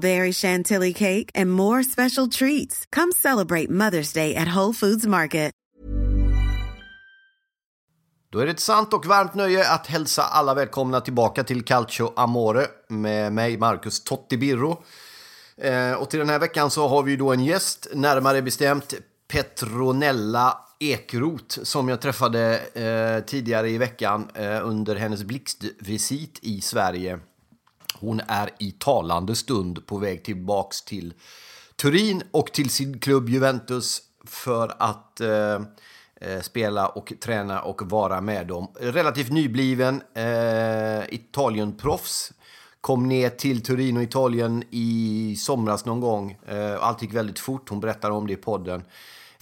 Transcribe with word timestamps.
berry 0.00 0.32
chantilly 0.32 0.92
cake, 0.92 1.30
and 1.34 1.50
more 1.50 1.82
special 1.82 2.28
treats. 2.28 2.84
Come 2.92 3.12
celebrate 3.12 3.70
Mother's 3.70 4.12
Day 4.12 4.34
at 4.34 4.56
Whole 4.56 4.72
Foods 4.72 5.06
Market. 5.06 5.46
Då 8.30 8.38
är 8.38 8.46
det 8.46 8.52
ett 8.52 8.60
sant 8.60 8.92
och 8.92 9.06
varmt 9.06 9.34
nöje 9.34 9.70
att 9.70 9.86
hälsa 9.86 10.22
alla 10.22 10.54
välkomna 10.54 11.00
tillbaka 11.00 11.44
till 11.44 11.64
Calcio 11.64 12.12
Amore 12.16 12.66
med 12.88 13.32
mig, 13.32 13.58
Marcus 13.58 14.04
Totti 14.04 14.36
Birro. 14.36 14.82
Eh, 15.56 15.92
och 15.92 16.10
till 16.10 16.18
den 16.18 16.28
här 16.28 16.38
veckan 16.38 16.70
så 16.70 16.88
har 16.88 17.02
vi 17.02 17.16
då 17.16 17.32
en 17.32 17.44
gäst, 17.44 17.86
närmare 17.94 18.42
bestämt 18.42 18.94
Petronella 19.28 20.58
Ekrot 20.80 21.58
som 21.62 21.88
jag 21.88 22.00
träffade 22.00 22.58
eh, 22.58 23.24
tidigare 23.24 23.70
i 23.70 23.78
veckan 23.78 24.28
eh, 24.34 24.68
under 24.68 24.96
hennes 24.96 25.24
blixtvisit 25.24 26.38
i 26.42 26.60
Sverige. 26.60 27.18
Hon 28.00 28.20
är 28.28 28.50
i 28.58 28.72
talande 28.72 29.34
stund 29.34 29.86
på 29.86 29.98
väg 29.98 30.24
tillbaks 30.24 30.82
till 30.82 31.14
Turin 31.76 32.22
och 32.30 32.52
till 32.52 32.70
sin 32.70 32.98
klubb 32.98 33.28
Juventus 33.28 34.02
för 34.24 34.74
att 34.78 35.20
eh, 35.20 35.54
eh 36.20 36.40
spela 36.42 36.88
och 36.88 37.12
träna 37.20 37.60
och 37.60 37.90
vara 37.90 38.20
med 38.20 38.46
dem. 38.46 38.68
Relativt 38.80 39.32
nybliven 39.32 40.02
eh, 40.14 41.14
Italienproffs. 41.14 42.32
Kom 42.80 43.08
ner 43.08 43.30
till 43.30 43.62
Turin 43.62 43.96
och 43.96 44.02
Italien 44.02 44.64
i 44.70 45.36
somras 45.38 45.84
någon 45.84 46.00
gång. 46.00 46.38
Eh, 46.46 46.82
allt 46.82 47.02
gick 47.02 47.14
väldigt 47.14 47.38
fort. 47.38 47.68
Hon 47.68 47.80
berättar 47.80 48.10
om 48.10 48.26
det 48.26 48.32
i 48.32 48.36
podden. 48.36 48.82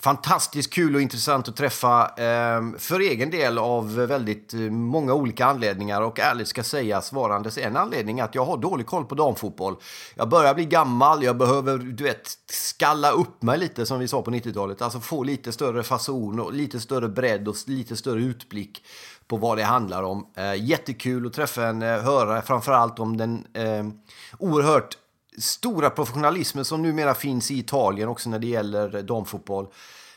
Fantastiskt 0.04 0.72
kul 0.72 0.94
och 0.94 1.00
intressant 1.00 1.48
att 1.48 1.56
träffa 1.56 2.06
ehm, 2.06 2.78
för 2.78 3.00
egen 3.00 3.30
del 3.30 3.58
av 3.58 3.94
väldigt 3.94 4.54
eh, 4.54 4.60
många 4.60 5.14
olika 5.14 5.46
anledningar 5.46 6.02
och 6.02 6.20
ärligt 6.20 6.48
ska 6.48 6.62
sägas 6.62 7.12
varandes 7.12 7.58
en 7.58 7.76
anledning 7.76 8.20
att 8.20 8.34
jag 8.34 8.44
har 8.44 8.56
dålig 8.56 8.86
koll 8.86 9.04
på 9.04 9.14
damfotboll. 9.14 9.76
Jag 10.14 10.28
börjar 10.28 10.54
bli 10.54 10.64
gammal, 10.64 11.22
jag 11.22 11.36
behöver 11.36 11.78
du 11.78 12.04
vet 12.04 12.38
skalla 12.46 13.10
upp 13.10 13.42
mig 13.42 13.58
lite 13.58 13.86
som 13.86 13.98
vi 13.98 14.08
sa 14.08 14.22
på 14.22 14.30
90-talet, 14.30 14.82
alltså 14.82 15.00
få 15.00 15.22
lite 15.22 15.52
större 15.52 15.82
fason 15.82 16.40
och 16.40 16.52
lite 16.52 16.80
större 16.80 17.08
bredd 17.08 17.48
och 17.48 17.56
lite 17.66 17.96
större 17.96 18.22
utblick 18.22 18.84
på 19.26 19.36
vad 19.36 19.58
det 19.58 19.64
handlar 19.64 20.02
om. 20.02 20.26
Eh, 20.36 20.54
jättekul 20.54 21.26
att 21.26 21.32
träffa 21.32 21.66
en, 21.66 21.82
eh, 21.82 22.00
höra 22.00 22.42
framförallt 22.42 22.98
om 22.98 23.16
den 23.16 23.46
eh, 23.52 23.84
oerhört 24.38 24.96
stora 25.38 25.90
professionalismen 25.90 26.64
som 26.64 26.82
numera 26.82 27.14
finns 27.14 27.50
i 27.50 27.58
Italien 27.58 28.08
också 28.08 28.30
när 28.30 28.38
det 28.38 28.46
gäller 28.46 29.02
damfotboll. 29.02 29.66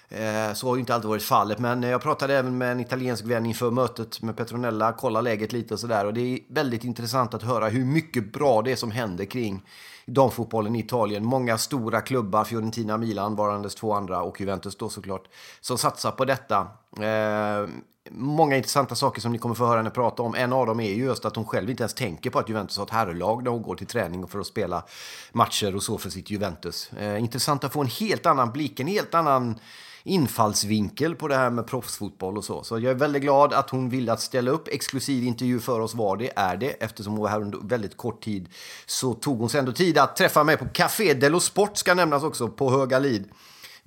Eh, 0.09 0.53
så 0.53 0.67
har 0.67 0.75
ju 0.75 0.79
inte 0.79 0.95
alltid 0.95 1.09
varit 1.09 1.23
fallet, 1.23 1.59
men 1.59 1.83
eh, 1.83 1.89
jag 1.89 2.01
pratade 2.01 2.38
även 2.38 2.57
med 2.57 2.72
en 2.72 2.79
italiensk 2.79 3.25
vän 3.25 3.45
inför 3.45 3.72
mötet 3.72 4.22
med 4.22 4.38
Petronella, 4.38 4.94
kolla 4.94 5.22
läget 5.22 5.53
lite 5.53 5.73
och 5.73 5.79
sådär. 5.79 6.06
Och 6.06 6.13
det 6.13 6.22
är 6.22 6.39
väldigt 6.50 6.83
intressant 6.83 7.33
att 7.33 7.44
höra 7.44 7.69
hur 7.69 7.85
mycket 7.85 8.33
bra 8.33 8.61
det 8.61 8.72
är 8.72 8.75
som 8.75 8.91
händer 8.91 9.25
kring 9.25 9.61
damfotbollen 10.06 10.75
i 10.75 10.79
Italien. 10.79 11.25
Många 11.25 11.57
stora 11.57 12.01
klubbar, 12.01 12.44
Fiorentina, 12.44 12.97
Milan 12.97 13.35
varandes 13.35 13.75
två 13.75 13.94
andra 13.94 14.22
och 14.22 14.41
Juventus 14.41 14.77
då 14.77 14.89
såklart, 14.89 15.27
som 15.61 15.77
satsar 15.77 16.11
på 16.11 16.25
detta. 16.25 16.67
Eh, 17.00 17.69
Många 18.12 18.57
intressanta 18.57 18.95
saker 18.95 19.22
som 19.22 19.31
ni 19.31 19.38
kommer 19.38 19.56
få 19.56 19.66
höra 19.66 19.78
henne 19.78 19.90
prata 19.90 20.23
om. 20.23 20.35
En 20.35 20.53
av 20.53 20.66
dem 20.66 20.79
är 20.79 20.94
ju 20.94 21.03
just 21.03 21.25
att 21.25 21.35
hon 21.35 21.45
själv 21.45 21.69
inte 21.69 21.84
ens 21.84 21.94
tänker 21.94 22.29
på 22.29 22.40
att 22.40 22.50
Juventus 22.50 22.78
har 22.78 22.85
ett 22.85 22.91
herrlag 22.91 23.44
när 23.44 23.51
hon 23.51 23.62
går 23.62 23.75
till 23.75 23.88
träning 23.88 24.28
för 24.28 24.40
att 24.40 24.47
spela 24.47 24.84
matcher 25.31 25.75
och 25.75 25.84
så 25.84 25.97
för 25.97 26.09
sitt 26.09 26.29
Juventus. 26.29 26.94
Eh, 26.94 27.19
intressant 27.19 27.63
att 27.63 27.73
få 27.73 27.81
en 27.81 27.88
helt 27.88 28.25
annan 28.25 28.51
blick, 28.51 28.79
en 28.79 28.88
helt 28.88 29.13
annan 29.13 29.59
infallsvinkel 30.03 31.16
på 31.16 31.28
det 31.28 31.35
här 31.35 31.50
med 31.50 31.68
proffsfotboll 31.68 32.38
och 32.38 32.45
så. 32.45 32.63
Så 32.63 32.79
jag 32.79 32.91
är 32.91 32.95
väldigt 32.95 33.22
glad 33.22 33.53
att 33.53 33.69
hon 33.69 33.90
ville 33.90 34.13
att 34.13 34.22
ställa 34.22 34.51
upp. 34.51 34.68
Exklusiv 34.68 35.24
intervju 35.24 35.59
för 35.59 35.79
oss 35.79 35.95
var 35.95 36.18
det, 36.18 36.31
är 36.35 36.57
det. 36.57 36.69
Eftersom 36.69 37.13
hon 37.13 37.22
var 37.22 37.29
här 37.29 37.41
under 37.41 37.59
väldigt 37.63 37.97
kort 37.97 38.24
tid 38.24 38.50
så 38.85 39.13
tog 39.13 39.39
hon 39.39 39.50
sig 39.50 39.59
ändå 39.59 39.72
tid 39.72 39.97
att 39.97 40.16
träffa 40.16 40.44
mig 40.44 40.57
på 40.57 40.66
Café 40.74 41.13
Dello 41.13 41.39
Sport, 41.39 41.78
ska 41.78 41.94
nämnas 41.94 42.24
också, 42.24 42.47
på 42.47 42.72
Höga 42.72 43.00
Lid 43.00 43.29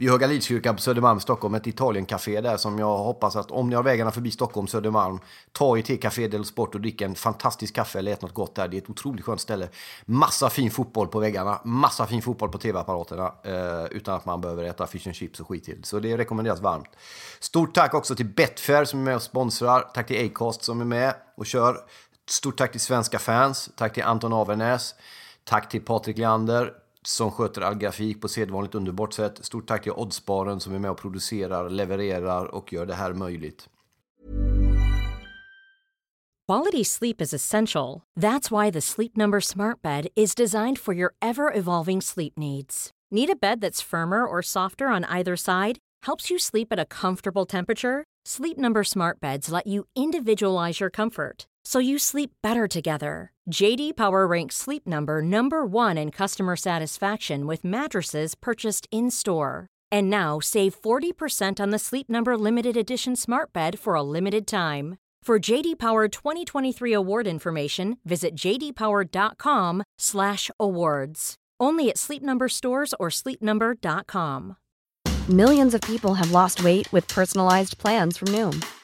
vid 0.00 0.10
Höga 0.10 0.26
Lidskyrkan 0.26 0.76
på 0.76 0.82
Södermalm, 0.82 1.20
Stockholm, 1.20 1.54
ett 1.54 1.66
Italiencafé 1.66 2.40
där 2.40 2.56
som 2.56 2.78
jag 2.78 2.98
hoppas 2.98 3.36
att 3.36 3.50
om 3.50 3.68
ni 3.68 3.76
har 3.76 3.82
vägarna 3.82 4.10
förbi 4.10 4.30
Stockholm, 4.30 4.66
Södermalm, 4.66 5.18
ta 5.52 5.78
er 5.78 5.82
till 5.82 6.00
Café 6.00 6.28
del 6.28 6.44
Sport 6.44 6.74
och 6.74 6.80
drick 6.80 7.00
en 7.00 7.14
fantastisk 7.14 7.74
kaffe 7.74 7.98
eller 7.98 8.12
ät 8.12 8.22
något 8.22 8.34
gott 8.34 8.54
där. 8.54 8.68
Det 8.68 8.76
är 8.76 8.78
ett 8.78 8.90
otroligt 8.90 9.24
skönt 9.24 9.40
ställe. 9.40 9.68
Massa 10.04 10.50
fin 10.50 10.70
fotboll 10.70 11.08
på 11.08 11.18
väggarna, 11.18 11.60
massa 11.64 12.06
fin 12.06 12.22
fotboll 12.22 12.48
på 12.48 12.58
tv-apparaterna 12.58 13.32
eh, 13.44 13.84
utan 13.90 14.14
att 14.14 14.24
man 14.24 14.40
behöver 14.40 14.64
äta 14.64 14.86
fish 14.86 15.06
and 15.06 15.14
chips 15.14 15.40
och 15.40 15.48
skit 15.48 15.64
till. 15.64 15.84
Så 15.84 15.98
det 15.98 16.18
rekommenderas 16.18 16.60
varmt. 16.60 16.88
Stort 17.40 17.74
tack 17.74 17.94
också 17.94 18.14
till 18.14 18.26
Betfair 18.26 18.84
som 18.84 19.00
är 19.00 19.04
med 19.04 19.16
och 19.16 19.22
sponsrar. 19.22 19.80
Tack 19.94 20.06
till 20.06 20.26
Acast 20.26 20.62
som 20.64 20.80
är 20.80 20.84
med 20.84 21.14
och 21.36 21.46
kör. 21.46 21.76
Stort 22.28 22.58
tack 22.58 22.70
till 22.70 22.80
svenska 22.80 23.18
fans. 23.18 23.70
Tack 23.76 23.94
till 23.94 24.02
Anton 24.02 24.32
Avernäs. 24.32 24.94
Tack 25.44 25.68
till 25.68 25.84
Patrik 25.84 26.18
Leander 26.18 26.72
som 27.06 27.30
sköter 27.30 27.62
all 27.62 27.74
grafik 27.74 28.20
på 28.20 28.28
sedvanligt 28.28 28.74
underbart 28.74 29.12
sätt. 29.12 29.44
Stort 29.44 29.68
tack 29.68 29.82
till 29.82 29.92
Oddsbaren 29.92 30.60
som 30.60 30.74
är 30.74 30.78
med 30.78 30.90
och 30.90 30.98
producerar, 30.98 31.70
levererar 31.70 32.54
och 32.54 32.72
gör 32.72 32.86
det 32.86 32.94
här 32.94 33.12
möjligt. 33.12 33.68
Quality 36.48 36.84
sleep 36.84 37.20
is 37.20 37.32
essential. 37.32 38.02
That's 38.20 38.50
why 38.50 38.72
the 38.72 38.80
Sleep 38.80 39.16
Number 39.16 39.40
smart 39.40 39.82
bed 39.82 40.08
is 40.16 40.34
designed 40.34 40.78
for 40.80 40.94
your 40.94 41.14
ever-evolving 41.22 42.00
sleep 42.00 42.36
needs. 42.36 42.90
Need 43.12 43.30
a 43.30 43.36
bed 43.40 43.60
that's 43.60 43.80
firmer 43.90 44.26
or 44.26 44.42
softer 44.42 44.88
on 44.88 45.04
either 45.04 45.36
side? 45.36 45.78
Helps 46.06 46.30
you 46.30 46.38
sleep 46.38 46.72
at 46.72 46.80
a 46.80 46.86
comfortable 46.86 47.46
temperature? 47.46 48.04
Sleep 48.26 48.58
Number 48.58 48.82
smart 48.84 49.20
beds 49.20 49.52
let 49.52 49.66
you 49.66 49.84
individualize 49.94 50.80
your 50.80 50.90
comfort 50.90 51.46
so 51.64 51.78
you 51.78 51.98
sleep 51.98 52.32
better 52.42 52.66
together. 52.66 53.32
JD 53.50 53.96
Power 53.96 54.26
ranks 54.26 54.56
Sleep 54.56 54.86
Number 54.86 55.22
number 55.22 55.64
1 55.64 55.96
in 55.98 56.10
customer 56.10 56.56
satisfaction 56.56 57.46
with 57.46 57.64
mattresses 57.64 58.34
purchased 58.34 58.88
in-store. 58.90 59.66
And 59.92 60.10
now 60.10 60.40
save 60.40 60.74
40% 60.80 61.60
on 61.60 61.70
the 61.70 61.78
Sleep 61.78 62.08
Number 62.08 62.36
limited 62.36 62.76
edition 62.76 63.14
smart 63.16 63.52
bed 63.52 63.78
for 63.78 63.94
a 63.94 64.02
limited 64.02 64.46
time. 64.46 64.96
For 65.22 65.38
JD 65.38 65.78
Power 65.78 66.08
2023 66.08 66.92
award 66.92 67.26
information, 67.26 67.98
visit 68.04 68.34
jdpower.com/awards. 68.34 71.34
Only 71.60 71.90
at 71.90 71.98
Sleep 71.98 72.22
Number 72.22 72.48
stores 72.48 72.94
or 72.98 73.10
sleepnumber.com. 73.10 74.56
Millions 75.28 75.74
of 75.74 75.82
people 75.82 76.14
have 76.14 76.30
lost 76.30 76.64
weight 76.64 76.90
with 76.92 77.06
personalized 77.06 77.76
plans 77.76 78.16
from 78.16 78.28
Noom, 78.28 78.64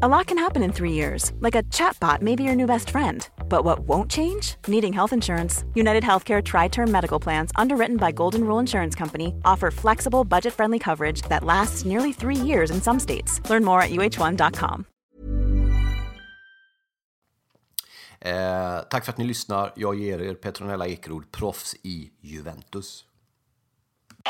A 0.00 0.06
lot 0.06 0.26
can 0.26 0.38
happen 0.38 0.62
in 0.62 0.72
three 0.72 0.92
years, 0.92 1.32
like 1.40 1.56
a 1.56 1.64
chatbot 1.74 2.22
may 2.22 2.36
be 2.36 2.44
your 2.44 2.54
new 2.54 2.66
best 2.66 2.90
friend. 2.90 3.28
But 3.48 3.64
what 3.64 3.80
won't 3.80 4.08
change? 4.08 4.54
Needing 4.68 4.92
health 4.92 5.12
insurance. 5.12 5.64
United 5.74 6.04
Healthcare 6.04 6.40
Tri 6.40 6.68
Term 6.68 6.88
Medical 6.92 7.18
Plans, 7.18 7.50
underwritten 7.56 7.96
by 7.96 8.12
Golden 8.12 8.44
Rule 8.44 8.60
Insurance 8.60 8.94
Company, 8.94 9.34
offer 9.44 9.72
flexible, 9.72 10.22
budget 10.22 10.54
friendly 10.54 10.78
coverage 10.78 11.22
that 11.22 11.42
lasts 11.42 11.84
nearly 11.84 12.12
three 12.12 12.36
years 12.36 12.70
in 12.70 12.80
some 12.80 13.00
states. 13.00 13.40
Learn 13.50 13.64
more 13.64 13.82
at 13.82 13.90
uh1.com. 13.90 14.84
Eh, 18.20 18.80
tack 18.90 19.04
för 19.04 19.12
att 19.12 19.18
ni 19.18 19.24
lyssnar. 19.24 19.72
Jag 19.76 19.94
ger 19.94 20.22
er 20.22 20.34
Petronella 20.34 20.86
Ekerod, 20.86 21.32
proffs 21.32 21.74
i 21.82 22.10
Juventus. 22.20 23.04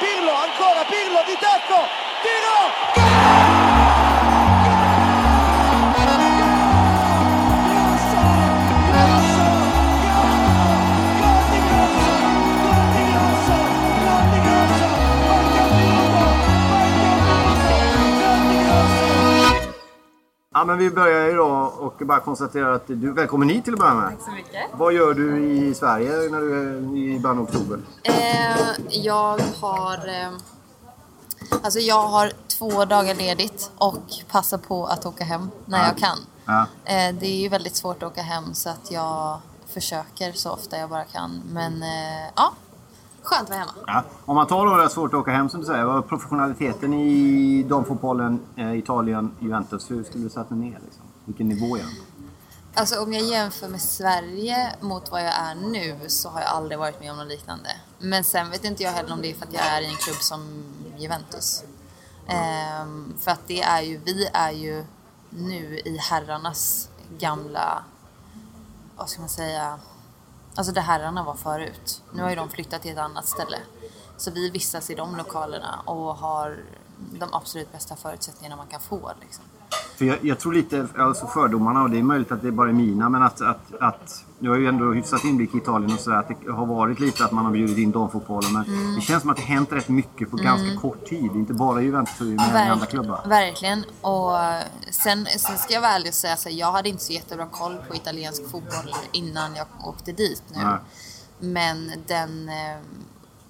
Pirlo, 0.01 0.33
ancora 0.33 0.85
Pirlo 0.85 1.21
di 1.27 1.37
tacco, 1.37 1.81
tiro, 2.23 4.08
Ja, 20.55 20.65
men 20.65 20.79
vi 20.79 20.91
börjar 20.91 21.29
idag 21.29 21.73
och 21.79 21.95
bara 22.07 22.21
konstatera 22.21 22.75
att 22.75 22.87
du 22.87 23.13
välkommen 23.13 23.49
hit 23.49 23.65
till 23.65 23.73
att 23.73 23.79
börja 23.79 23.95
med. 23.95 24.11
Tack 24.11 24.25
så 24.25 24.31
mycket. 24.31 24.71
Vad 24.73 24.93
gör 24.93 25.15
du 25.15 25.45
i 25.45 25.75
Sverige 25.75 26.11
när 26.31 26.41
du 26.41 26.61
är 26.61 26.97
i 26.97 27.21
början 27.21 27.39
av 27.39 27.45
oktober? 27.45 27.81
Eh, 28.03 28.57
jag 28.91 29.39
har... 29.61 30.09
Eh, 30.09 30.31
alltså 31.63 31.79
jag 31.79 32.09
har 32.09 32.33
två 32.59 32.85
dagar 32.85 33.15
ledigt 33.15 33.71
och 33.79 34.03
passar 34.31 34.59
på 34.59 34.87
att 34.87 35.07
åka 35.07 35.25
hem 35.25 35.51
när 35.65 35.87
jag 35.87 35.99
kan. 35.99 36.19
Ja. 36.45 36.67
Eh, 36.85 37.15
det 37.15 37.27
är 37.27 37.41
ju 37.41 37.49
väldigt 37.49 37.77
svårt 37.77 38.03
att 38.03 38.13
åka 38.13 38.23
hem 38.23 38.55
så 38.55 38.71
att 38.71 38.91
jag 38.91 39.39
försöker 39.67 40.33
så 40.33 40.51
ofta 40.51 40.79
jag 40.79 40.91
bara 40.91 41.05
kan. 41.05 41.43
Men 41.53 41.83
eh, 41.83 42.31
ja, 42.37 42.53
skönt 43.29 43.43
att 43.43 43.49
vara 43.49 43.59
hemma. 43.59 43.73
Ja. 43.87 44.05
Om 44.25 44.37
man 44.37 44.47
tar 44.47 44.67
då 44.67 44.77
det 44.77 44.85
är 44.85 44.89
svårt 44.89 45.15
att 45.15 45.21
åka 45.21 45.31
hem 45.31 45.49
som 45.49 45.61
du 45.61 45.67
säger. 45.67 45.85
Vad 45.85 46.09
professionaliteten 46.09 46.95
i 46.95 47.63
damfotbollen, 47.63 48.41
eh, 48.57 48.79
Italien, 48.79 49.31
Juventus? 49.39 49.91
Hur 49.91 50.05
skulle 50.05 50.25
du 50.25 50.31
sätta 50.31 50.55
ner? 50.55 50.79
Liksom? 50.85 51.03
Vilken 51.25 51.49
nivå 51.49 51.77
är 51.77 51.81
den? 51.81 51.91
Alltså 52.75 53.03
om 53.03 53.13
jag 53.13 53.23
jämför 53.23 53.69
med 53.69 53.81
Sverige 53.81 54.75
mot 54.81 55.11
vad 55.11 55.21
jag 55.21 55.35
är 55.35 55.55
nu 55.55 56.09
så 56.09 56.29
har 56.29 56.41
jag 56.41 56.51
aldrig 56.51 56.79
varit 56.79 57.01
med 57.01 57.11
om 57.11 57.17
något 57.17 57.29
liknande. 57.29 57.71
Men 57.99 58.25
sen 58.25 58.51
vet 58.51 58.65
inte 58.65 58.83
jag 58.83 58.91
heller 58.93 59.13
om 59.13 59.23
det 59.23 59.31
är 59.31 59.35
för 59.35 59.47
att 59.47 59.53
jag 59.53 59.67
är 59.67 59.81
i 59.81 59.87
en 59.87 59.97
klubb 59.97 60.17
som 60.17 60.65
Juventus. 60.97 61.65
Ehm, 62.29 63.15
för 63.21 63.31
att 63.31 63.41
det 63.47 63.63
är 63.63 63.83
ju, 63.83 64.01
vi 64.05 64.29
är 64.33 64.51
ju 64.51 64.85
nu 65.31 65.79
i 65.85 65.97
herrarnas 65.97 66.89
gamla, 67.19 67.83
vad 68.97 69.09
ska 69.09 69.21
man 69.21 69.29
säga, 69.29 69.79
alltså 70.59 70.73
där 70.73 70.83
herrarna 70.83 71.25
var 71.25 71.35
förut. 71.35 72.03
Nu 72.13 72.23
har 72.23 72.31
ju 72.31 72.37
de 72.37 72.49
flyttat 72.49 72.83
till 72.83 72.93
ett 72.93 72.99
annat 72.99 73.27
ställe. 73.27 73.59
Så 74.17 74.31
vi 74.31 74.51
vistas 74.51 74.91
i 74.91 74.95
de 74.95 75.17
lokalerna 75.17 75.81
och 75.85 76.17
har 76.17 76.57
de 77.19 77.29
absolut 77.33 77.73
bästa 77.73 77.97
förutsättningarna 77.97 78.57
man 78.57 78.67
kan 78.67 78.81
få. 78.81 79.13
Liksom. 79.21 79.45
För 79.97 80.05
jag, 80.05 80.25
jag 80.25 80.39
tror 80.39 80.53
lite, 80.53 80.89
alltså 80.97 81.27
fördomarna, 81.27 81.83
och 81.83 81.91
det 81.91 81.99
är 81.99 82.03
möjligt 82.03 82.33
att 82.33 82.43
det 82.43 82.53
bara 82.53 82.69
är 82.69 82.73
mina, 82.73 83.09
men 83.09 83.23
att, 83.23 83.41
att, 83.41 83.75
att 83.81 84.25
du 84.41 84.49
har 84.51 84.57
ju 84.57 84.67
ändå 84.69 84.93
hyfsat 84.93 85.25
inblick 85.25 85.55
i 85.55 85.59
Italien 85.59 85.93
och 85.93 86.01
sådär, 86.01 86.17
att 86.17 86.29
det 86.29 86.53
har 86.53 86.67
varit 86.67 87.01
lite 87.01 87.25
att 87.25 87.33
man 87.33 87.45
har 87.45 87.53
bjudit 87.53 87.79
in 87.79 87.91
damfotbollen. 87.93 88.53
Men 88.53 88.65
Mm. 88.65 88.95
det 88.95 89.01
känns 89.01 89.21
som 89.21 89.31
att 89.31 89.37
det 89.37 89.43
hänt 89.43 89.73
rätt 89.73 89.89
mycket 89.89 90.31
på 90.31 90.37
ganska 90.37 90.81
kort 90.81 91.07
tid. 91.07 91.31
Inte 91.35 91.53
bara 91.55 91.81
Juventus, 91.83 92.21
men 92.21 92.41
även 92.41 92.67
i 92.67 92.71
andra 92.71 92.87
klubbar. 92.87 93.23
Verkligen. 93.27 93.85
Och 94.01 94.33
sen, 94.91 95.27
sen 95.39 95.59
ska 95.59 95.75
jag 95.75 95.81
vara 95.81 95.93
ärlig 95.93 96.09
och 96.09 96.15
säga 96.15 96.33
att 96.33 96.53
jag 96.53 96.73
hade 96.73 96.89
inte 96.89 97.05
så 97.05 97.13
jättebra 97.13 97.47
koll 97.47 97.77
på 97.89 97.95
italiensk 97.95 98.43
fotboll 98.51 98.95
innan 99.13 99.55
jag 99.55 99.67
åkte 99.85 100.13
dit 100.13 100.43
nu. 100.49 100.59
Nej. 100.65 100.79
Men 101.41 101.93
den 102.07 102.49
eh, 102.49 102.79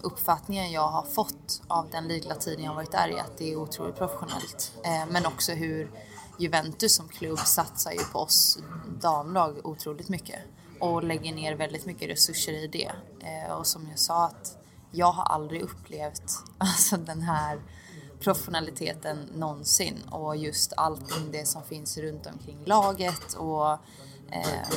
uppfattningen 0.01 0.71
jag 0.73 0.89
har 0.89 1.03
fått 1.03 1.63
av 1.69 1.87
den 1.91 2.09
lilla 2.09 2.35
tiden 2.35 2.65
jag 2.65 2.71
har 2.71 2.77
varit 2.77 2.93
där 2.93 3.09
är 3.09 3.21
att 3.21 3.39
det 3.39 3.53
är 3.53 3.57
otroligt 3.57 3.99
professionellt. 3.99 4.73
Eh, 4.85 5.13
men 5.13 5.27
också 5.27 5.53
hur 5.53 5.91
Juventus 6.39 6.95
som 6.95 7.09
klubb 7.09 7.39
satsar 7.39 7.93
ju 7.93 7.99
på 8.13 8.19
oss 8.19 8.59
damlag 9.01 9.55
otroligt 9.65 10.09
mycket 10.09 10.39
och 10.81 11.05
lägger 11.05 11.35
ner 11.35 11.55
väldigt 11.55 11.87
mycket 11.87 12.11
resurser 12.11 12.53
i 12.53 12.67
det. 12.67 12.91
Eh, 13.21 13.53
och 13.53 13.67
som 13.67 13.89
jag 13.91 13.99
sa 13.99 14.25
att 14.25 14.59
jag 14.91 15.13
har 15.13 15.25
aldrig 15.25 15.63
upplevt 15.63 16.33
alltså, 16.59 16.97
den 16.97 17.23
här 17.23 17.61
professionaliteten 18.21 19.19
någonsin 19.35 20.03
och 20.11 20.37
just 20.37 20.73
allting 20.77 21.33
det 21.33 21.49
som 21.49 21.63
finns 21.63 21.99
runt 21.99 22.27
omkring 22.27 22.65
laget 22.65 23.35
och 23.35 23.73
eh, 24.31 24.69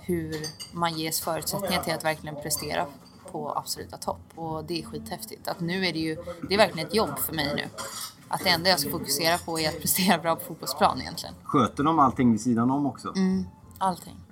hur 0.00 0.46
man 0.72 0.98
ges 0.98 1.20
förutsättningar 1.20 1.82
till 1.82 1.94
att 1.94 2.04
verkligen 2.04 2.36
prestera 2.42 2.86
på 3.32 3.52
absoluta 3.56 3.96
topp 3.96 4.22
och 4.34 4.64
det 4.64 4.82
är 4.82 4.86
skithäftigt. 4.86 5.48
Att 5.48 5.60
nu 5.60 5.86
är 5.86 5.92
det 5.92 5.98
ju, 5.98 6.16
det 6.48 6.54
är 6.54 6.58
verkligen 6.58 6.88
ett 6.88 6.94
jobb 6.94 7.18
för 7.18 7.32
mig 7.32 7.52
nu. 7.56 7.64
Att 8.28 8.44
det 8.44 8.50
enda 8.50 8.70
jag 8.70 8.80
ska 8.80 8.90
fokusera 8.90 9.38
på 9.38 9.60
är 9.60 9.68
att 9.68 9.80
prestera 9.80 10.18
bra 10.18 10.36
på 10.36 10.44
fotbollsplan 10.44 11.00
egentligen. 11.00 11.34
Sköter 11.44 11.84
de 11.84 11.98
allting 11.98 12.32
vid 12.32 12.40
sidan 12.40 12.70
om 12.70 12.86
också? 12.86 13.12
Mm. 13.16 13.46
Allting. 13.78 14.25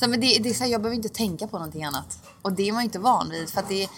Så, 0.00 0.08
men 0.08 0.20
det, 0.20 0.38
det 0.38 0.48
är 0.48 0.54
så 0.54 0.64
här, 0.64 0.70
jag 0.70 0.82
behöver 0.82 0.96
inte 0.96 1.08
tänka 1.08 1.46
på 1.46 1.58
någonting 1.58 1.84
annat. 1.84 2.18
Och 2.42 2.52
det 2.52 2.68
är 2.68 2.72
man 2.72 2.82
ju 2.82 2.84
inte 2.84 2.98
van 2.98 3.30
vid. 3.30 3.50
För 3.50 3.60
att 3.60 3.68
det, 3.68 3.88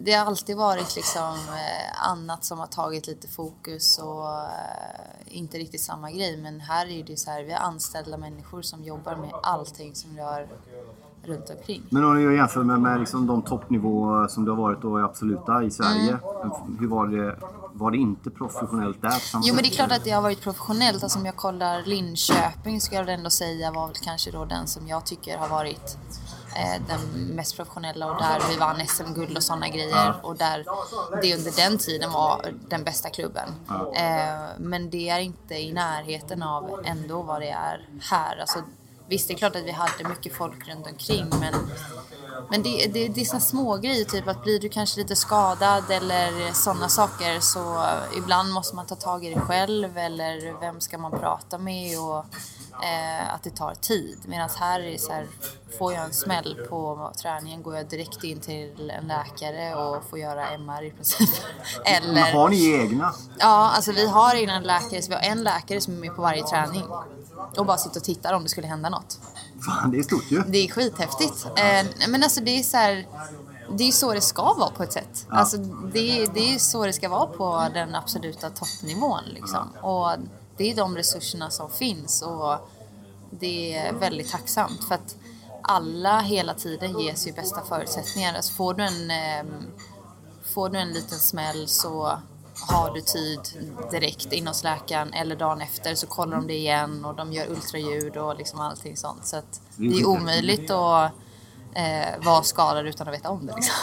det 0.00 0.12
har 0.12 0.26
alltid 0.26 0.56
varit 0.56 0.96
liksom 0.96 1.34
eh, 1.48 2.08
annat 2.08 2.44
som 2.44 2.58
har 2.58 2.66
tagit 2.66 3.06
lite 3.06 3.28
fokus 3.28 3.98
och 3.98 4.28
eh, 4.28 5.08
inte 5.26 5.58
riktigt 5.58 5.80
samma 5.80 6.10
grej. 6.10 6.36
Men 6.36 6.60
här 6.60 6.86
är 6.86 7.04
det 7.04 7.16
så 7.16 7.30
här, 7.30 7.42
vi 7.42 7.52
har 7.52 7.60
anställda 7.60 8.16
människor 8.16 8.62
som 8.62 8.84
jobbar 8.84 9.16
med 9.16 9.30
allting 9.42 9.94
som 9.94 10.16
rör 10.16 10.48
runt 11.22 11.50
omkring. 11.50 11.82
Men 11.90 12.04
om 12.04 12.16
du 12.16 12.36
jämför 12.36 12.62
med, 12.62 12.80
med 12.80 13.00
liksom 13.00 13.26
de 13.26 13.42
toppnivåer 13.42 14.28
som 14.28 14.44
det 14.44 14.50
har 14.50 14.56
varit 14.56 14.82
då 14.82 15.00
i 15.00 15.02
absoluta 15.02 15.64
i 15.64 15.70
Sverige. 15.70 16.18
Hur 16.80 16.88
var 16.88 17.06
det, 17.06 17.38
var 17.72 17.90
det 17.90 17.96
inte 17.96 18.30
professionellt 18.30 19.02
där? 19.02 19.22
Jo 19.42 19.54
men 19.54 19.62
det 19.62 19.68
är 19.68 19.74
klart 19.74 19.92
att 19.92 20.04
det 20.04 20.10
har 20.10 20.22
varit 20.22 20.40
professionellt. 20.40 21.02
Alltså 21.02 21.18
om 21.18 21.26
jag 21.26 21.36
kollar 21.36 21.82
Linköping 21.82 22.80
skulle 22.80 23.00
jag 23.00 23.08
ändå 23.08 23.30
säga 23.30 23.70
var 23.70 23.86
väl 23.86 23.96
kanske 24.02 24.30
då 24.30 24.44
den 24.44 24.66
som 24.66 24.88
jag 24.88 25.06
tycker 25.06 25.38
har 25.38 25.48
varit 25.48 25.98
den 26.88 27.34
mest 27.34 27.56
professionella 27.56 28.10
och 28.10 28.22
där 28.22 28.40
vi 28.50 28.56
vann 28.56 28.86
SM-guld 28.86 29.36
och 29.36 29.42
sådana 29.42 29.68
grejer. 29.68 30.14
Och 30.22 30.36
där 30.36 30.64
det 31.22 31.34
under 31.34 31.56
den 31.56 31.78
tiden 31.78 32.12
var 32.12 32.54
den 32.68 32.84
bästa 32.84 33.10
klubben. 33.10 33.48
Eh, 33.94 34.40
men 34.58 34.90
det 34.90 35.08
är 35.08 35.18
inte 35.18 35.54
i 35.54 35.72
närheten 35.72 36.42
av 36.42 36.82
ändå 36.84 37.22
vad 37.22 37.40
det 37.40 37.50
är 37.50 37.88
här. 38.00 38.36
Alltså, 38.40 38.62
visst 39.08 39.28
det 39.28 39.34
är 39.34 39.38
klart 39.38 39.56
att 39.56 39.64
vi 39.64 39.70
hade 39.70 40.08
mycket 40.08 40.34
folk 40.34 40.68
runt 40.68 40.86
omkring 40.86 41.26
men 41.40 41.54
men 42.50 42.62
det, 42.62 42.86
det, 42.92 43.08
det 43.08 43.20
är 43.20 43.24
såna 43.24 43.40
små 43.40 43.76
grejer 43.76 44.04
typ 44.04 44.28
att 44.28 44.42
blir 44.42 44.60
du 44.60 44.68
kanske 44.68 45.00
lite 45.00 45.16
skadad 45.16 45.90
eller 45.90 46.52
sådana 46.52 46.88
saker 46.88 47.40
så 47.40 47.84
ibland 48.16 48.52
måste 48.52 48.76
man 48.76 48.86
ta 48.86 48.94
tag 48.94 49.24
i 49.24 49.34
det 49.34 49.40
själv 49.40 49.98
eller 49.98 50.60
vem 50.60 50.80
ska 50.80 50.98
man 50.98 51.10
prata 51.10 51.58
med 51.58 51.98
och 51.98 52.24
eh, 52.84 53.34
att 53.34 53.42
det 53.42 53.50
tar 53.50 53.74
tid. 53.74 54.18
Medan 54.26 54.48
här 54.60 54.80
är 54.80 54.90
det 54.90 54.98
så 54.98 55.12
här, 55.12 55.26
får 55.78 55.92
jag 55.92 56.04
en 56.04 56.12
smäll 56.12 56.66
på 56.68 57.12
träningen 57.22 57.62
går 57.62 57.76
jag 57.76 57.88
direkt 57.88 58.24
in 58.24 58.40
till 58.40 58.90
en 58.90 59.08
läkare 59.08 59.74
och 59.74 60.04
får 60.10 60.18
göra 60.18 60.48
MR 60.48 60.82
i 60.84 60.90
princip. 60.90 61.30
Men 61.84 62.02
eller, 62.02 62.32
har 62.32 62.48
ni 62.48 62.80
egna? 62.80 63.14
Ja, 63.38 63.70
alltså 63.70 63.92
vi 63.92 64.08
har 64.08 64.34
innan 64.34 64.62
läkare, 64.62 65.02
så 65.02 65.08
vi 65.08 65.14
har 65.14 65.22
en 65.22 65.42
läkare 65.42 65.80
som 65.80 65.94
är 65.94 65.98
med 65.98 66.16
på 66.16 66.22
varje 66.22 66.42
träning 66.42 66.84
och 67.56 67.66
bara 67.66 67.78
sitter 67.78 68.00
och 68.00 68.04
tittar 68.04 68.32
om 68.34 68.42
det 68.42 68.48
skulle 68.48 68.66
hända 68.66 68.88
något. 68.88 69.18
Fan, 69.66 69.90
det 69.90 69.98
är 69.98 70.02
stort 70.02 70.30
ju. 70.30 70.42
Det 70.42 70.58
är 70.58 70.68
skithäftigt. 70.68 71.46
Eh, 71.56 72.08
men 72.08 72.22
alltså 72.22 72.40
det 72.40 72.50
är 72.58 72.62
så 72.62 72.76
här, 72.76 73.06
det 73.76 73.82
är 73.82 73.86
ju 73.86 73.92
så 73.92 74.12
det 74.14 74.20
ska 74.20 74.54
vara 74.54 74.70
på 74.70 74.82
ett 74.82 74.92
sätt. 74.92 75.26
Alltså 75.28 75.56
det, 75.92 76.22
är- 76.22 76.26
det 76.34 76.40
är 76.40 76.52
ju 76.52 76.58
så 76.58 76.84
det 76.86 76.92
ska 76.92 77.08
vara 77.08 77.26
på 77.26 77.66
den 77.74 77.94
absoluta 77.94 78.50
toppnivån 78.50 79.24
liksom. 79.34 79.68
Och 79.82 80.10
det 80.56 80.70
är 80.70 80.76
de 80.76 80.96
resurserna 80.96 81.50
som 81.50 81.70
finns 81.70 82.22
och 82.22 82.56
det 83.30 83.74
är 83.78 83.92
väldigt 83.92 84.30
tacksamt 84.30 84.84
för 84.88 84.94
att 84.94 85.16
alla 85.62 86.20
hela 86.20 86.54
tiden 86.54 86.98
ges 87.00 87.26
ju 87.26 87.32
bästa 87.32 87.62
förutsättningar. 87.68 88.34
Alltså 88.34 88.52
får 88.52 88.74
du 88.74 88.82
en, 88.84 89.10
ehm, 89.10 89.46
får 90.54 90.68
du 90.68 90.78
en 90.78 90.92
liten 90.92 91.18
smäll 91.18 91.68
så 91.68 92.18
har 92.60 92.94
du 92.94 93.00
tid 93.00 93.40
direkt 93.90 94.32
in 94.32 94.46
hos 94.46 94.64
läkaren 94.64 95.12
eller 95.12 95.36
dagen 95.36 95.60
efter 95.60 95.94
så 95.94 96.06
kollar 96.06 96.36
de 96.36 96.46
det 96.46 96.54
igen 96.56 97.04
och 97.04 97.14
de 97.16 97.32
gör 97.32 97.50
ultraljud 97.50 98.16
och 98.16 98.36
liksom 98.36 98.60
allting 98.60 98.96
sånt. 98.96 99.26
Så 99.26 99.40
Det 99.76 99.86
är 100.00 100.06
omöjligt 100.06 100.70
att 100.70 101.12
eh, 101.74 102.24
vara 102.24 102.42
skadad 102.42 102.86
utan 102.86 103.08
att 103.08 103.14
veta 103.14 103.30
om 103.30 103.46
det. 103.46 103.54
Liksom. 103.54 103.74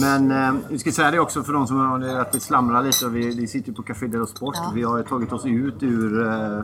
Men 0.00 0.30
eh, 0.30 0.54
vi 0.70 0.78
ska 0.78 0.92
säga 0.92 1.10
det 1.10 1.18
också 1.20 1.42
för 1.42 1.52
de 1.52 1.66
som 1.66 1.76
har 1.78 2.00
att 2.20 2.32
det 2.32 2.40
slamrar 2.40 2.82
lite. 2.82 3.06
Vi, 3.08 3.34
vi 3.34 3.46
sitter 3.46 3.68
ju 3.68 3.74
på 3.74 3.82
Café 3.82 4.06
Dello 4.06 4.26
Sport. 4.26 4.54
Ja. 4.58 4.70
Vi 4.74 4.82
har 4.82 5.02
tagit 5.02 5.32
oss 5.32 5.44
ut 5.46 5.82
ur 5.82 6.28
eh, 6.28 6.60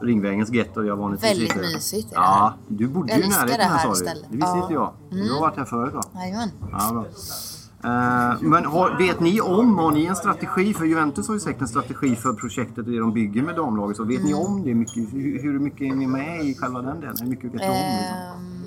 Ringvägens 0.00 0.50
getto. 0.50 0.82
Jag 0.84 0.96
vanligtvis 0.96 1.30
Väldigt 1.30 1.52
sitter. 1.52 1.60
mysigt 1.74 2.12
är 2.12 2.16
det 2.16 2.22
Ja, 2.22 2.54
här. 2.68 2.76
du 2.76 2.88
bodde 2.88 3.12
Jag 3.12 3.18
ju 3.20 3.24
i 3.26 3.28
närheten 3.28 3.58
det 3.58 3.64
här 3.64 3.94
sa 3.94 4.04
du. 4.04 4.04
Det 4.04 4.36
visste 4.36 4.46
Ja. 4.46 4.52
Mm. 4.52 4.62
inte 4.62 4.74
jag. 4.74 4.92
Du 5.10 5.32
har 5.32 5.40
varit 5.40 5.56
här 5.56 5.64
förut 5.64 5.94
va? 5.94 6.02
Jajamän. 6.14 6.50
Ja, 6.72 6.90
bra. 6.92 7.04
Eh, 7.84 8.40
men 8.40 8.64
har, 8.64 8.98
vet 8.98 9.20
ni 9.20 9.40
om, 9.40 9.78
har 9.78 9.90
ni 9.90 10.04
en 10.06 10.16
strategi? 10.16 10.74
För 10.74 10.84
Juventus 10.84 11.26
har 11.28 11.34
ju 11.34 11.40
säkert 11.40 11.60
en 11.60 11.68
strategi 11.68 12.16
för 12.16 12.32
projektet 12.32 12.78
och 12.78 12.84
det 12.84 12.98
de 12.98 13.12
bygger 13.12 13.42
med 13.42 13.56
damlaget. 13.56 13.96
Så 13.96 14.04
vet 14.04 14.24
ni 14.24 14.30
Mm. 14.30 14.42
om 14.46 14.64
det? 14.64 14.74
Mycket, 14.74 14.96
hur, 15.12 15.42
hur 15.42 15.58
mycket 15.58 15.80
är 15.80 15.94
ni 15.96 16.06
med 16.06 16.44
i 16.44 16.54
själva 16.54 16.82
den 16.82 17.00
delen? 17.00 17.16
Hur 17.20 17.26
mycket 17.28 17.44
vet 17.54 17.60
ni 17.60 17.68
om? 17.68 17.74
Liksom? 17.74 18.64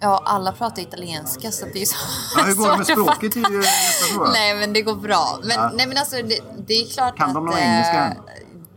Ja, 0.00 0.22
alla 0.24 0.52
pratar 0.52 0.82
italienska 0.82 1.50
så 1.50 1.66
det 1.72 1.82
är 1.82 1.86
så 1.86 1.96
Ja, 2.36 2.44
hur 2.44 2.54
går 2.54 2.70
det 2.70 2.76
med 2.76 2.86
språket 3.04 3.36
nästa 3.36 4.14
fråga? 4.14 4.30
Nej, 4.30 4.54
men 4.60 4.72
det 4.72 4.82
går 4.82 4.96
bra. 4.96 5.38
Men, 5.42 5.50
Ja. 5.50 5.70
nej, 5.74 5.86
men 5.88 5.96
alltså, 5.98 6.16
det, 6.16 6.40
det 6.66 6.74
är 6.74 6.86
klart 6.94 7.16
Kan 7.16 7.28
att... 7.28 7.34
de 7.34 7.44
någon 7.44 7.58
engelska 7.58 8.04
än? 8.04 8.16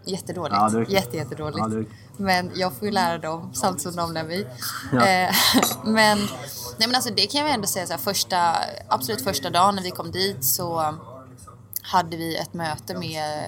Jättedåligt. 0.05 0.55
Ja, 0.55 0.69
det 0.69 0.79
är. 0.79 0.85
Jätte, 0.91 1.17
jättedåligt. 1.17 1.57
Ja, 1.59 1.67
det 1.67 1.77
är. 1.77 1.85
Men 2.17 2.51
jag 2.55 2.73
får 2.73 2.85
ju 2.85 2.91
lära 2.91 3.17
dem 3.17 3.49
samtidigt 3.53 3.81
som 3.81 3.95
de 3.95 4.13
lär 4.13 4.23
mig. 4.23 4.47
Ja. 4.91 5.05
Eh, 5.07 5.35
men, 5.85 6.17
nej 6.77 6.87
men 6.87 6.95
alltså 6.95 7.13
det 7.13 7.27
kan 7.27 7.41
jag 7.41 7.51
ändå 7.51 7.67
säga 7.67 7.87
så 7.87 7.93
här, 7.93 7.99
första, 7.99 8.55
absolut 8.87 9.23
första 9.23 9.49
dagen 9.49 9.75
när 9.75 9.83
vi 9.83 9.91
kom 9.91 10.11
dit 10.11 10.45
så 10.45 10.95
hade 11.81 12.17
vi 12.17 12.35
ett 12.35 12.53
möte 12.53 12.97
med 12.97 13.43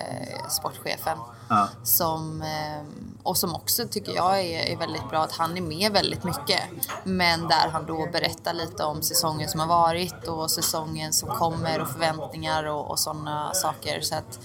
sportchefen. 0.50 1.18
Ja. 1.50 1.70
Som, 1.84 2.42
eh, 2.42 2.84
och 3.24 3.38
som 3.38 3.56
också 3.56 3.88
tycker 3.88 4.16
jag 4.16 4.40
är, 4.42 4.74
är 4.74 4.78
väldigt 4.78 5.10
bra 5.10 5.20
att 5.20 5.32
han 5.32 5.58
är 5.58 5.62
med 5.62 5.92
väldigt 5.92 6.24
mycket. 6.24 6.62
Men 7.04 7.48
där 7.48 7.70
han 7.72 7.86
då 7.86 8.08
berättar 8.12 8.54
lite 8.54 8.84
om 8.84 9.02
säsongen 9.02 9.50
som 9.50 9.60
har 9.60 9.68
varit 9.68 10.28
och 10.28 10.52
säsongen 10.52 11.14
som 11.14 11.30
kommer 11.30 11.82
och 11.82 11.88
förväntningar 11.88 12.64
och, 12.64 12.92
och 12.92 13.00
sådana 13.00 13.54
saker. 13.54 14.02
Så 14.02 14.16
att 14.16 14.40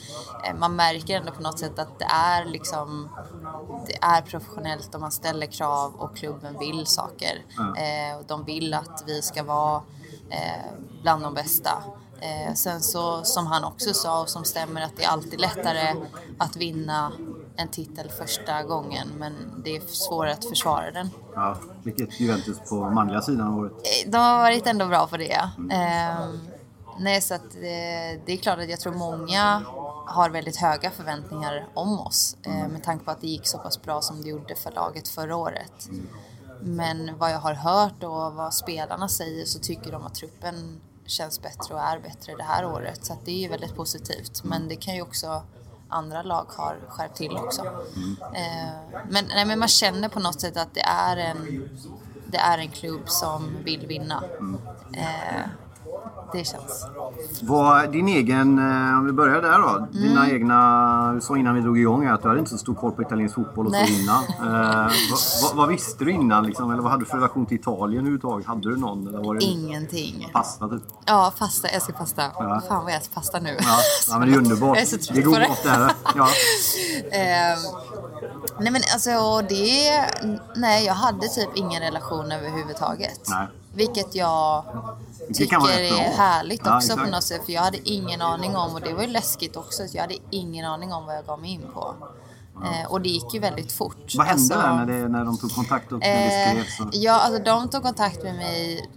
eh, 0.46 0.54
man 0.54 0.76
märker 0.76 1.16
ändå 1.16 1.32
på 1.32 1.42
något 1.42 1.58
sätt 1.58 1.78
att 1.78 1.98
det 1.98 2.04
är 2.04 2.44
liksom 2.44 3.08
det 3.86 3.98
är 4.00 4.22
professionellt 4.22 4.94
och 4.94 5.00
man 5.00 5.12
ställer 5.12 5.46
krav 5.46 5.94
och 5.94 6.16
klubben 6.16 6.58
vill 6.58 6.86
saker. 6.86 7.44
Eh, 7.58 8.18
och 8.18 8.24
de 8.26 8.44
vill 8.44 8.74
att 8.74 9.04
vi 9.06 9.22
ska 9.22 9.42
vara 9.42 9.82
eh, 10.30 10.72
bland 11.02 11.22
de 11.22 11.34
bästa. 11.34 11.82
Eh, 12.20 12.54
sen 12.54 12.80
så 12.80 13.24
som 13.24 13.46
han 13.46 13.64
också 13.64 13.94
sa 13.94 14.22
och 14.22 14.28
som 14.28 14.44
stämmer 14.44 14.80
att 14.80 14.96
det 14.96 15.04
är 15.04 15.08
alltid 15.08 15.40
lättare 15.40 15.94
att 16.38 16.56
vinna 16.56 17.12
en 17.56 17.68
titel 17.68 18.10
första 18.10 18.62
gången 18.62 19.08
men 19.18 19.62
det 19.64 19.76
är 19.76 19.80
svårare 19.80 20.32
att 20.32 20.44
försvara 20.44 20.90
den. 20.90 21.10
Ja, 21.34 21.56
vilket 21.82 22.20
Juventus 22.20 22.58
på 22.68 22.74
manliga 22.90 23.22
sidan 23.22 23.46
har 23.46 23.60
varit. 23.60 23.72
Eh, 23.72 24.10
De 24.10 24.18
har 24.18 24.38
varit 24.38 24.66
ändå 24.66 24.86
bra 24.86 25.06
på 25.06 25.16
det. 25.16 25.50
Ehm, 25.70 26.38
nej, 26.98 27.20
så 27.20 27.34
att, 27.34 27.54
eh, 27.54 28.20
det 28.26 28.32
är 28.32 28.36
klart 28.36 28.58
att 28.58 28.70
jag 28.70 28.80
tror 28.80 28.92
många 28.94 29.62
har 30.06 30.30
väldigt 30.30 30.56
höga 30.56 30.90
förväntningar 30.90 31.66
om 31.74 32.00
oss 32.00 32.36
eh, 32.42 32.68
med 32.68 32.82
tanke 32.84 33.04
på 33.04 33.10
att 33.10 33.20
det 33.20 33.26
gick 33.26 33.46
så 33.46 33.58
pass 33.58 33.82
bra 33.82 34.00
som 34.00 34.22
det 34.22 34.28
gjorde 34.28 34.54
för 34.54 34.70
laget 34.70 35.08
förra 35.08 35.36
året. 35.36 35.88
Men 36.60 37.18
vad 37.18 37.30
jag 37.32 37.38
har 37.38 37.54
hört 37.54 38.02
och 38.02 38.34
vad 38.34 38.54
spelarna 38.54 39.08
säger 39.08 39.44
så 39.44 39.58
tycker 39.58 39.92
de 39.92 40.06
att 40.06 40.14
truppen 40.14 40.80
känns 41.06 41.42
bättre 41.42 41.74
och 41.74 41.80
är 41.80 41.98
bättre 41.98 42.34
det 42.36 42.42
här 42.42 42.66
året. 42.66 43.04
Så 43.04 43.12
att 43.12 43.24
det 43.24 43.30
är 43.30 43.38
ju 43.38 43.48
väldigt 43.48 43.74
positivt. 43.76 44.44
Men 44.44 44.68
det 44.68 44.76
kan 44.76 44.94
ju 44.94 45.02
också 45.02 45.42
andra 45.94 46.22
lag 46.22 46.46
har 46.48 46.76
skärpt 46.88 47.16
till 47.16 47.36
också. 47.36 47.62
Eh, 48.34 49.00
men, 49.08 49.24
nej, 49.28 49.44
men 49.44 49.58
man 49.58 49.68
känner 49.68 50.08
på 50.08 50.20
något 50.20 50.40
sätt 50.40 50.56
att 50.56 50.74
det 50.74 50.80
är 50.80 51.16
en, 51.16 51.68
det 52.26 52.38
är 52.38 52.58
en 52.58 52.70
klubb 52.70 53.08
som 53.08 53.56
vill 53.64 53.86
vinna. 53.86 54.22
Eh, 54.92 55.42
det 56.34 56.44
känns. 56.44 56.86
Vad, 57.42 57.92
din 57.92 58.08
egen, 58.08 58.58
eh, 58.58 58.98
om 58.98 59.06
vi 59.06 59.12
börjar 59.12 59.42
där 59.42 59.58
då. 59.58 59.68
Mm. 59.68 59.88
Dina 59.92 60.30
egna, 60.30 61.12
du 61.12 61.20
sa 61.20 61.36
innan 61.36 61.54
vi 61.54 61.60
drog 61.60 61.78
igång 61.78 62.06
att 62.06 62.22
du 62.22 62.28
hade 62.28 62.40
inte 62.40 62.50
så 62.50 62.58
stor 62.58 62.74
koll 62.74 62.92
på 62.92 63.02
italiensk 63.02 63.34
fotboll 63.34 63.66
och 63.66 63.72
så 63.74 63.80
Nej. 63.80 64.02
innan. 64.02 64.24
Eh, 64.24 64.92
vad, 65.42 65.56
vad, 65.56 65.68
visste 65.68 66.04
du 66.04 66.10
innan 66.10 66.46
liksom? 66.46 66.70
Eller 66.70 66.82
vad 66.82 66.90
hade 66.90 67.04
du 67.04 67.06
för 67.06 67.16
relation 67.16 67.46
till 67.46 67.58
Italien 67.58 68.00
överhuvudtaget? 68.00 68.46
Hade 68.46 68.70
du 68.70 68.76
någon? 68.76 69.08
Eller 69.08 69.18
var 69.18 69.34
det 69.34 69.44
Ingenting. 69.44 70.30
pasta 70.32 70.68
typ? 70.68 70.82
Ja, 71.04 71.32
pasta. 71.38 71.68
Jag 71.68 71.74
älskar 71.74 71.92
pasta. 71.92 72.22
Ja. 72.38 72.62
Fan 72.68 72.84
vad 72.84 72.92
jag 72.92 73.00
äter 73.00 73.12
pasta 73.14 73.40
nu. 73.40 73.56
Ja, 73.58 73.76
ja 74.08 74.18
men 74.18 74.28
det 74.28 74.34
är 74.34 74.38
underbart. 74.38 74.76
Jag 74.76 74.82
är 74.82 74.86
så 74.86 74.98
trött 74.98 75.14
det 75.14 75.22
god 75.22 75.34
på 75.34 75.40
det. 75.40 75.48
det 75.62 75.68
här. 75.70 75.92
Ja. 76.14 76.28
Ehm, 77.12 77.58
nej 78.58 78.72
men 78.72 78.82
alltså 78.94 79.40
det... 79.48 80.04
Nej, 80.56 80.86
jag 80.86 80.94
hade 80.94 81.28
typ 81.28 81.50
ingen 81.54 81.82
relation 81.82 82.32
överhuvudtaget. 82.32 83.20
Nej. 83.28 83.48
Vilket 83.74 84.14
jag 84.14 84.64
tycker 85.34 85.56
är 85.70 86.16
härligt 86.16 86.60
Ja, 86.64 86.76
också 86.76 86.88
på 86.88 86.92
exakt. 86.94 87.10
något 87.12 87.24
sätt. 87.24 87.44
För 87.44 87.52
jag 87.52 87.62
hade 87.62 87.88
ingen 87.90 88.22
aning 88.22 88.56
om, 88.56 88.74
och 88.74 88.80
det 88.80 88.92
var 88.94 89.02
ju 89.02 89.08
läskigt 89.08 89.56
också, 89.56 89.88
så 89.88 89.96
jag 89.96 90.02
hade 90.02 90.16
ingen 90.30 90.64
aning 90.66 90.92
om 90.92 91.06
vad 91.06 91.16
jag 91.16 91.26
gav 91.26 91.40
mig 91.40 91.50
in 91.50 91.66
på. 91.74 91.94
Eh, 92.64 92.90
och 92.90 93.00
det 93.00 93.08
gick 93.08 93.34
ju 93.34 93.40
väldigt 93.40 93.72
fort. 93.72 94.14
Vad 94.16 94.26
hände 94.26 94.42
Alltså, 94.56 94.68
där 94.68 94.74
när, 94.74 94.86
det, 95.02 95.08
när 95.08 95.24
de 95.24 95.38
tog 95.38 95.54
kontakt 95.54 95.92
och 95.92 95.98
när 95.98 96.56
Eh, 96.56 96.64
skrevs? 96.64 96.92
ja, 96.92 97.12
alltså 97.20 97.42
de 97.42 97.68
tog 97.68 97.82
kontakt 97.82 98.22
med 98.22 98.34
mig 98.34 98.90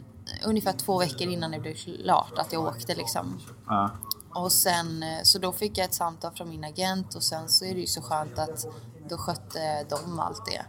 ungefär 0.45 0.71
två 0.73 0.99
veckor 0.99 1.27
innan 1.27 1.51
det 1.51 1.59
blev 1.59 1.73
klart 1.73 2.37
att 2.37 2.53
jag 2.53 2.63
åkte 2.63 2.95
liksom. 2.95 3.39
Ja. 3.67 3.89
Och 4.33 4.51
sen, 4.51 5.03
eh, 5.03 5.19
så 5.23 5.39
då 5.39 5.51
fick 5.51 5.77
jag 5.77 5.85
ett 5.85 5.93
samtal 5.93 6.31
från 6.35 6.49
min 6.49 6.63
agent 6.63 7.15
och 7.15 7.23
sen 7.23 7.49
så 7.49 7.65
är 7.65 7.73
det 7.73 7.79
ju 7.81 7.87
så 7.87 8.01
skönt 8.01 8.39
att 8.39 8.65
då 9.09 9.17
skötte 9.17 9.83
de 9.89 10.19
allt 10.19 10.45
det. 10.45 10.61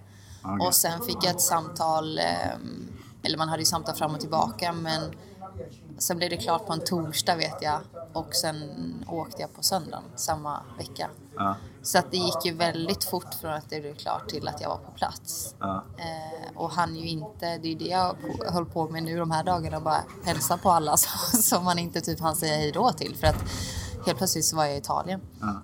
Okej. 0.42 0.66
Och 0.66 0.74
sen 0.74 1.02
fick 1.02 1.16
jag 1.22 1.30
ett 1.30 1.40
samtal, 1.40 2.18
eh, 2.18 2.24
eller 3.22 3.38
man 3.38 3.48
hade 3.48 3.62
ju 3.62 3.66
samtal 3.66 3.94
fram 3.94 4.14
och 4.14 4.20
tillbaka 4.20 4.72
men 4.72 5.02
sen 5.98 6.16
blev 6.16 6.30
det 6.30 6.36
klart 6.36 6.66
på 6.66 6.72
en 6.72 6.80
torsdag 6.84 7.36
vet 7.36 7.62
jag 7.62 7.80
och 8.12 8.34
sen 8.34 8.56
åkte 9.08 9.42
jag 9.42 9.54
på 9.54 9.62
söndagen 9.62 10.02
samma 10.16 10.60
vecka. 10.78 11.10
Ja. 11.36 11.56
Så 11.82 11.98
att 11.98 12.10
det 12.10 12.16
gick 12.16 12.44
ju 12.44 12.52
väldigt 12.54 13.04
fort 13.04 13.34
från 13.40 13.52
att 13.52 13.70
det 13.70 13.80
blev 13.80 13.94
klart 13.94 14.28
till 14.28 14.48
att 14.48 14.60
jag 14.60 14.68
var 14.68 14.76
på 14.76 14.90
plats. 14.90 15.54
Ja. 15.58 15.84
Eh, 15.98 16.56
och 16.56 16.70
han 16.70 16.96
ju 16.96 17.08
inte, 17.08 17.58
det 17.58 17.68
är 17.68 17.70
ju 17.70 17.74
det 17.74 17.84
jag 17.84 18.16
på- 18.20 18.52
höll 18.52 18.66
på 18.66 18.88
med 18.88 19.02
nu 19.02 19.16
de 19.18 19.30
här 19.30 19.44
dagarna, 19.44 19.80
bara 19.80 20.04
hälsa 20.24 20.56
på 20.56 20.70
alla 20.70 20.96
som, 21.42 21.64
man 21.64 21.78
inte 21.78 22.00
typ 22.00 22.20
hann 22.20 22.36
säga 22.36 22.56
hej 22.56 22.72
då 22.72 22.92
till. 22.92 23.16
För 23.16 23.26
att 23.26 23.36
helt 24.06 24.18
plötsligt 24.18 24.44
så 24.44 24.56
var 24.56 24.64
jag 24.64 24.74
i 24.74 24.78
Italien. 24.78 25.20
Ja. 25.40 25.62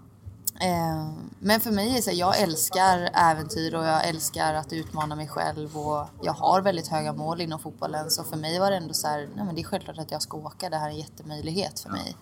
Eh, 0.60 1.08
men 1.38 1.60
för 1.60 1.70
mig 1.70 1.90
är 1.90 1.94
det 1.94 2.02
så 2.02 2.10
jag 2.14 2.40
älskar 2.40 3.10
äventyr 3.14 3.74
och 3.74 3.84
jag 3.84 4.08
älskar 4.08 4.54
att 4.54 4.72
utmana 4.72 5.16
mig 5.16 5.28
själv 5.28 5.78
och 5.78 6.06
jag 6.22 6.32
har 6.32 6.60
väldigt 6.62 6.88
höga 6.88 7.12
mål 7.12 7.40
inom 7.40 7.58
fotbollen. 7.58 8.10
Så 8.10 8.24
för 8.24 8.36
mig 8.36 8.58
var 8.58 8.70
det 8.70 8.76
ändå 8.76 8.94
så 8.94 9.08
här, 9.08 9.28
nej 9.36 9.44
men 9.44 9.54
det 9.54 9.60
är 9.60 9.64
självklart 9.64 9.98
att 9.98 10.10
jag 10.10 10.22
ska 10.22 10.36
åka, 10.36 10.70
det 10.70 10.76
här 10.76 10.86
är 10.86 10.90
en 10.90 10.98
jättemöjlighet 10.98 11.80
för 11.80 11.90
mig. 11.90 12.16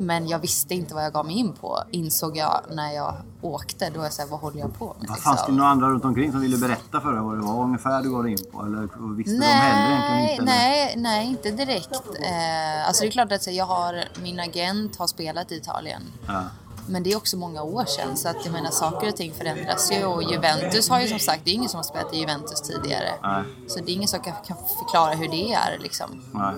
Men 0.00 0.28
jag 0.28 0.38
visste 0.38 0.74
inte 0.74 0.94
vad 0.94 1.04
jag 1.04 1.12
gav 1.12 1.26
mig 1.26 1.34
in 1.38 1.52
på, 1.52 1.78
insåg 1.90 2.36
jag 2.36 2.60
när 2.70 2.92
jag 2.92 3.14
åkte. 3.42 3.90
Då 3.90 4.00
är 4.00 4.04
jag 4.04 4.12
så 4.12 4.22
här, 4.22 4.28
vad 4.28 4.40
håller 4.40 4.60
jag 4.60 4.78
på 4.78 4.96
med? 4.98 5.08
Fanns 5.08 5.24
det 5.24 5.30
liksom? 5.30 5.56
några 5.56 5.70
andra 5.70 5.88
runt 5.88 6.04
omkring 6.04 6.32
som 6.32 6.40
ville 6.40 6.58
berätta 6.58 7.00
för 7.00 7.12
dig 7.12 7.22
vad 7.22 7.36
det 7.36 7.42
var 7.42 7.64
ungefär 7.64 8.02
du 8.02 8.10
gav 8.10 8.22
dig 8.22 8.32
in 8.32 8.38
på? 8.52 8.62
Eller 8.62 9.14
visste 9.16 9.32
de 9.32 9.44
heller 9.46 9.90
egentligen 9.90 10.16
Nej, 10.18 10.30
inte? 10.30 10.42
eller? 10.42 10.52
nej, 10.52 10.94
nej, 10.96 11.26
inte 11.26 11.50
direkt. 11.50 12.02
Eh, 12.20 12.86
alltså 12.88 13.02
det 13.02 13.08
är 13.08 13.10
klart 13.10 13.32
att 13.32 13.42
så, 13.42 13.50
jag 13.50 13.64
har, 13.64 14.04
min 14.22 14.40
agent 14.40 14.96
har 14.96 15.06
spelat 15.06 15.52
i 15.52 15.56
Italien. 15.56 16.02
Ja. 16.26 16.42
Men 16.88 17.02
det 17.02 17.12
är 17.12 17.16
också 17.16 17.36
många 17.36 17.62
år 17.62 17.84
sedan 17.84 18.16
så 18.16 18.28
att 18.28 18.44
jag 18.44 18.52
menar 18.52 18.70
saker 18.70 19.08
och 19.08 19.16
ting 19.16 19.34
förändras 19.34 19.92
ju 19.92 20.04
och 20.04 20.22
Juventus 20.22 20.88
har 20.88 21.00
ju 21.00 21.08
som 21.08 21.18
sagt, 21.18 21.40
det 21.44 21.50
är 21.50 21.54
ingen 21.54 21.68
som 21.68 21.78
har 21.78 21.84
spelat 21.84 22.14
i 22.14 22.18
Juventus 22.18 22.60
tidigare. 22.60 23.14
Nej. 23.22 23.42
Så 23.68 23.80
det 23.80 23.90
är 23.92 23.94
ingen 23.94 24.08
som 24.08 24.20
kan, 24.20 24.34
kan 24.46 24.56
förklara 24.78 25.14
hur 25.14 25.28
det 25.28 25.52
är 25.52 25.78
liksom. 25.78 26.22
Nej. 26.32 26.54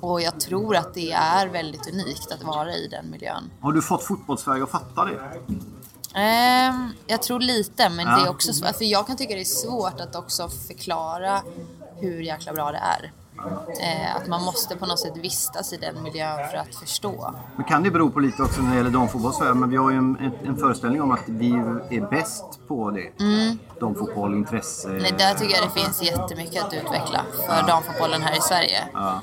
Och 0.00 0.20
jag 0.20 0.40
tror 0.40 0.76
att 0.76 0.94
det 0.94 1.12
är 1.12 1.46
väldigt 1.46 1.86
unikt 1.92 2.32
att 2.32 2.42
vara 2.44 2.74
i 2.74 2.88
den 2.88 3.10
miljön. 3.10 3.50
Har 3.60 3.72
du 3.72 3.82
fått 3.82 4.02
fotbollssverige 4.04 4.62
att 4.62 4.70
fatta 4.70 5.04
det? 5.04 5.20
Ehm, 6.14 6.90
jag 7.06 7.22
tror 7.22 7.40
lite, 7.40 7.88
men 7.88 8.06
Ja. 8.06 8.16
det 8.16 8.22
är 8.26 8.28
också 8.30 8.52
svårt. 8.52 8.76
För 8.76 8.84
jag 8.84 9.06
kan 9.06 9.16
tycka 9.16 9.34
det 9.34 9.40
är 9.40 9.44
svårt 9.44 10.00
att 10.00 10.16
också 10.16 10.48
förklara 10.48 11.42
hur 11.96 12.20
jäkla 12.22 12.52
bra 12.52 12.72
det 12.72 12.78
är. 12.78 13.12
Eh, 13.80 14.16
att 14.16 14.26
man 14.26 14.42
måste 14.42 14.76
på 14.76 14.86
något 14.86 14.98
sätt 14.98 15.16
vistas 15.16 15.72
i 15.72 15.76
den 15.76 16.02
miljön 16.02 16.38
för 16.50 16.58
att 16.58 16.74
förstå. 16.74 17.34
Men 17.56 17.64
kan 17.64 17.82
det 17.82 17.90
bero 17.90 18.10
på 18.10 18.20
lite 18.20 18.42
också 18.42 18.62
när 18.62 18.70
det 18.70 18.76
gäller 18.76 18.90
damfotboll 18.90 19.54
men 19.54 19.70
vi 19.70 19.76
har 19.76 19.90
ju 19.90 19.96
en, 19.96 20.32
en, 20.44 20.56
föreställning 20.56 21.02
om 21.02 21.10
att 21.10 21.22
vi 21.26 21.50
är 21.90 22.10
bäst 22.10 22.44
på 22.68 22.90
det. 22.90 23.12
Damfotboll, 23.80 24.34
intresse. 24.34 24.88
Mm. 24.88 25.02
Nej, 25.02 25.14
där 25.18 25.34
tycker 25.34 25.54
jag 25.54 25.64
det 25.64 25.80
finns 25.80 26.02
jättemycket 26.02 26.64
att 26.64 26.74
utveckla 26.74 27.24
för 27.46 27.66
damfotbollen 27.66 28.22
här 28.22 28.38
i 28.38 28.40
Sverige. 28.40 28.78
Ja. 28.92 29.20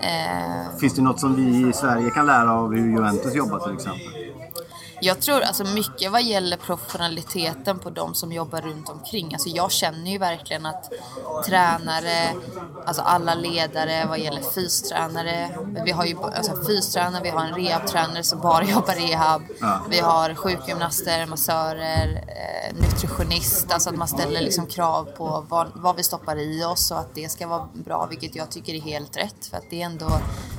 Eh, 0.00 0.78
Finns 0.80 0.94
det 0.94 1.02
något 1.02 1.20
som 1.20 1.34
vi 1.36 1.68
i 1.68 1.72
Sverige 1.72 2.10
kan 2.10 2.26
lära 2.26 2.52
av 2.52 2.72
hur 2.74 2.92
Juventus 2.92 3.34
jobbar 3.34 3.58
till 3.58 3.74
exempel? 3.74 4.17
Jag 5.00 5.20
tror 5.20 5.40
alltså 5.40 5.64
mycket 5.64 6.12
vad 6.12 6.22
gäller 6.22 6.56
professionaliteten 6.56 7.78
på 7.78 7.90
de 7.90 8.14
som 8.14 8.32
jobbar 8.32 8.60
runt 8.60 8.88
omkring. 8.88 9.34
Alltså 9.34 9.48
jag 9.48 9.72
känner 9.72 10.10
ju 10.10 10.18
verkligen 10.18 10.66
att 10.66 10.90
tränare, 11.46 12.34
alltså 12.86 13.02
alla 13.02 13.34
ledare 13.34 14.06
vad 14.08 14.18
gäller 14.18 14.42
fystränare. 14.42 15.58
Vi 15.84 15.90
har 15.90 16.04
ju 16.04 16.16
alltså 16.22 16.52
fystränare, 16.66 17.22
vi 17.22 17.28
har 17.28 17.44
en 17.44 17.54
rehabtränare 17.54 18.22
som 18.22 18.40
bara 18.40 18.64
jobbar 18.70 18.94
rehab. 19.08 19.42
Ja. 19.60 19.80
Vi 19.90 19.98
har 19.98 20.34
sjukgymnaster, 20.34 21.26
massörer, 21.26 22.24
eh, 22.28 22.74
nutritionist. 22.82 23.72
Alltså 23.72 23.90
att 23.90 23.96
man 23.96 24.08
ställer 24.08 24.40
liksom 24.40 24.66
krav 24.66 25.04
på 25.04 25.44
vad, 25.48 25.66
vad 25.74 25.96
vi 25.96 26.02
stoppar 26.02 26.36
i 26.38 26.64
oss 26.64 26.90
och 26.90 26.98
att 26.98 27.14
det 27.14 27.28
ska 27.28 27.46
vara 27.46 27.68
bra. 27.72 28.06
Vilket 28.10 28.34
jag 28.36 28.50
tycker 28.50 28.74
är 28.74 28.80
helt 28.80 29.16
rätt. 29.16 29.46
För 29.50 29.56
att 29.56 29.70
det 29.70 29.82
är 29.82 29.86
ändå, 29.86 30.10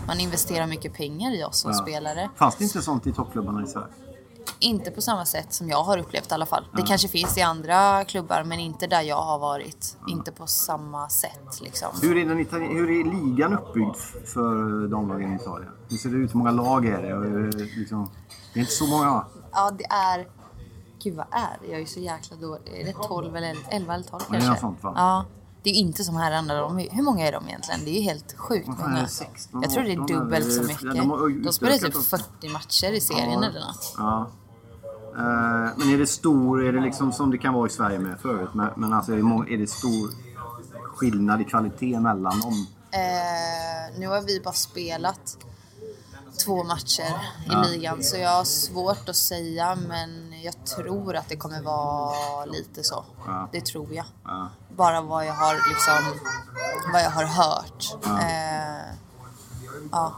man 0.07 0.19
investerar 0.19 0.65
mycket 0.67 0.93
pengar 0.93 1.35
i 1.35 1.43
oss 1.43 1.59
som 1.59 1.71
Ja. 1.71 1.77
spelare. 1.77 2.29
Fanns 2.35 2.55
det 2.55 2.63
inte 2.63 2.81
sånt 2.81 3.07
i 3.07 3.13
toppklubbarna 3.13 3.63
i 3.63 3.67
Sverige? 3.67 3.87
Inte 4.59 4.91
på 4.91 5.01
samma 5.01 5.25
sätt 5.25 5.53
som 5.53 5.69
jag 5.69 5.83
har 5.83 5.97
upplevt 5.97 6.31
i 6.31 6.33
alla 6.33 6.45
fall. 6.45 6.63
Det 6.73 6.79
Ja. 6.81 6.85
kanske 6.87 7.07
finns 7.07 7.37
i 7.37 7.41
andra 7.41 8.05
klubbar 8.05 8.43
men 8.43 8.59
inte 8.59 8.87
där 8.87 9.01
jag 9.01 9.21
har 9.21 9.39
varit. 9.39 9.97
Inte 10.07 10.31
på 10.31 10.47
samma 10.47 11.09
sätt 11.09 11.61
liksom. 11.61 11.87
Hur 12.01 12.17
är, 12.17 12.25
den, 12.25 12.39
Itali- 12.39 12.73
hur 12.73 12.89
är 12.89 13.03
ligan 13.25 13.53
uppbyggd 13.53 13.95
för 14.25 14.87
damlagen 14.87 15.33
i 15.33 15.35
Italien? 15.35 15.71
Hur 15.89 15.97
ser 15.97 16.09
det 16.09 16.15
ut? 16.17 16.33
Hur 16.33 16.37
många 16.37 16.51
lag 16.51 16.85
är 16.85 17.01
det? 17.01 17.13
Och, 17.13 17.25
eh, 17.25 17.67
Liksom, 17.77 18.09
det 18.53 18.59
är 18.59 18.61
inte 18.61 18.73
så 18.73 18.87
många? 18.87 19.25
Ja, 19.51 19.71
det 19.71 19.85
är... 19.85 20.27
Gud 21.03 21.15
vad 21.15 21.25
är 21.31 21.57
det? 21.61 21.67
Jag 21.67 21.75
är 21.75 21.79
ju 21.79 21.85
så 21.85 21.99
jäkla 21.99 22.37
dålig. 22.37 22.73
Är 22.81 22.85
det 22.85 22.93
12 22.93 23.35
eller 23.35 23.55
11 23.69 23.93
eller 23.93 24.03
12 24.05 24.21
Ja, 24.29 24.31
det 24.31 24.37
är 24.37 24.41
kanske? 24.41 24.49
något 24.51 24.59
sånt, 24.59 24.83
va? 24.83 24.93
Ja. 24.95 25.25
Det 25.63 25.69
är 25.69 25.73
ju 25.73 25.79
inte 25.79 26.03
som 26.03 26.15
herrarna. 26.15 26.53
De, 26.53 26.79
är- 26.79 26.89
hur 26.91 27.03
många 27.03 27.27
är 27.27 27.31
de 27.31 27.47
egentligen? 27.47 27.79
Det 27.85 27.89
är 27.91 27.93
ju 27.93 28.01
helt 28.01 28.33
sjukt 28.37 28.67
Vad 28.67 28.77
fan 28.77 28.85
är 28.85 28.89
många. 28.91 29.03
det, 29.03 29.09
16, 29.09 29.61
Jag 29.61 29.71
tror 29.71 29.83
det 29.83 29.93
är 29.93 29.99
18 30.01 30.17
dubbelt 30.17 30.53
så 30.53 30.63
mycket. 30.63 30.81
De 30.95 31.09
har 31.09 31.27
ju 31.29 31.41
de 31.41 31.53
spelar 31.53 31.71
utökat 31.75 31.93
typ 31.93 31.97
också. 32.13 32.17
40 32.17 32.49
matcher 32.49 32.91
i 32.91 33.01
serien 33.01 33.43
eller 33.43 33.59
något. 33.59 33.95
Ja. 33.97 34.27
Eh, 35.17 35.77
men 35.77 35.89
är 35.93 35.97
det 35.97 36.07
stor, 36.07 36.63
är 36.65 36.73
det 36.73 36.81
liksom 36.81 37.11
som 37.11 37.31
det 37.31 37.37
kan 37.37 37.53
vara 37.53 37.67
i 37.67 37.69
Sverige 37.69 37.99
med 37.99 38.19
förut? 38.19 38.49
Men, 38.75 38.93
alltså 38.93 39.11
är 39.11 39.15
det, 39.15 39.53
är 39.53 39.57
det 39.57 39.67
stor 39.67 40.09
skillnad 40.95 41.41
i 41.41 41.43
kvalitet 41.45 41.99
mellan 41.99 42.39
dem? 42.39 42.67
Eh, 42.91 43.99
nu 43.99 44.07
har 44.07 44.21
vi 44.21 44.39
bara 44.39 44.53
spelat 44.53 45.37
två 46.45 46.63
matcher 46.63 47.09
i 47.45 47.47
Ja. 47.47 47.61
ligan 47.63 48.03
så 48.03 48.17
jag 48.17 48.29
har 48.29 48.43
svårt 48.43 49.09
att 49.09 49.15
säga 49.15 49.75
men 49.87 50.33
jag 50.43 50.65
tror 50.65 51.15
att 51.15 51.29
det 51.29 51.35
kommer 51.37 51.61
vara 51.61 52.45
lite 52.45 52.83
så. 52.83 53.05
Ja. 53.25 53.49
Det 53.51 53.65
tror 53.65 53.93
jag. 53.93 54.05
Ja. 54.23 54.49
Bara 54.77 55.01
vad 55.01 55.25
jag 55.25 55.33
har 55.33 55.53
liksom 55.53 56.19
vad 56.93 57.01
jag 57.01 57.09
har 57.09 57.23
hört. 57.25 57.95
Eh, 58.05 58.95
ja. 59.91 60.13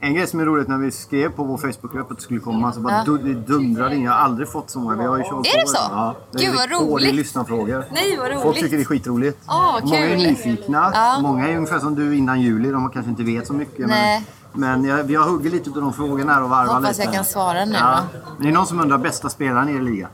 En 0.00 0.14
grej 0.14 0.26
som 0.26 0.40
är 0.40 0.44
roligt 0.44 0.68
när 0.68 0.78
vi 0.78 0.90
skrev 0.90 1.28
på 1.28 1.44
vår 1.44 1.56
Facebookgrupp 1.58 2.10
att 2.10 2.16
det 2.16 2.22
skulle 2.22 2.40
komma 2.40 2.72
så 2.72 2.80
bara 2.80 3.02
Ja. 3.06 3.12
det 3.22 3.34
dundrade 3.34 3.94
in. 3.96 4.02
Jag 4.02 4.12
har 4.12 4.18
aldrig 4.18 4.48
fått 4.48 4.70
så 4.70 4.78
många. 4.80 4.96
Vi 4.96 5.04
har 5.04 5.16
ju 5.18 5.22
kört 5.24 5.46
Är 5.46 5.60
det 5.60 5.66
så? 5.68 5.78
Ja, 5.90 6.14
det 6.32 6.44
Gud, 6.44 6.54
vad 6.54 6.70
roligt. 6.90 7.14
lyssnarfrågor. 7.14 7.84
Nej, 7.92 8.16
vad 8.18 8.28
roligt. 8.30 8.42
Folk 8.42 8.56
tycker 8.60 8.76
det 8.76 8.82
är 8.82 8.84
skitroligt. 8.84 9.38
Åh, 9.48 9.72
vad 9.72 9.84
Många 9.84 9.98
är 9.98 10.08
kul. 10.08 10.26
nyfikna. 10.26 10.90
Ja. 10.94 11.18
Många 11.22 11.48
är 11.48 11.56
ungefär 11.56 11.78
som 11.78 11.94
du 11.94 12.16
innan 12.16 12.40
juli. 12.40 12.70
De 12.70 12.90
kanske 12.90 13.10
inte 13.10 13.22
vet 13.22 13.46
så 13.46 13.52
mycket. 13.52 13.86
Nej. 13.88 14.24
Men, 14.52 14.82
men 14.82 14.90
jag, 14.90 15.04
vi 15.04 15.14
har 15.14 15.24
huggit 15.24 15.52
lite 15.52 15.70
på 15.70 15.80
de 15.80 15.92
frågorna 15.92 16.32
här 16.32 16.42
och 16.42 16.50
varvat 16.50 16.74
Hoppas 16.74 16.88
lite. 16.90 17.02
jag 17.02 17.14
kan 17.14 17.24
svara 17.24 17.64
nu 17.64 17.74
Ja. 17.74 17.98
Men 18.36 18.46
är 18.46 18.50
det 18.50 18.56
någon 18.58 18.66
som 18.66 18.80
undrar 18.80 18.98
bästa 18.98 19.28
spelaren 19.28 19.68
i 19.68 19.74
er 19.76 19.80
liga? 19.80 20.08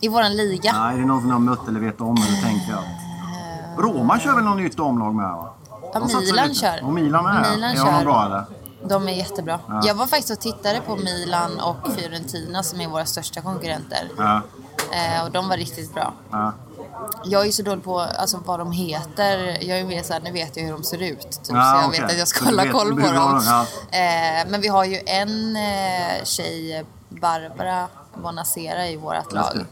I 0.00 0.08
våran 0.08 0.36
liga. 0.36 0.70
Ja, 0.74 0.90
är 0.92 0.98
det 0.98 1.04
någon 1.06 1.18
som 1.20 1.26
ni 1.26 1.32
har 1.32 1.40
mött 1.40 1.68
eller 1.68 1.80
vet 1.80 2.00
om? 2.00 2.16
Eller 2.16 2.42
tänker 2.42 2.70
jag? 2.70 2.82
Roma 3.84 4.18
kör 4.18 4.34
väl 4.34 4.44
något 4.44 4.56
nytt 4.56 4.76
damlag 4.76 5.14
med? 5.14 5.26
Va? 5.30 5.54
Ja, 5.94 6.00
De 6.00 6.18
Milan 6.24 6.54
kör. 6.54 6.84
Och 6.84 6.92
Milan 6.92 7.24
med? 7.24 7.46
Milan 7.54 7.70
är 7.70 7.74
de 7.76 7.80
kör. 7.98 8.04
bra 8.04 8.24
eller? 8.26 8.44
De 8.88 9.08
är 9.08 9.12
jättebra. 9.12 9.60
Ja. 9.68 9.80
Jag 9.84 9.94
var 9.94 10.06
faktiskt 10.06 10.30
och 10.30 10.40
tittade 10.40 10.80
på 10.80 10.96
Milan 10.96 11.60
och 11.60 11.92
Fiorentina 11.96 12.62
som 12.62 12.80
är 12.80 12.88
våra 12.88 13.04
största 13.04 13.40
konkurrenter. 13.40 14.10
Ja. 14.18 14.42
Eh, 14.92 15.24
och 15.24 15.30
de 15.30 15.48
var 15.48 15.56
riktigt 15.56 15.94
bra. 15.94 16.12
Ja. 16.30 16.52
Jag 17.24 17.46
är 17.46 17.50
så 17.50 17.62
dålig 17.62 17.84
på 17.84 18.00
alltså, 18.00 18.40
vad 18.44 18.58
de 18.58 18.72
heter. 18.72 19.58
Jag 19.60 19.78
är 19.80 19.84
mer 19.84 20.02
såhär, 20.02 20.20
nu 20.20 20.30
vet 20.30 20.56
jag 20.56 20.64
hur 20.64 20.72
de 20.72 20.82
ser 20.82 21.02
ut. 21.02 21.30
Typ, 21.30 21.46
så 21.46 21.54
jag 21.54 21.86
okej. 21.88 22.00
vet 22.00 22.10
att 22.10 22.18
jag 22.18 22.28
ska 22.28 22.44
hålla 22.44 22.72
koll 22.72 23.00
på 23.02 23.12
dem. 23.12 23.42
Eh, 23.90 24.50
men 24.50 24.60
vi 24.60 24.68
har 24.68 24.84
ju 24.84 25.00
en 25.06 25.56
eh, 25.56 26.24
tjej, 26.24 26.84
Barbara 27.08 27.88
Bonacera 28.22 28.88
i 28.88 28.96
vårt 28.96 29.32
lag. 29.32 29.64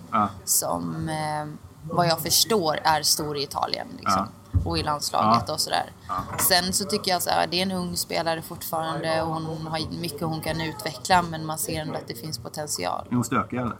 Som 0.44 1.08
eh, 1.08 1.46
vad 1.90 2.06
jag 2.06 2.20
förstår 2.20 2.80
är 2.84 3.02
stor 3.02 3.36
i 3.36 3.42
Italien. 3.42 3.86
Liksom. 3.98 4.28
Och 4.64 4.78
i 4.78 4.82
landslaget 4.82 5.44
Ja. 5.46 5.54
och 5.54 5.60
sådär. 5.60 5.90
Sen 6.38 6.72
så 6.72 6.84
tycker 6.84 7.10
jag 7.10 7.16
att 7.18 7.50
det 7.50 7.58
är 7.58 7.62
en 7.62 7.72
ung 7.72 7.96
spelare 7.96 8.42
fortfarande. 8.42 9.20
Hon 9.26 9.66
har 9.66 10.00
mycket 10.00 10.20
hon 10.22 10.40
kan 10.40 10.60
utveckla 10.60 11.22
men 11.22 11.46
man 11.46 11.58
ser 11.58 11.80
ändå 11.80 11.94
att 11.94 12.08
det 12.08 12.14
finns 12.14 12.38
potential. 12.38 13.06
Är 13.10 13.14
hon 13.14 13.24
stökig 13.24 13.56
eller? 13.56 13.76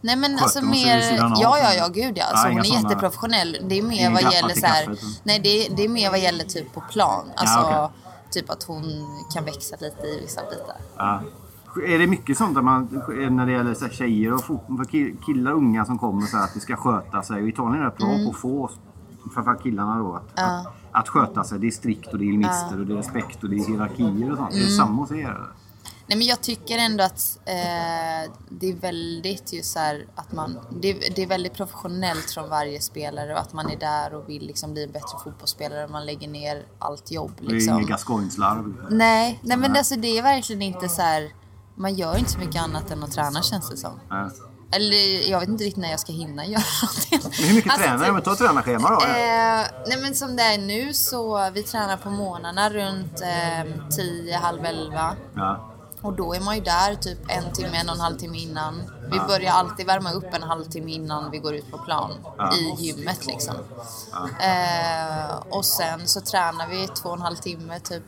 Nej 0.00 0.16
men 0.16 0.30
Sköter 0.32 0.42
alltså 0.44 0.64
mer, 0.64 0.98
ja 1.40 1.58
ja 1.58 1.74
ja 1.74 1.88
gud 1.88 2.18
ja. 2.18 2.24
Alltså, 2.24 2.46
Ja, 2.46 2.52
hon 2.52 2.58
är 2.60 2.64
såna- 2.64 2.80
jätteprofessionell. 2.80 3.56
Det 3.62 3.78
är 3.78 3.82
mer 3.82 4.10
vad 4.10 4.32
gäller 4.32 4.54
så 4.54 4.66
här, 4.66 4.96
nej 5.22 5.38
det, 5.40 5.48
är- 5.66 5.76
det 5.76 5.84
är 5.84 5.88
mer 5.88 6.10
vad 6.10 6.18
gäller 6.20 6.44
typ 6.44 6.74
på 6.74 6.80
plan. 6.80 7.24
Alltså 7.36 7.60
okej. 7.60 7.88
typ 8.30 8.50
att 8.50 8.62
hon 8.62 8.84
kan 9.34 9.44
växa 9.44 9.76
lite 9.80 10.06
i 10.06 10.20
vissa 10.20 10.40
bitar. 10.50 10.76
Ja. 10.96 11.20
Är 11.88 11.98
det 11.98 12.06
mycket 12.06 12.38
sånt 12.38 12.54
där 12.54 12.62
man, 12.62 13.02
när 13.30 13.46
det 13.46 13.52
gäller 13.52 13.74
så 13.74 13.84
här 13.84 13.92
tjejer 13.92 14.32
och 14.34 14.44
fot- 14.44 14.66
för 14.66 14.84
ki- 14.84 15.16
killar 15.26 15.52
unga 15.52 15.84
som 15.84 15.98
kommer 15.98 16.26
så 16.26 16.36
här 16.36 16.44
att 16.44 16.54
det 16.54 16.60
ska 16.60 16.76
sköta 16.76 17.22
sig? 17.22 17.42
Och 17.42 17.48
Italien 17.48 17.82
är 17.82 17.86
rätt 17.86 17.96
bra 17.98 18.08
Mm. 18.08 18.24
på 18.24 18.30
att 18.30 18.36
få, 18.40 18.70
framförallt 19.34 19.62
killarna 19.62 19.98
då, 19.98 20.14
att, 20.14 20.32
Ja. 20.36 20.42
att, 20.42 20.66
att 20.92 21.08
sköta 21.08 21.44
sig. 21.44 21.58
Det 21.58 21.66
är 21.66 21.70
strikt 21.70 22.12
och 22.12 22.18
det 22.18 22.24
är 22.24 22.32
ilmister 22.32 22.80
och 22.80 22.86
det 22.86 22.92
är 22.92 22.96
respekt 22.96 23.42
och 23.44 23.50
det 23.50 23.56
är 23.56 23.68
hierarkier 23.68 24.30
och 24.32 24.36
sånt. 24.36 24.50
Är 24.50 24.56
det 24.58 24.64
Mm. 24.64 24.76
samma 24.76 25.02
hos 25.02 25.10
er? 25.12 25.46
Nej 26.06 26.18
men 26.18 26.26
jag 26.26 26.40
tycker 26.40 26.78
ändå 26.78 27.04
att 27.04 27.38
eh, 27.44 28.32
det 28.48 28.66
är 28.70 28.80
väldigt 28.80 29.52
ju 29.52 29.62
så 29.62 29.78
att 30.14 30.32
man, 30.32 30.58
det, 30.70 30.92
det 31.16 31.22
är 31.22 31.26
väldigt 31.26 31.54
professionellt 31.54 32.30
från 32.30 32.48
varje 32.48 32.80
spelare 32.80 33.32
och 33.32 33.40
att 33.40 33.52
man 33.52 33.70
är 33.70 33.76
där 33.76 34.14
och 34.14 34.28
vill 34.28 34.46
liksom 34.46 34.72
bli 34.72 34.84
en 34.84 34.92
bättre 34.92 35.18
fotbollsspelare. 35.24 35.88
Man 35.88 36.06
lägger 36.06 36.28
ner 36.28 36.66
allt 36.78 37.10
jobb 37.10 37.32
Det 37.40 37.46
är 37.46 37.50
liksom. 37.50 37.74
inget 37.76 37.88
Gascoigne-slarv. 37.88 38.74
Nej, 38.90 39.40
nej 39.42 39.56
men 39.56 39.76
alltså 39.76 39.96
det 39.96 40.18
är 40.18 40.22
verkligen 40.22 40.62
inte 40.62 40.88
så 40.88 41.02
här. 41.02 41.32
Man 41.74 41.94
gör 41.94 42.18
inte 42.18 42.30
så 42.30 42.38
mycket 42.38 42.62
annat 42.62 42.90
än 42.90 43.02
att 43.02 43.12
träna 43.12 43.42
känns 43.42 43.70
det 43.70 43.76
som. 43.76 44.00
Ja. 44.08 44.30
Eller 44.72 45.30
jag 45.30 45.40
vet 45.40 45.48
inte 45.48 45.64
riktigt 45.64 45.82
när 45.82 45.90
jag 45.90 46.00
ska 46.00 46.12
hinna 46.12 46.46
göra 46.46 46.62
någonting. 46.82 47.20
Men 47.38 47.48
hur 47.48 47.54
mycket 47.54 47.72
Alltså, 47.72 47.86
tränar 47.88 48.06
du? 48.06 48.12
Men 48.12 48.22
ta 48.22 48.36
tränarschema 48.36 48.90
då. 48.90 49.00
Eh, 49.02 49.66
nej 49.86 49.96
men 50.02 50.14
som 50.14 50.36
det 50.36 50.42
är 50.42 50.58
nu 50.58 50.92
så 50.94 51.50
vi 51.50 51.62
tränar 51.62 51.96
på 51.96 52.10
morgnarna 52.10 52.70
runt 52.70 53.20
eh, 53.22 53.88
10, 53.96 54.36
halv 54.36 54.64
11. 54.64 55.16
Ja. 55.36 55.68
Och 56.02 56.12
då 56.12 56.34
är 56.34 56.40
man 56.40 56.54
ju 56.54 56.60
där 56.62 56.94
typ 56.94 57.18
en 57.28 57.52
timme, 57.52 57.76
en 57.76 57.88
och 57.88 57.94
en 57.94 58.00
halv 58.00 58.16
timme 58.16 58.38
innan. 58.38 58.82
Vi 59.12 59.20
börjar 59.20 59.52
alltid 59.52 59.86
värma 59.86 60.12
upp 60.12 60.34
en 60.34 60.42
halvtimme 60.42 60.92
innan 60.92 61.30
vi 61.30 61.38
går 61.38 61.54
ut 61.54 61.70
på 61.70 61.78
plan 61.78 62.10
Ja. 62.38 62.54
i 62.56 62.74
gymmet 62.78 63.26
liksom. 63.26 63.54
Eh, 64.40 65.36
och 65.50 65.64
sen 65.64 66.08
så 66.08 66.20
tränar 66.20 66.66
vi 66.68 66.88
två 66.88 67.08
och 67.08 67.14
en 67.16 67.22
halv 67.22 67.36
timme 67.36 67.80
typ 67.80 68.02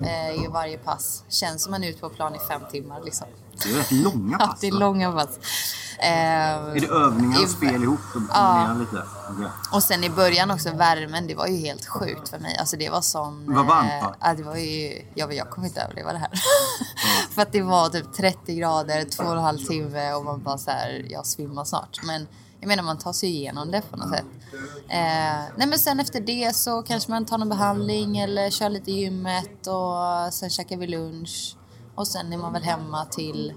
eh, 0.00 0.44
i 0.44 0.46
varje 0.50 0.78
pass. 0.78 1.24
Känns 1.28 1.62
som 1.62 1.70
man 1.70 1.84
är 1.84 1.88
ute 1.88 2.00
på 2.00 2.08
plan 2.08 2.34
i 2.34 2.38
fem 2.48 2.60
timmar 2.70 3.00
liksom. 3.04 3.26
Det 3.62 3.70
är 3.70 3.74
rätt 3.74 3.90
långa 3.92 4.36
Ja, 4.40 4.46
pass. 4.46 4.60
det 4.60 4.66
är 4.66 4.72
långa 4.72 5.12
pass. 5.12 5.38
Eh, 5.98 6.08
Är 6.10 6.80
det 6.80 6.86
övningar 6.86 7.42
och 7.42 7.48
spel 7.50 7.82
ihop? 7.82 8.00
Då 8.14 8.20
Ja. 8.32 8.76
lite? 8.78 9.02
Okej. 9.30 9.46
Och 9.72 9.82
sen 9.82 10.04
i 10.04 10.10
början 10.10 10.50
också 10.50 10.70
värmen, 10.70 11.26
det 11.26 11.34
var 11.34 11.46
ju 11.46 11.56
helt 11.56 11.86
sjukt 11.86 12.28
för 12.28 12.38
mig. 12.38 12.56
Alltså 12.58 12.76
det 12.76 12.90
var 12.90 13.00
sån... 13.00 13.46
Det 13.46 13.54
var 13.54 13.64
varmt, 13.64 13.90
eh, 13.92 14.02
va? 14.08 14.14
Ja, 14.20 14.34
det 14.34 14.42
var 14.42 14.56
ju... 14.56 15.02
Jag, 15.14 15.34
jag 15.34 15.50
kommer 15.50 15.66
inte 15.68 15.80
överleva 15.80 16.12
det 16.12 16.18
här. 16.18 16.30
för 17.30 17.42
att 17.42 17.52
det 17.52 17.62
var 17.62 17.88
typ 17.88 18.12
30 18.12 18.54
grader, 18.54 19.04
två 19.04 19.24
och 19.24 19.32
en 19.36 19.42
halv 19.42 19.58
timme 19.58 20.12
och 20.12 20.24
man 20.24 20.42
bara 20.42 20.58
så 20.58 20.70
här, 20.70 21.06
jag 21.10 21.26
svimmar 21.26 21.64
snart. 21.64 22.00
Men 22.02 22.26
jag 22.60 22.68
menar 22.68 22.82
man 22.82 22.98
tar 22.98 23.12
sig 23.12 23.28
igenom 23.28 23.70
det 23.70 23.82
på 23.90 23.96
något 23.96 24.10
sätt. 24.10 24.24
Eh, 24.88 25.42
nej 25.56 25.66
men 25.66 25.78
sen 25.78 26.00
efter 26.00 26.20
det 26.20 26.56
så 26.56 26.82
kanske 26.82 27.10
man 27.10 27.24
tar 27.24 27.38
någon 27.38 27.48
behandling 27.48 28.18
eller 28.18 28.50
kör 28.50 28.68
lite 28.68 28.90
i 28.90 28.94
gymmet 29.00 29.66
och 29.66 30.34
sen 30.34 30.50
käkar 30.50 30.76
vi 30.76 30.86
lunch. 30.86 31.55
Och 31.96 32.06
sen 32.06 32.32
är 32.32 32.36
man 32.38 32.52
väl 32.52 32.62
hemma 32.62 33.04
till, 33.04 33.54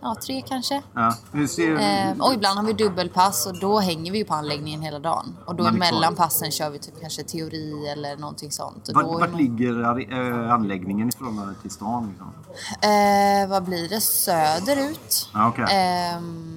ja 0.00 0.14
tre 0.26 0.42
kanske. 0.48 0.82
Ja. 0.94 1.14
Ser 1.48 1.76
Eh, 1.76 2.18
och 2.20 2.34
ibland 2.34 2.58
har 2.58 2.66
vi 2.66 2.72
dubbelpass 2.72 3.46
och 3.46 3.58
då 3.60 3.78
hänger 3.80 4.12
vi 4.12 4.18
ju 4.18 4.24
på 4.24 4.34
anläggningen 4.34 4.82
hela 4.82 4.98
dagen. 4.98 5.36
Och 5.46 5.54
då 5.54 5.66
emellan 5.66 6.14
passen 6.14 6.50
kör 6.50 6.70
vi 6.70 6.78
typ 6.78 7.00
kanske 7.00 7.22
teori 7.22 7.88
eller 7.88 8.16
någonting 8.16 8.50
sånt. 8.50 8.88
Och 8.88 8.94
Vart, 8.94 9.04
vart 9.06 9.30
man- 9.30 9.38
ligger 9.38 9.80
eh, 10.44 10.52
anläggningen 10.52 11.08
i 11.08 11.12
förhållande 11.12 11.54
till 11.62 11.70
stan? 11.70 12.08
Liksom? 12.08 12.26
Eh, 12.90 13.48
vad 13.48 13.64
blir 13.64 13.88
det? 13.88 14.00
Söderut. 14.00 15.28
Ja, 15.34 15.48
okej. 15.48 15.64
Ehm, 15.70 16.53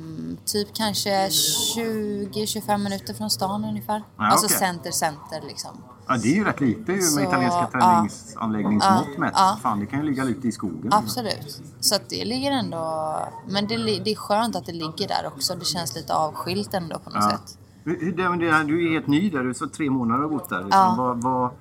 typ 0.47 0.67
kanske 0.73 1.27
20-25 1.29 2.77
minuter 2.77 3.13
från 3.13 3.29
stan 3.29 3.65
ungefär. 3.65 4.03
Ja, 4.17 4.27
alltså 4.31 4.45
okej. 4.47 4.57
center, 4.57 4.91
center 4.91 5.41
liksom. 5.47 5.71
Ja, 6.07 6.17
det 6.17 6.27
är 6.27 6.35
ju 6.35 6.43
rätt 6.43 6.61
lite 6.61 6.91
ju 6.91 7.15
med 7.15 7.23
italienska 7.23 7.67
träningsanläggningsmått 7.71 9.07
Ja, 9.13 9.19
mätt. 9.19 9.31
ja. 9.35 9.57
Fan, 9.63 9.79
det 9.79 9.85
kan 9.85 9.99
ju 9.99 10.05
ligga 10.05 10.23
lite 10.23 10.47
i 10.47 10.51
skogen. 10.51 10.93
Absolut. 10.93 11.61
Så 11.79 11.95
att 11.95 12.09
det 12.09 12.25
ligger 12.25 12.51
ändå... 12.51 13.15
Men 13.49 13.67
det, 13.67 13.75
det 13.77 14.11
är 14.11 14.15
skönt 14.15 14.55
att 14.55 14.65
det 14.65 14.71
ligger 14.71 15.07
där 15.07 15.27
också. 15.35 15.55
Det 15.55 15.65
känns 15.65 15.95
lite 15.95 16.13
avskilt 16.13 16.73
ändå 16.73 16.99
på 16.99 17.09
något 17.09 17.23
Ja. 17.23 17.29
sätt. 17.31 17.57
Hur- 17.83 17.99
hur- 17.99 18.63
Du 18.67 18.87
är 18.87 18.91
helt 18.93 19.07
ny 19.07 19.29
där, 19.29 19.43
du 19.43 19.53
så 19.53 19.67
tre 19.67 19.89
månader 19.89 20.21
har 20.21 20.29
bott 20.29 20.49
där. 20.49 20.63
Liksom. 20.63 20.79
Ja. 20.81 20.95
Vad, 20.97 21.23
vad, 21.23 21.51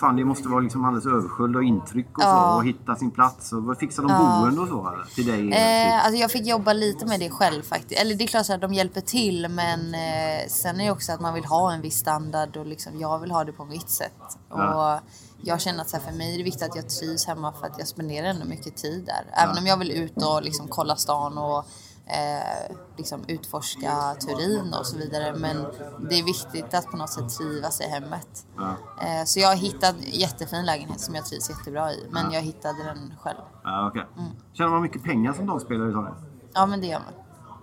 fan, 0.00 0.16
det 0.16 0.24
måste 0.24 0.48
vara 0.48 0.60
liksom 0.60 0.84
alldeles 0.84 1.06
översköljd 1.06 1.56
och 1.56 1.64
intryck 1.64 2.18
och 2.18 2.22
så. 2.22 2.28
Ja. 2.28 2.56
Och 2.56 2.64
hitta 2.64 2.96
sin 2.96 3.10
plats. 3.10 3.52
Och 3.52 3.62
vad 3.62 3.78
fixar 3.78 4.02
de 4.02 4.12
Ja. 4.12 4.38
boende 4.40 4.60
och 4.60 4.68
så? 4.68 4.88
Eller? 4.88 5.04
Till 5.04 5.26
dig? 5.26 5.52
Eh, 5.52 6.04
alltså 6.04 6.20
jag 6.20 6.30
fick 6.30 6.46
jobba 6.46 6.72
lite 6.72 7.06
med 7.06 7.20
det 7.20 7.30
själv 7.30 7.62
faktiskt. 7.62 8.00
Eller 8.00 8.14
det 8.14 8.24
är 8.24 8.28
klart 8.28 8.50
att 8.50 8.60
de 8.60 8.74
hjälper 8.74 9.00
till 9.00 9.48
men 9.48 9.94
eh, 9.94 10.48
sen 10.48 10.80
är 10.80 10.84
det 10.84 10.90
också 10.90 11.12
att 11.12 11.20
man 11.20 11.34
vill 11.34 11.44
ha 11.44 11.72
en 11.72 11.80
viss 11.80 11.96
standard 11.98 12.56
och 12.56 12.66
liksom, 12.66 12.98
jag 12.98 13.18
vill 13.18 13.30
ha 13.30 13.44
det 13.44 13.52
på 13.52 13.64
mitt 13.64 13.90
sätt. 13.90 14.12
Ja. 14.50 14.94
Och 14.94 15.00
jag 15.42 15.60
känner 15.60 15.80
att 15.80 15.90
så 15.90 15.96
här, 15.96 16.04
för 16.04 16.12
mig 16.12 16.34
är 16.34 16.38
det 16.38 16.44
viktigt 16.44 16.62
att 16.62 16.76
jag 16.76 16.88
trivs 16.88 17.26
hemma 17.26 17.52
för 17.52 17.66
att 17.66 17.78
jag 17.78 17.88
spenderar 17.88 18.26
ändå 18.26 18.44
mycket 18.46 18.76
tid 18.76 19.04
där. 19.06 19.42
Även 19.44 19.58
om 19.58 19.66
jag 19.66 19.76
vill 19.76 19.90
ut 19.90 20.22
och 20.22 20.42
liksom 20.42 20.68
kolla 20.68 20.96
stan 20.96 21.38
och 21.38 21.64
eh, 22.06 22.76
liksom 22.96 23.24
utforska 23.28 24.14
Turin 24.20 24.74
och 24.80 24.86
så 24.86 24.96
vidare. 24.96 25.34
Men 25.34 25.66
det 26.10 26.18
är 26.18 26.22
viktigt 26.24 26.74
att 26.74 26.86
på 26.90 26.96
något 26.96 27.10
sätt 27.10 27.28
trivas 27.38 27.80
i 27.80 27.84
hemmet. 27.84 28.28
Ja. 28.56 28.76
Eh, 29.06 29.24
så 29.24 29.40
jag 29.40 29.48
har 29.48 29.56
hittat 29.56 29.94
en 29.94 30.02
jättefin 30.02 30.64
lägenhet 30.66 31.00
som 31.00 31.14
jag 31.14 31.26
trivs 31.26 31.50
jättebra 31.50 31.92
i. 31.92 32.06
Men 32.10 32.26
Ja. 32.26 32.34
jag 32.34 32.42
hittade 32.42 32.84
den 32.84 33.14
själv. 33.22 33.38
Ja, 33.64 33.88
okej. 33.88 34.06
Mm. 34.18 34.30
Tjänar 34.52 34.70
man 34.70 34.82
mycket 34.82 35.02
pengar 35.04 35.32
som 35.32 35.46
damspelare 35.46 35.88
i 35.88 35.90
Italien? 35.90 36.14
Ja 36.54 36.66
men 36.66 36.80
det 36.80 36.86
gör 36.86 36.98
man. 36.98 37.14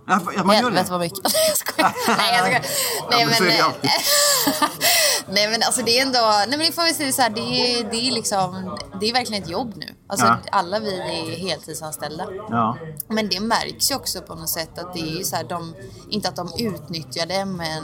Ja, 0.07 0.19
ja, 0.35 0.43
man 0.43 0.55
gör 0.55 0.63
Helvete 0.63 0.83
det? 0.85 0.91
vad 0.91 0.99
mycket. 0.99 1.19
Jag 1.23 1.57
skojar. 1.57 1.95
Nej 2.17 2.35
jag 2.37 2.45
skojar. 2.45 2.61
Nej 3.11 3.21
Ja, 3.21 3.25
men 3.27 3.47
det 3.47 3.55
men, 3.57 3.65
alltid. 3.65 3.89
nej 5.33 5.47
men 5.51 5.61
alltså 5.63 5.81
det 5.81 5.99
är 5.99 6.05
ändå, 6.05 6.19
nej 6.47 6.57
men 6.57 6.59
det 6.59 6.71
får 6.71 6.83
vi 6.83 6.93
säga 6.93 7.11
så 7.11 7.21
här, 7.21 7.29
det 7.29 7.39
är, 7.41 7.83
det 7.91 7.97
är 8.07 8.11
liksom, 8.11 8.77
det 8.99 9.09
är 9.09 9.13
verkligen 9.13 9.43
ett 9.43 9.49
jobb 9.49 9.73
nu. 9.75 9.90
Alltså 10.11 10.25
Ja. 10.25 10.37
alla 10.51 10.79
vi 10.79 10.99
är 10.99 11.37
heltidsanställda. 11.37 12.27
Ja. 12.49 12.77
Men 13.07 13.29
det 13.29 13.39
märks 13.39 13.91
ju 13.91 13.95
också 13.95 14.21
på 14.21 14.35
något 14.35 14.49
sätt 14.49 14.79
att 14.79 14.93
det 14.93 14.99
är 15.19 15.23
så 15.23 15.35
här, 15.35 15.43
de, 15.43 15.73
inte 16.09 16.29
att 16.29 16.35
de 16.35 16.49
utnyttjar 16.59 17.25
det 17.25 17.45
men 17.45 17.83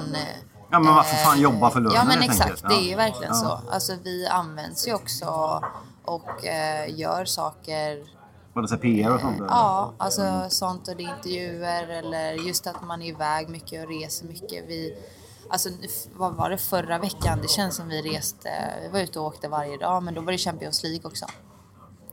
Ja, 0.72 0.80
men 0.80 0.96
varför 0.96 1.16
fan 1.16 1.36
eh, 1.38 1.42
jobba 1.44 1.70
för 1.70 1.80
lönen, 1.80 1.96
Ja 1.96 2.04
men 2.06 2.22
exakt, 2.24 2.42
enkelt. 2.42 2.70
det 2.70 2.76
Ja. 2.76 2.92
är 2.94 2.98
verkligen 2.98 3.34
Ja. 3.34 3.40
så. 3.64 3.72
Alltså 3.74 3.94
vi 4.04 4.28
används 4.28 4.88
ju 4.88 4.94
också 4.94 5.62
och 6.06 6.46
eh, 6.46 6.96
gör 7.00 7.26
saker 7.26 8.04
Både 8.54 8.68
så 8.68 8.78
PR 8.78 9.14
och 9.14 9.22
sånt? 9.22 9.38
eller? 9.38 9.48
Ja, 9.48 9.94
alltså 9.98 10.46
sånt 10.50 10.88
och 10.88 10.96
det 10.96 11.04
är 11.04 11.16
intervjuer 11.18 11.88
eller 11.88 12.32
just 12.34 12.68
att 12.68 12.84
man 12.84 13.02
är 13.02 13.08
iväg 13.08 13.50
mycket 13.50 13.84
och 13.84 13.90
reser 14.02 14.26
mycket. 14.26 14.64
Vi, 14.68 14.98
alltså, 15.50 15.70
vad 16.14 16.34
var 16.36 16.50
det 16.50 16.58
förra 16.58 16.98
veckan? 17.00 17.40
Det 17.42 17.48
känns 17.50 17.76
som 17.76 17.88
vi 17.88 18.02
reste, 18.02 18.50
vi 18.84 18.88
var 18.90 19.00
ute 19.00 19.20
och 19.20 19.26
åkte 19.26 19.48
varje 19.48 19.78
dag 19.78 20.04
men 20.04 20.14
då 20.14 20.22
var 20.22 20.32
det 20.32 20.38
Champions 20.38 20.84
League 20.84 21.02
också. 21.04 21.26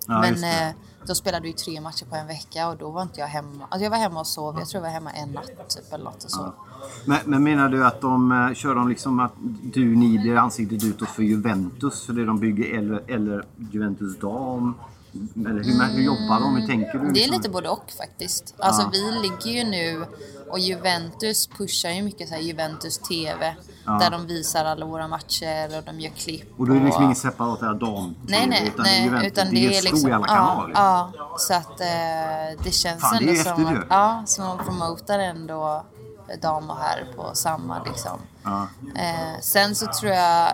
Ja, 0.06 0.20
men 0.20 0.44
eh, 0.44 0.74
då 1.06 1.14
spelade 1.14 1.46
vi 1.46 1.52
tre 1.52 1.80
matcher 1.80 2.04
på 2.04 2.16
en 2.16 2.26
vecka 2.26 2.68
och 2.68 2.76
då 2.76 2.90
var 2.90 3.02
inte 3.02 3.20
jag 3.20 3.26
hemma. 3.26 3.64
Alltså 3.68 3.84
jag 3.84 3.90
var 3.90 3.98
hemma 3.98 4.20
och 4.20 4.26
sov, 4.26 4.58
jag 4.58 4.68
tror 4.68 4.84
jag 4.84 4.90
var 4.90 4.94
hemma 4.94 5.10
en 5.10 5.32
natt 5.32 5.68
typ 5.68 5.92
eller 5.92 6.04
något 6.04 6.24
och 6.24 6.30
så. 6.30 6.52
Men, 7.04 7.18
men 7.24 7.42
menar 7.42 7.68
du 7.68 7.86
att 7.86 8.00
de 8.00 8.32
eh, 8.32 8.54
kör 8.54 8.74
de 8.74 8.88
liksom 8.88 9.20
att 9.20 9.32
du, 9.62 9.96
ni 9.96 10.18
blir 10.18 10.36
ansiktet 10.36 10.84
utåt 10.84 11.08
för 11.08 11.22
Juventus 11.22 12.06
för 12.06 12.12
det 12.12 12.24
de 12.24 12.38
bygger 12.38 12.78
eller, 12.78 13.02
eller 13.06 13.44
Juventus 13.70 14.18
dam? 14.18 14.74
Eller 15.36 15.64
hur, 15.64 15.92
hur 15.94 16.02
jobbar 16.02 16.40
de? 16.40 16.56
Hur 16.56 16.66
tänker 16.66 16.92
du? 16.92 16.98
Det 16.98 17.04
är 17.04 17.12
liksom? 17.14 17.36
lite 17.36 17.48
både 17.48 17.68
och 17.68 17.92
faktiskt. 17.98 18.54
Alltså 18.58 18.82
Ja. 18.82 18.88
vi 18.92 19.12
ligger 19.22 19.50
ju 19.64 19.64
nu 19.70 20.06
och 20.50 20.58
Juventus 20.58 21.46
pushar 21.46 21.90
ju 21.90 22.02
mycket 22.02 22.28
så 22.28 22.34
här 22.34 22.40
Juventus 22.42 22.98
TV. 22.98 23.56
Ja. 23.86 23.92
Där 23.92 24.10
de 24.10 24.26
visar 24.26 24.64
alla 24.64 24.86
våra 24.86 25.08
matcher 25.08 25.78
och 25.78 25.84
de 25.84 26.00
gör 26.00 26.10
klipp. 26.10 26.60
Och 26.60 26.66
då 26.66 26.72
är 26.74 26.78
det 26.78 26.84
liksom 26.84 27.02
ingen 27.04 27.16
separat 27.16 27.60
där 27.60 27.74
dam 27.74 28.14
Nej, 28.26 28.46
nej, 28.46 28.62
utan 28.68 28.82
nej, 28.84 29.00
det 29.00 29.00
är 29.00 29.04
Juventus. 29.04 29.32
utan 29.32 29.46
det 29.46 29.54
det 29.68 29.76
är 29.78 29.82
liksom... 29.82 30.10
i 30.10 30.12
alla 30.12 30.26
ja, 30.28 30.34
kanaler. 30.36 30.74
ja, 30.74 31.12
så 31.38 31.54
att 31.54 31.80
eh, 31.80 32.64
det 32.64 32.72
känns 32.72 33.00
Fan, 33.00 33.16
det 33.18 33.18
ändå 33.18 33.32
häftigt 33.32 33.66
som 33.66 33.66
att, 33.66 33.86
ja, 33.90 34.22
som 34.26 34.44
att 34.44 34.66
promotar 34.66 35.18
ändå 35.18 35.84
dam 36.42 36.70
och 36.70 36.76
herr 36.76 37.06
på 37.16 37.30
samma 37.34 37.82
liksom. 37.84 38.18
Ja. 38.42 38.66
Eh, 38.96 39.40
sen 39.40 39.74
så 39.74 39.86
tror 39.86 40.12
jag, 40.12 40.52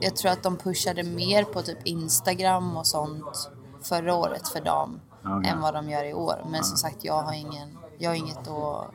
jag 0.00 0.16
tror 0.16 0.30
att 0.32 0.42
de 0.42 0.56
pushade 0.56 1.02
mer 1.02 1.44
på 1.44 1.62
typ 1.62 1.78
Instagram 1.86 2.76
och 2.76 2.86
sånt 2.86 3.50
förra 3.82 4.14
året 4.14 4.48
för 4.48 4.60
dam 4.60 5.00
Okej. 5.24 5.50
än 5.50 5.60
vad 5.60 5.74
de 5.74 5.88
gör 5.90 6.04
i 6.04 6.14
år. 6.14 6.44
Men 6.50 6.64
som 6.64 6.76
sagt, 6.76 7.04
jag 7.04 7.22
har, 7.22 7.32
ingen, 7.32 7.78
jag 7.98 8.10
har 8.10 8.14
inget 8.14 8.48
att, 8.48 8.90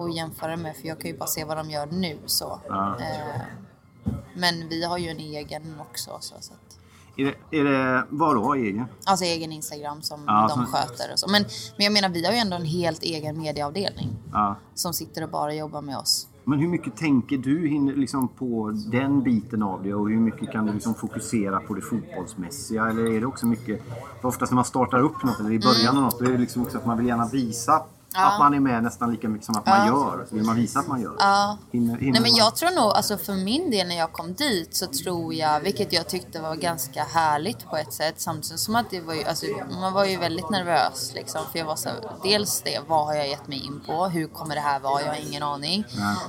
att 0.00 0.14
jämföra 0.16 0.56
med 0.56 0.76
för 0.76 0.88
jag 0.88 1.00
kan 1.00 1.10
ju 1.10 1.18
bara 1.18 1.26
se 1.26 1.44
vad 1.44 1.56
de 1.56 1.70
gör 1.70 1.86
nu. 1.86 2.18
Så. 2.26 2.60
Eh, 3.00 3.40
men 4.34 4.68
vi 4.68 4.84
har 4.84 4.98
ju 4.98 5.08
en 5.08 5.18
egen 5.18 5.80
också. 5.80 6.10
Så, 6.20 6.34
så 6.40 6.52
att, 6.52 6.78
Är, 7.16 7.24
det, 7.24 7.58
är 7.58 7.64
det 7.64 8.06
vad 8.10 8.36
då 8.36 8.54
egen? 8.54 8.86
alltså 9.04 9.24
egen 9.24 9.52
Instagram 9.52 10.02
som 10.02 10.24
Ja, 10.26 10.46
de 10.48 10.50
som- 10.54 10.66
sköter. 10.66 11.12
Och 11.12 11.18
så. 11.18 11.30
Men, 11.30 11.44
men 11.76 11.84
jag 11.84 11.92
menar, 11.92 12.08
vi 12.08 12.24
har 12.26 12.32
ju 12.32 12.38
ändå 12.38 12.56
en 12.56 12.64
helt 12.64 13.02
egen 13.02 13.38
medieavdelning 13.38 14.16
Ja. 14.32 14.56
som 14.74 14.92
sitter 14.94 15.22
och 15.22 15.28
bara 15.30 15.54
jobbar 15.54 15.82
med 15.82 15.98
oss. 15.98 16.28
Men 16.48 16.58
hur 16.58 16.68
mycket 16.68 16.96
tänker 16.96 17.38
du 17.38 17.68
liksom 17.96 18.28
på 18.28 18.72
den 18.92 19.22
biten 19.22 19.62
av 19.62 19.82
det 19.82 19.94
och 19.94 20.10
hur 20.10 20.20
mycket 20.20 20.52
kan 20.52 20.66
du 20.66 20.72
liksom 20.72 20.94
fokusera 20.94 21.60
på 21.60 21.74
det 21.74 21.80
fotbollsmässiga? 21.80 22.88
Eller 22.88 23.12
är 23.12 23.20
det 23.20 23.26
också 23.26 23.46
mycket... 23.46 23.82
Oftast 24.22 24.52
när 24.52 24.54
man 24.54 24.64
startar 24.64 25.00
upp 25.00 25.24
något 25.24 25.40
eller 25.40 25.52
i 25.52 25.58
början 25.58 25.96
av 25.96 26.02
något, 26.02 26.18
då 26.18 26.24
är 26.24 26.32
det 26.32 26.38
liksom 26.38 26.62
också 26.62 26.78
att 26.78 26.86
man 26.86 26.98
vill 26.98 27.06
gärna 27.06 27.28
visa 27.28 27.72
Mm. 27.72 27.97
Ja. 28.14 28.32
att 28.32 28.38
man 28.38 28.54
är 28.54 28.60
med 28.60 28.82
nästan 28.82 29.10
lika 29.12 29.28
mycket 29.28 29.46
som 29.46 29.56
att 29.56 29.66
man 29.66 29.78
Ja. 29.78 29.86
gör. 29.86 30.26
Så 30.28 30.34
vill 30.34 30.44
man 30.44 30.56
visa 30.56 30.80
att 30.80 30.86
man 30.88 31.00
gör. 31.02 31.16
Ja. 31.18 31.58
Hinner, 31.72 31.96
hinner 31.98 32.12
Nej 32.12 32.20
men 32.20 32.30
man- 32.30 32.36
jag 32.38 32.56
tror 32.56 32.70
nog, 32.70 32.84
alltså 32.92 33.18
för 33.18 33.32
min 33.32 33.70
del 33.70 33.88
när 33.88 33.98
jag 33.98 34.12
kom 34.12 34.34
dit 34.34 34.74
så 34.76 34.86
tror 34.86 35.34
jag, 35.34 35.60
vilket 35.60 35.92
jag 35.92 36.08
tyckte 36.08 36.40
var 36.40 36.54
ganska 36.54 37.04
härligt 37.04 37.66
på 37.70 37.76
ett 37.76 37.92
sätt 37.92 38.14
samtidigt 38.16 38.60
som 38.60 38.76
att 38.76 38.90
det 38.90 39.00
var 39.00 39.14
ju, 39.14 39.24
alltså 39.24 39.46
man 39.80 39.92
var 39.92 40.04
ju 40.04 40.16
väldigt 40.16 40.50
nervös 40.50 41.12
liksom 41.14 41.40
för 41.52 41.58
jag 41.58 41.66
var 41.66 41.76
så, 41.76 41.88
dels 42.22 42.62
det, 42.62 42.80
vad 42.88 43.06
har 43.06 43.14
jag 43.14 43.28
gett 43.28 43.48
mig 43.48 43.64
in 43.64 43.80
på, 43.86 44.06
hur 44.06 44.26
kommer 44.28 44.54
det 44.54 44.60
här 44.60 44.80
vara, 44.80 45.00
jag 45.02 45.08
har 45.08 45.28
ingen 45.28 45.42
aning. 45.42 45.84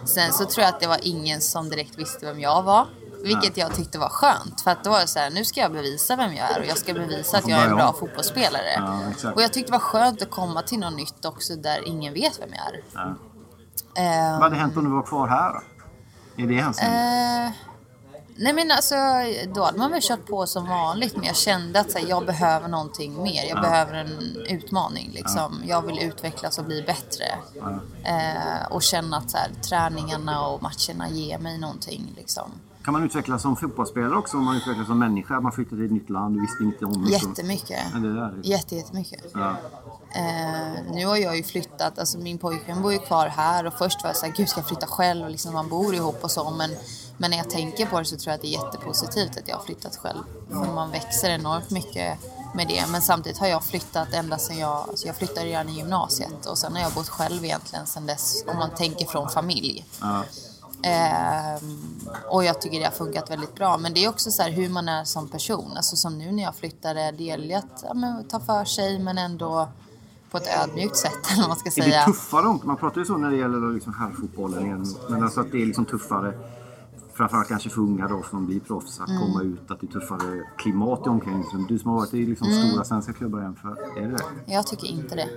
Sen 0.05 0.33
så 0.33 0.45
tror 0.45 0.63
jag 0.65 0.73
att 0.73 0.79
det 0.79 0.87
var 0.87 0.99
ingen 1.01 1.41
som 1.41 1.69
direkt 1.69 1.97
visste 1.97 2.25
vem 2.25 2.39
jag 2.39 2.63
var. 2.63 2.87
Vilket 3.23 3.57
jag 3.57 3.75
tyckte 3.75 3.99
var 3.99 4.09
skönt 4.09 4.61
för 4.61 4.71
att 4.71 4.83
då 4.83 4.89
var 4.89 4.99
det 4.99 5.07
så 5.07 5.19
här, 5.19 5.29
nu 5.29 5.45
ska 5.45 5.59
jag 5.61 5.71
bevisa 5.71 6.15
vem 6.15 6.33
jag 6.33 6.51
är 6.51 6.59
och 6.59 6.65
jag 6.65 6.77
ska 6.77 6.93
bevisa 6.93 7.37
att 7.37 7.47
jag 7.47 7.59
är 7.59 7.67
en 7.67 7.75
bra 7.75 7.93
fotbollsspelare. 7.93 8.73
Ja, 9.23 9.31
och 9.35 9.41
jag 9.41 9.53
tyckte 9.53 9.71
det 9.71 9.77
var 9.77 9.79
skönt 9.79 10.21
att 10.21 10.29
komma 10.31 10.61
till 10.61 10.79
något 10.79 10.93
nytt 10.95 11.25
också 11.25 11.55
där 11.55 11.87
ingen 11.87 12.13
vet 12.13 12.39
vem 12.39 12.49
jag 12.53 12.65
är. 12.75 12.83
Ja. 12.93 13.15
Ehm, 14.01 14.31
Vad 14.33 14.41
hade 14.43 14.55
hänt 14.55 14.77
om 14.77 14.83
du 14.83 14.89
var 14.89 15.01
kvar 15.03 15.27
här 15.27 15.53
då? 15.53 15.61
I 16.43 16.45
det 16.45 16.61
hänseendet? 16.61 16.95
Eh, 16.95 17.51
nej 18.35 18.53
men 18.53 18.71
alltså, 18.71 18.95
då 19.55 19.63
hade 19.63 19.77
man 19.77 19.91
väl 19.91 20.01
kört 20.03 20.25
på 20.25 20.47
som 20.47 20.67
vanligt. 20.67 21.15
Men 21.15 21.25
jag 21.25 21.35
kände 21.35 21.79
att 21.79 21.91
så 21.91 21.97
här, 21.99 22.05
jag 22.07 22.25
behöver 22.25 22.67
någonting 22.67 23.23
mer. 23.23 23.43
Jag 23.49 23.61
behöver 23.61 23.93
en 23.93 24.37
utmaning. 24.49 25.11
Liksom. 25.13 25.61
Jag 25.65 25.81
vill 25.85 25.99
utvecklas 25.99 26.57
och 26.57 26.65
bli 26.65 26.81
bättre. 26.81 27.25
Eh, 28.03 28.65
och 28.69 28.81
känna 28.83 29.17
att 29.17 29.31
så 29.31 29.37
här, 29.37 29.49
träningarna 29.69 30.45
och 30.47 30.61
matcherna 30.61 31.09
ger 31.09 31.37
mig 31.37 31.57
någonting. 31.57 32.13
Liksom. 32.17 32.51
Kan 32.83 32.93
man 32.93 33.03
utvecklas 33.03 33.41
som 33.41 33.55
fotbollsspelare 33.55 34.17
också 34.17 34.37
om 34.37 34.45
man 34.45 34.55
utvecklas 34.55 34.87
som 34.87 34.99
människa? 34.99 35.39
Man 35.39 35.51
flyttar 35.51 35.75
till 35.75 35.85
ett 35.85 35.91
nytt 35.91 36.09
land, 36.09 36.35
du 36.35 36.41
visste 36.41 36.63
inte 36.63 36.85
om 36.85 37.05
det. 37.05 37.11
Jättemycket. 37.11 37.79
Ja, 37.93 37.99
det 37.99 38.13
där 38.13 38.21
är... 38.21 38.41
Jätte, 38.43 38.75
jättemycket. 38.75 39.23
Ja. 39.33 39.55
Eh, 40.11 40.93
nu 40.93 41.05
har 41.05 41.17
jag 41.17 41.37
ju 41.37 41.43
flyttat, 41.43 41.99
alltså 41.99 42.17
min 42.17 42.37
pojkvän 42.37 42.81
bor 42.81 42.93
ju 42.93 42.99
kvar 42.99 43.27
här 43.27 43.65
och 43.65 43.73
först 43.73 44.03
var 44.03 44.09
jag 44.09 44.17
såhär, 44.17 44.33
gud 44.33 44.49
ska 44.49 44.59
jag 44.59 44.67
flytta 44.67 44.87
själv 44.87 45.23
och 45.23 45.31
liksom 45.31 45.53
man 45.53 45.69
bor 45.69 45.95
ihop 45.95 46.23
och 46.23 46.31
så 46.31 46.51
men, 46.51 46.69
men 47.17 47.31
när 47.31 47.37
jag 47.37 47.49
tänker 47.49 47.85
på 47.85 47.99
det 47.99 48.05
så 48.05 48.17
tror 48.17 48.31
jag 48.31 48.35
att 48.35 48.41
det 48.41 48.47
är 48.47 48.63
jättepositivt 48.63 49.37
att 49.37 49.47
jag 49.47 49.55
har 49.55 49.63
flyttat 49.63 49.97
själv. 49.97 50.23
För 50.49 50.73
man 50.73 50.91
växer 50.91 51.29
enormt 51.29 51.69
mycket 51.69 52.19
med 52.55 52.67
det 52.67 52.83
men 52.91 53.01
samtidigt 53.01 53.37
har 53.37 53.47
jag 53.47 53.63
flyttat 53.63 54.13
ända 54.13 54.37
sedan 54.37 54.57
jag, 54.57 54.77
alltså 54.89 55.07
jag 55.07 55.15
flyttade 55.15 55.45
redan 55.45 55.69
i 55.69 55.77
gymnasiet 55.77 56.45
och 56.45 56.57
sen 56.57 56.73
har 56.73 56.81
jag 56.81 56.91
bott 56.93 57.09
själv 57.09 57.45
egentligen 57.45 57.85
sedan 57.85 58.05
dess 58.05 58.43
om 58.47 58.57
man 58.57 58.69
tänker 58.69 59.05
från 59.05 59.29
familj. 59.29 59.85
Ja. 60.01 60.23
Ehm, 60.83 61.77
och 62.29 62.43
jag 62.43 62.61
tycker 62.61 62.79
det 62.79 62.85
har 62.85 62.91
funkat 62.91 63.29
väldigt 63.31 63.55
bra. 63.55 63.77
Men 63.77 63.93
det 63.93 64.05
är 64.05 64.09
också 64.09 64.31
så 64.31 64.43
hur 64.43 64.69
man 64.69 64.89
är 64.89 65.03
som 65.03 65.27
person. 65.29 65.71
Alltså 65.75 65.95
som 65.95 66.17
nu 66.17 66.31
när 66.31 66.43
jag 66.43 66.55
flyttade, 66.55 67.11
det 67.17 67.23
gäller 67.23 67.57
att 67.57 67.83
ja, 67.87 67.93
men, 67.93 68.27
ta 68.27 68.39
för 68.39 68.65
sig 68.65 68.99
men 68.99 69.17
ändå 69.17 69.69
på 70.31 70.37
ett 70.37 70.47
ödmjukt 70.63 70.97
sätt 70.97 71.13
eller 71.31 71.41
vad 71.41 71.49
man 71.49 71.57
ska 71.57 71.69
Är 71.69 71.75
det 71.75 71.81
säga. 71.91 72.05
tuffare? 72.05 72.47
om- 72.47 72.61
Man 72.63 72.77
pratar 72.77 72.99
ju 73.01 73.05
så 73.05 73.17
när 73.17 73.29
det 73.31 73.37
gäller 73.37 73.73
liksom 73.73 73.93
herrfotbollen 73.93 74.65
igen. 74.65 74.85
Men 75.09 75.23
alltså 75.23 75.41
att 75.41 75.51
det 75.51 75.61
är 75.61 75.65
liksom 75.65 75.85
tuffare. 75.85 76.33
Framförallt 77.13 77.47
kanske 77.47 77.69
för 77.69 77.81
unga 77.81 78.07
då 78.07 78.23
som 78.29 78.45
blir 78.45 78.59
proffs 78.59 78.99
att 78.99 79.09
Mm. 79.09 79.21
komma 79.21 79.41
ut. 79.43 79.71
Att 79.71 79.81
det 79.81 79.87
är 79.87 79.91
tuffare 79.99 80.43
klimat 80.57 81.05
i 81.05 81.09
omklädningsrummet. 81.09 81.67
Du 81.67 81.79
som 81.79 81.91
har 81.91 81.97
varit 81.97 82.13
i 82.13 82.25
liksom 82.25 82.47
Mm. 82.47 82.69
stora 82.69 82.83
svenska 82.83 83.13
klubbar 83.13 83.41
jämför. 83.41 83.97
Är 83.97 84.01
det 84.07 84.17
det? 84.17 84.53
Jag 84.53 84.67
tycker 84.67 84.87
inte 84.87 85.15
det. 85.15 85.27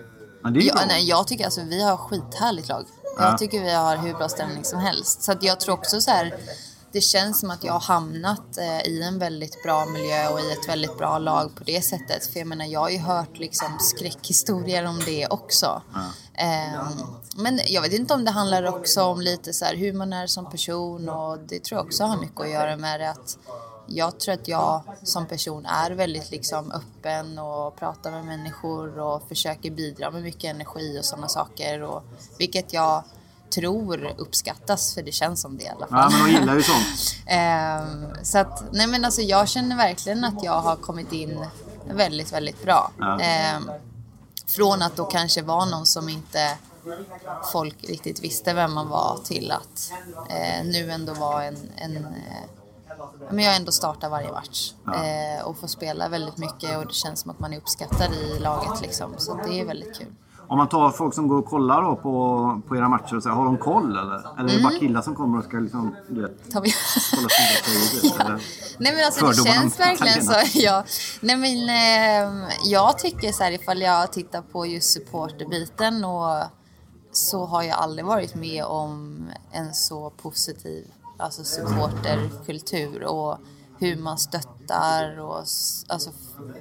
Ja, 0.42 0.50
det 0.50 0.60
är 0.60 0.66
jag, 0.66 0.76
nej, 0.88 1.08
jag 1.08 1.26
tycker 1.26 1.44
alltså 1.44 1.60
vi 1.62 1.82
har 1.82 1.96
skithärligt 1.96 2.68
lag. 2.68 2.84
Ja. 3.16 3.28
Jag 3.28 3.38
tycker 3.38 3.62
vi 3.62 3.72
har 3.72 3.96
hur 3.96 4.14
bra 4.14 4.28
stämning 4.28 4.64
som 4.64 4.78
helst. 4.78 5.22
Så 5.22 5.32
att 5.32 5.42
jag 5.42 5.60
tror 5.60 5.74
också 5.74 6.00
så 6.00 6.10
här, 6.10 6.34
det 6.92 7.00
känns 7.00 7.40
som 7.40 7.50
att 7.50 7.64
jag 7.64 7.72
har 7.72 7.80
hamnat 7.80 8.58
eh, 8.58 8.86
i 8.86 9.02
en 9.02 9.18
väldigt 9.18 9.62
bra 9.62 9.86
miljö 9.86 10.28
och 10.28 10.40
i 10.40 10.52
ett 10.52 10.68
väldigt 10.68 10.98
bra 10.98 11.18
lag 11.18 11.54
på 11.54 11.64
det 11.64 11.82
sättet. 11.82 12.26
För 12.26 12.38
jag 12.38 12.46
menar, 12.48 12.64
jag 12.64 12.80
har 12.80 12.90
ju 12.90 12.98
hört 12.98 13.38
liksom 13.38 13.78
skräckhistorier 13.80 14.86
om 14.86 15.00
det 15.06 15.26
också. 15.26 15.82
Ehm, 16.34 16.86
men 17.36 17.60
jag 17.66 17.82
vet 17.82 17.92
inte 17.92 18.14
om 18.14 18.24
det 18.24 18.30
handlar 18.30 18.62
också 18.66 19.02
om 19.02 19.20
lite 19.20 19.52
så 19.52 19.64
här 19.64 19.76
hur 19.76 19.92
man 19.92 20.12
är 20.12 20.26
som 20.26 20.50
person 20.50 21.08
och 21.08 21.38
det 21.38 21.64
tror 21.64 21.78
jag 21.78 21.86
också 21.86 22.04
har 22.04 22.16
mycket 22.16 22.40
att 22.40 22.50
göra 22.50 22.76
med 22.76 23.00
det 23.00 23.10
att 23.10 23.38
jag 23.86 24.20
tror 24.20 24.34
att 24.34 24.48
jag 24.48 24.82
som 25.02 25.26
person 25.26 25.66
är 25.66 25.90
väldigt 25.90 26.30
liksom 26.30 26.72
öppen 26.72 27.38
och 27.38 27.76
pratar 27.76 28.10
med 28.10 28.24
människor 28.24 28.98
och 28.98 29.28
försöker 29.28 29.70
bidra 29.70 30.10
med 30.10 30.22
mycket 30.22 30.44
energi 30.44 30.98
och 31.00 31.04
sådana 31.04 31.28
saker. 31.28 31.82
Och, 31.82 32.02
vilket 32.38 32.72
jag 32.72 33.02
tror 33.54 34.14
uppskattas, 34.18 34.94
för 34.94 35.02
det 35.02 35.12
känns 35.12 35.40
som 35.40 35.56
det 35.56 35.64
i 35.64 35.68
alla 35.68 35.86
fall. 35.86 36.12
Ja, 36.12 36.18
men 36.18 36.32
de 36.32 36.40
gillar 36.40 36.54
ju 36.54 36.62
sånt. 36.62 37.16
Ehm, 37.26 38.06
så 38.22 38.38
att, 38.38 38.64
nej 38.72 38.86
men 38.86 39.04
alltså 39.04 39.20
jag 39.20 39.48
känner 39.48 39.76
verkligen 39.76 40.24
att 40.24 40.44
jag 40.44 40.60
har 40.60 40.76
kommit 40.76 41.12
in 41.12 41.46
väldigt, 41.90 42.32
väldigt 42.32 42.62
bra. 42.62 42.90
Ja. 42.98 43.20
Ehm, 43.20 43.70
från 44.46 44.82
att 44.82 44.96
då 44.96 45.04
kanske 45.04 45.42
vara 45.42 45.64
någon 45.64 45.86
som 45.86 46.08
inte 46.08 46.56
folk 47.52 47.84
riktigt 47.84 48.24
visste 48.24 48.54
vem 48.54 48.72
man 48.72 48.88
var 48.88 49.18
till 49.24 49.50
att 49.50 49.92
eh, 50.28 50.64
nu 50.64 50.90
ändå 50.90 51.14
vara 51.14 51.44
en, 51.44 51.56
en 51.76 51.96
eh, 51.96 52.61
men 53.30 53.44
jag 53.44 53.56
ändå 53.56 53.72
startar 53.72 54.08
varje 54.08 54.32
match 54.32 54.72
eh, 54.86 55.46
och 55.46 55.58
får 55.58 55.66
spela 55.66 56.08
väldigt 56.08 56.38
mycket 56.38 56.78
och 56.78 56.86
det 56.86 56.94
känns 56.94 57.20
som 57.20 57.30
att 57.30 57.38
man 57.38 57.52
är 57.52 57.56
uppskattad 57.56 58.14
i 58.14 58.38
laget 58.38 58.80
liksom. 58.82 59.14
Så 59.18 59.34
det 59.34 59.60
är 59.60 59.64
väldigt 59.64 59.98
kul. 59.98 60.12
Om 60.48 60.58
man 60.58 60.68
tar 60.68 60.90
folk 60.90 61.14
som 61.14 61.28
går 61.28 61.38
och 61.38 61.46
kollar 61.46 61.82
då 61.82 61.96
på, 61.96 62.60
på 62.68 62.76
era 62.76 62.88
matcher 62.88 63.16
och 63.16 63.22
så 63.22 63.28
här, 63.28 63.36
har 63.36 63.44
de 63.44 63.58
koll 63.58 63.98
eller? 63.98 64.38
Eller 64.38 64.52
är 64.52 64.56
det 64.56 64.62
bara 64.62 64.78
killar 64.78 65.02
som 65.02 65.14
kommer 65.14 65.38
och 65.38 65.44
ska 65.44 65.56
liksom, 65.56 65.96
du 66.08 66.22
vet, 66.22 66.30
Mm. 66.54 66.62
Kolla 67.16 67.28
sina 67.28 68.00
typ, 68.02 68.20
eller? 68.20 68.42
Nej 68.78 68.94
men 68.94 69.04
alltså 69.04 69.26
det 69.26 69.50
känns 69.50 69.80
verkligen 69.80 70.24
så. 70.24 70.34
Ja. 70.58 70.84
Nej 71.20 71.36
men 71.36 71.68
eh, 71.68 72.48
jag 72.64 72.98
tycker 72.98 73.32
så 73.32 73.44
här 73.44 73.52
ifall 73.52 73.80
jag 73.80 74.12
tittar 74.12 74.42
på 74.42 74.66
just 74.66 74.90
supporterbiten 74.92 76.04
och 76.04 76.44
så 77.12 77.46
har 77.46 77.62
jag 77.62 77.78
aldrig 77.78 78.04
varit 78.04 78.34
med 78.34 78.64
om 78.64 79.24
en 79.52 79.74
så 79.74 80.10
positiv 80.10 80.86
alltså 81.22 81.44
supporterkultur 81.44 83.04
och 83.04 83.38
hur 83.78 83.96
man 83.96 84.18
stöttar 84.18 85.20
och 85.20 85.38
alltså 85.88 86.10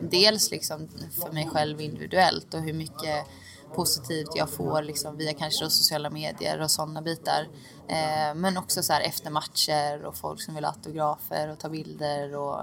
dels 0.02 0.52
liksom 0.52 0.88
för 1.21 1.32
mig 1.32 1.50
själv 1.54 1.82
individuellt 1.82 2.54
och 2.54 2.62
hur 2.62 2.74
mycket 2.74 3.26
positivt 3.76 4.30
jag 4.36 4.50
får 4.50 4.82
liksom 4.82 5.17
via 5.17 5.34
kanske 5.34 5.69
sociala 5.69 6.10
medier 6.10 6.62
och 6.62 6.71
sådana 6.71 7.02
bitar. 7.02 7.47
Eh, 7.88 8.36
men 8.36 8.58
också 8.58 8.84
så 8.84 8.93
här 8.93 9.02
efter 9.02 9.32
matcher 9.32 10.06
och 10.06 10.15
folk 10.15 10.41
som 10.41 10.56
vill 10.56 10.63
ha 10.63 10.71
autografer 10.71 11.50
och 11.50 11.60
ta 11.60 11.69
bilder 11.69 12.36
och, 12.36 12.60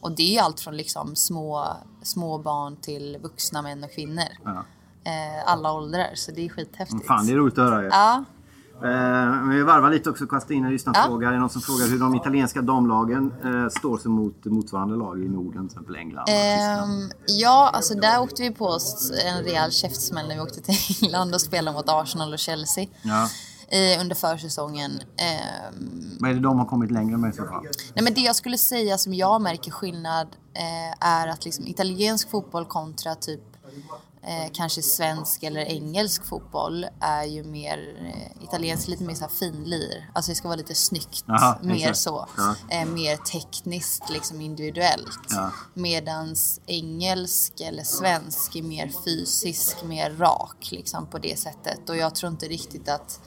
och 0.00 0.12
det 0.12 0.36
är 0.36 0.42
allt 0.42 0.60
från 0.60 0.76
liksom 0.76 1.16
små, 1.16 1.66
små 2.02 2.38
barn 2.38 2.76
till 2.76 3.18
vuxna 3.22 3.62
män 3.62 3.84
och 3.84 3.92
kvinnor. 3.92 4.28
Ja. 4.44 4.64
Eh, 5.04 5.48
alla 5.48 5.72
åldrar, 5.72 6.10
så 6.14 6.32
det 6.32 6.44
är 6.44 6.48
skithäftigt. 6.48 7.06
Fan, 7.06 7.26
det 7.26 7.32
är 7.32 7.36
roligt 7.36 7.58
att 7.58 7.70
höra 7.70 7.82
ju. 7.82 7.88
Ja, 7.88 8.24
Eh, 8.82 8.90
men 8.90 9.48
vi 9.50 9.62
varvar 9.62 9.90
lite 9.90 10.10
också, 10.10 10.26
kasta 10.26 10.54
in 10.54 10.64
en 10.64 10.70
lyssnarfråga. 10.70 11.24
Ja. 11.26 11.28
Är 11.30 11.32
det 11.34 11.40
någon 11.40 11.50
som 11.50 11.62
frågar 11.62 11.86
hur 11.86 11.98
de 11.98 12.14
italienska 12.14 12.62
damlagen 12.62 13.32
eh, 13.44 13.68
står 13.68 13.98
sig 13.98 14.10
mot 14.10 14.44
motsvarande 14.44 14.96
lag 14.96 15.24
i 15.24 15.28
Norden, 15.28 15.68
till 15.68 15.76
exempel 15.76 15.96
England 15.96 16.22
och? 16.22 16.28
Ehm, 16.30 17.10
ja, 17.26 17.70
alltså 17.74 17.94
där 17.94 18.20
åkte 18.20 18.42
vi 18.42 18.50
på 18.50 18.66
oss 18.66 19.12
en 19.24 19.42
rejäl 19.44 19.72
käftsmäll 19.72 20.28
när 20.28 20.34
vi 20.34 20.40
åkte 20.40 20.60
till 20.60 20.74
England 21.04 21.34
och 21.34 21.40
spelade 21.40 21.76
mot 21.76 21.88
Arsenal 21.88 22.32
och 22.32 22.38
Chelsea 22.38 22.86
Ja. 23.02 23.28
i, 23.76 23.98
under 24.00 24.14
försäsongen. 24.14 24.90
Ehm, 25.16 26.16
Vad 26.20 26.30
är 26.30 26.34
det 26.34 26.40
de 26.40 26.58
har 26.58 26.66
kommit 26.66 26.90
längre 26.90 27.16
med 27.16 27.30
i 27.34 27.36
så 27.36 27.44
fall? 27.46 27.66
nej, 27.94 28.04
men 28.04 28.14
det 28.14 28.20
jag 28.20 28.36
skulle 28.36 28.58
säga 28.58 28.98
som 28.98 29.14
jag 29.14 29.40
märker 29.42 29.70
skillnad 29.70 30.26
eh, 30.54 31.08
är 31.08 31.28
att 31.28 31.44
liksom 31.44 31.66
italiensk 31.66 32.30
fotboll 32.30 32.64
kontra 32.64 33.14
typ 33.14 33.40
eh, 34.26 34.50
kanske 34.52 34.82
svensk 34.82 35.42
eller 35.42 35.60
engelsk 35.60 36.24
fotboll 36.24 36.86
är 37.00 37.24
ju 37.24 37.44
mer, 37.44 37.96
eh, 38.00 38.44
italiensk 38.44 38.88
lite 38.88 39.04
mer 39.04 39.14
så 39.14 39.20
här 39.20 39.28
finlir. 39.30 40.10
Alltså 40.14 40.30
det 40.32 40.36
ska 40.36 40.48
vara 40.48 40.56
lite 40.56 40.74
snyggt, 40.74 41.24
Aha, 41.28 41.58
mer 41.62 41.74
exakt. 41.74 41.98
så. 41.98 42.28
Ja. 42.36 42.54
Eh, 42.70 42.86
mer 42.86 43.16
tekniskt, 43.16 44.10
liksom 44.10 44.40
individuellt. 44.40 45.26
Ja. 45.28 45.50
Medans 45.74 46.60
engelsk 46.66 47.60
eller 47.60 47.84
svensk 47.84 48.56
är 48.56 48.62
mer 48.62 48.92
fysisk, 49.04 49.84
mer 49.84 50.10
rak 50.10 50.68
liksom 50.70 51.06
på 51.06 51.18
det 51.18 51.38
sättet. 51.38 51.88
Och 51.88 51.96
jag 51.96 52.14
tror 52.14 52.32
inte 52.32 52.46
riktigt 52.46 52.88
att 52.88 53.20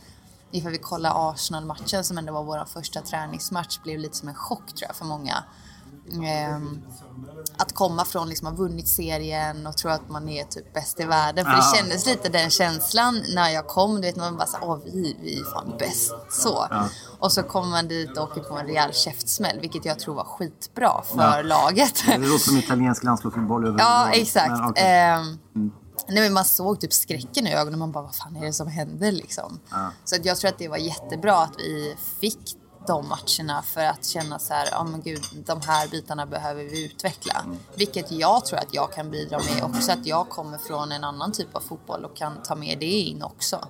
ifall 0.51 0.71
vi 0.71 0.77
kollar 0.77 1.29
Arsenal-matchen 1.31 2.03
som 2.03 2.17
ändå 2.17 2.33
var 2.33 2.43
vår 2.43 2.65
första 2.65 3.01
träningsmatch 3.01 3.79
blev 3.83 3.99
lite 3.99 4.17
som 4.17 4.29
en 4.29 4.35
chock 4.35 4.67
tror 4.67 4.87
jag 4.87 4.95
för 4.95 5.05
många. 5.05 5.43
Ehm, 6.25 6.81
att 7.57 7.75
komma 7.75 8.05
från 8.05 8.29
liksom 8.29 8.47
ha 8.47 8.53
vunnit 8.55 8.87
serien 8.87 9.67
och 9.67 9.77
tro 9.77 9.91
att 9.91 10.09
man 10.09 10.29
är 10.29 10.43
typ 10.43 10.73
bäst 10.73 10.99
i 10.99 11.03
världen. 11.03 11.45
För 11.45 11.51
Ja. 11.51 11.57
det 11.57 11.77
kändes 11.77 12.05
lite 12.05 12.29
den 12.29 12.49
känslan 12.49 13.21
när 13.35 13.49
jag 13.49 13.67
kom. 13.67 13.95
Du 13.95 14.01
vet 14.01 14.15
man 14.15 14.37
bara 14.37 14.47
såhär, 14.47 14.65
åh 14.69 14.79
vi, 14.85 15.17
vi 15.21 15.39
är 15.39 15.43
fan 15.43 15.73
bäst. 15.79 16.11
Så. 16.29 16.67
Och 17.19 17.31
så 17.31 17.43
kommer 17.43 17.69
man 17.69 17.87
dit 17.87 18.17
och 18.17 18.23
åker 18.23 18.41
på 18.41 18.57
en 18.57 18.65
rejäl 18.67 18.93
käftsmäll. 18.93 19.59
Vilket 19.61 19.85
jag 19.85 19.99
tror 19.99 20.15
var 20.15 20.23
skitbra 20.23 21.01
för 21.05 21.37
Ja. 21.37 21.41
laget. 21.41 22.03
Det 22.07 22.17
låter 22.17 22.37
som 22.37 22.57
italiensk 22.57 23.03
landslagsfotboll 23.03 23.63
Ja, 23.63 23.69
överlag. 23.69 24.17
exakt. 24.21 24.49
Men. 24.49 24.73
Ehm, 24.75 25.39
Mm. 25.55 25.71
Nej, 26.07 26.23
men 26.23 26.33
man 26.33 26.45
såg 26.45 26.79
typ 26.81 26.93
skräcken 26.93 27.47
i 27.47 27.53
ögonen. 27.53 27.79
Man 27.79 27.91
bara, 27.91 28.03
vad 28.03 28.15
fan 28.15 28.35
är 28.35 28.45
det 28.45 28.53
som 28.53 28.67
händer 28.67 29.11
liksom? 29.11 29.59
Ja. 29.71 29.91
Så 30.05 30.15
att 30.15 30.25
jag 30.25 30.37
tror 30.37 30.49
att 30.49 30.57
det 30.57 30.67
var 30.67 30.77
jättebra 30.77 31.37
att 31.37 31.53
vi 31.57 31.95
fick 32.21 32.55
de 32.89 33.07
matcherna 33.07 33.61
för 33.61 33.81
att 33.81 34.05
känna 34.05 34.39
så 34.39 34.53
här, 34.53 34.67
ja 34.71 34.83
men 34.83 35.01
gud, 35.01 35.21
de 35.45 35.61
här 35.61 35.87
bitarna 35.87 36.25
behöver 36.25 36.63
vi 36.63 36.85
utveckla. 36.85 37.45
Vilket 37.75 38.11
jag 38.11 38.45
tror 38.45 38.59
att 38.59 38.73
jag 38.73 38.93
kan 38.93 39.11
bidra 39.11 39.39
med 39.39 39.63
också, 39.63 39.91
att 39.91 40.05
jag 40.05 40.29
kommer 40.29 40.57
från 40.57 40.91
en 40.91 41.03
annan 41.03 41.31
typ 41.31 41.55
av 41.55 41.59
fotboll 41.59 42.05
och 42.05 42.15
kan 42.15 42.43
ta 42.43 42.55
med 42.55 42.79
det 42.79 42.85
in 42.85 43.23
också. 43.23 43.67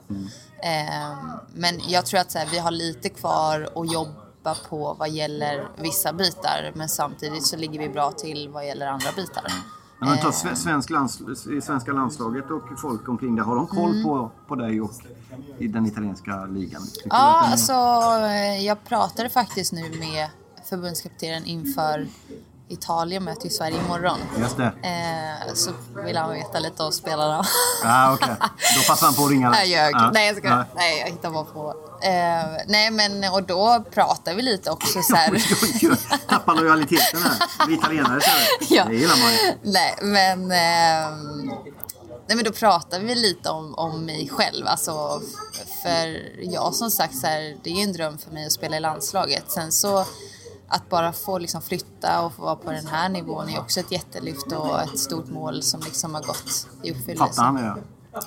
Ehm, 0.64 1.32
men 1.54 1.82
jag 1.88 2.06
tror 2.06 2.20
att 2.20 2.32
så 2.32 2.38
här, 2.40 2.48
vi 2.52 2.60
har 2.60 2.72
lite 2.72 3.10
kvar 3.10 3.70
att 3.76 3.94
jobba 3.94 4.56
på 4.70 4.96
vad 5.00 5.10
gäller 5.10 5.68
vissa 5.76 6.14
bitar, 6.14 6.72
men 6.76 6.90
samtidigt 6.90 7.46
så 7.46 7.58
ligger 7.58 7.80
vi 7.80 7.90
bra 7.90 8.12
till 8.12 8.50
vad 8.50 8.68
gäller 8.68 8.88
andra 8.88 9.12
bitar. 9.16 9.52
Men 10.00 10.10
om 10.10 10.16
vi 10.16 10.22
tar 10.22 10.30
Eh. 10.30 10.34
sve- 10.34 10.56
svensk 10.56 10.90
lands, 10.90 11.22
svenska 11.64 11.92
landslaget 11.92 12.52
och 12.52 12.80
folk 12.80 13.08
omkring 13.10 13.36
det. 13.36 13.42
Har 13.42 13.56
de 13.56 13.68
koll 13.68 13.92
Mm. 13.92 14.04
på, 14.04 14.32
på 14.48 14.56
dig 14.56 14.82
och 14.82 14.92
i 15.58 15.68
den 15.68 15.86
italienska 15.86 16.46
ligan? 16.46 16.82
Tycker 16.94 17.10
Ja, 17.10 17.44
är- 17.48 17.52
alltså 17.52 17.74
eh, 18.26 18.66
jag 18.66 18.84
pratade 18.84 19.30
faktiskt 19.30 19.74
nu 19.74 19.90
med 20.00 20.28
förbundskaptenen 20.70 21.46
inför 21.46 22.08
Italien 22.72 23.24
möter 23.24 23.44
ju 23.44 23.50
Sverige 23.50 23.78
imorgon. 23.86 24.18
Just 24.40 24.58
det. 24.58 24.66
Eh, 24.82 25.54
så 25.54 25.72
vill 26.06 26.18
han 26.18 26.30
veta 26.34 26.60
lite 26.60 26.84
om 26.84 26.92
spelarna. 26.92 27.44
Ja, 27.84 28.14
okej. 28.14 28.36
Då 28.76 28.82
passar 28.88 29.06
han 29.08 29.16
på 29.16 29.24
att 29.24 29.32
ringa. 29.32 29.56
Jag 29.58 29.68
ljög. 29.68 29.94
Ja. 29.96 30.12
Nej, 30.14 30.28
jag 30.28 30.38
ska, 30.38 30.48
Ja. 30.48 30.64
nej, 30.76 31.00
jag 31.00 31.08
hittar 31.08 31.30
bara 31.30 31.44
på. 31.44 31.74
Eh, 32.02 32.64
nej, 32.68 32.92
men 32.92 33.24
och 33.34 33.44
då 33.44 33.84
pratar 33.92 34.34
vi 34.36 34.42
lite 34.42 34.72
också 34.72 35.02
så 35.02 35.16
här. 35.16 35.32
Oj, 35.34 35.44
oj, 35.64 35.90
oj. 35.92 36.20
Tappa 36.28 36.54
lojaliteten 36.54 37.22
här. 37.22 37.68
Vi 37.68 37.74
italienare 37.74 38.20
det. 38.20 38.66
Ja. 38.76 38.86
Det 38.86 38.96
gillar 38.96 39.18
man 39.18 39.32
ju. 39.32 39.72
Nej, 39.72 39.96
men, 40.02 40.52
ehm, 40.52 41.46
nej, 42.28 42.36
men 42.36 42.44
då 42.44 42.52
pratar 42.52 43.00
vi 43.00 43.16
lite 43.16 43.50
om, 43.50 43.76
om 43.76 44.06
mig 44.06 44.30
själv. 44.30 44.68
Alltså, 44.68 45.22
för 45.84 46.22
jag 46.42 46.76
som 46.76 46.92
sagt, 46.92 47.18
så 47.18 47.28
här, 47.28 47.58
det 47.64 47.70
är 47.70 47.84
en 47.84 47.94
dröm 47.94 48.18
för 48.18 48.32
mig 48.32 48.46
att 48.46 48.52
spela 48.52 48.78
i 48.78 48.80
landslaget. 48.80 49.44
Sen 49.48 49.72
så 49.72 50.06
att 50.70 50.90
bara 50.90 51.14
få 51.14 51.38
liksom 51.38 51.62
flytta 51.62 52.22
och 52.22 52.34
få 52.34 52.42
vara 52.42 52.56
på 52.56 52.72
den 52.72 52.88
här 52.88 53.10
nivån 53.10 53.50
är 53.50 53.60
också 53.60 53.80
ett 53.80 53.92
jättelyft 53.92 54.52
och 54.52 54.82
ett 54.82 55.00
stort 55.00 55.28
mål 55.28 55.64
som 55.64 55.80
liksom 55.80 56.16
har 56.16 56.22
gått 56.22 56.68
i 56.84 56.92
uppfyllelse. 56.92 57.34
Fattar 57.34 57.44
han 57.44 57.56
det? 57.56 57.76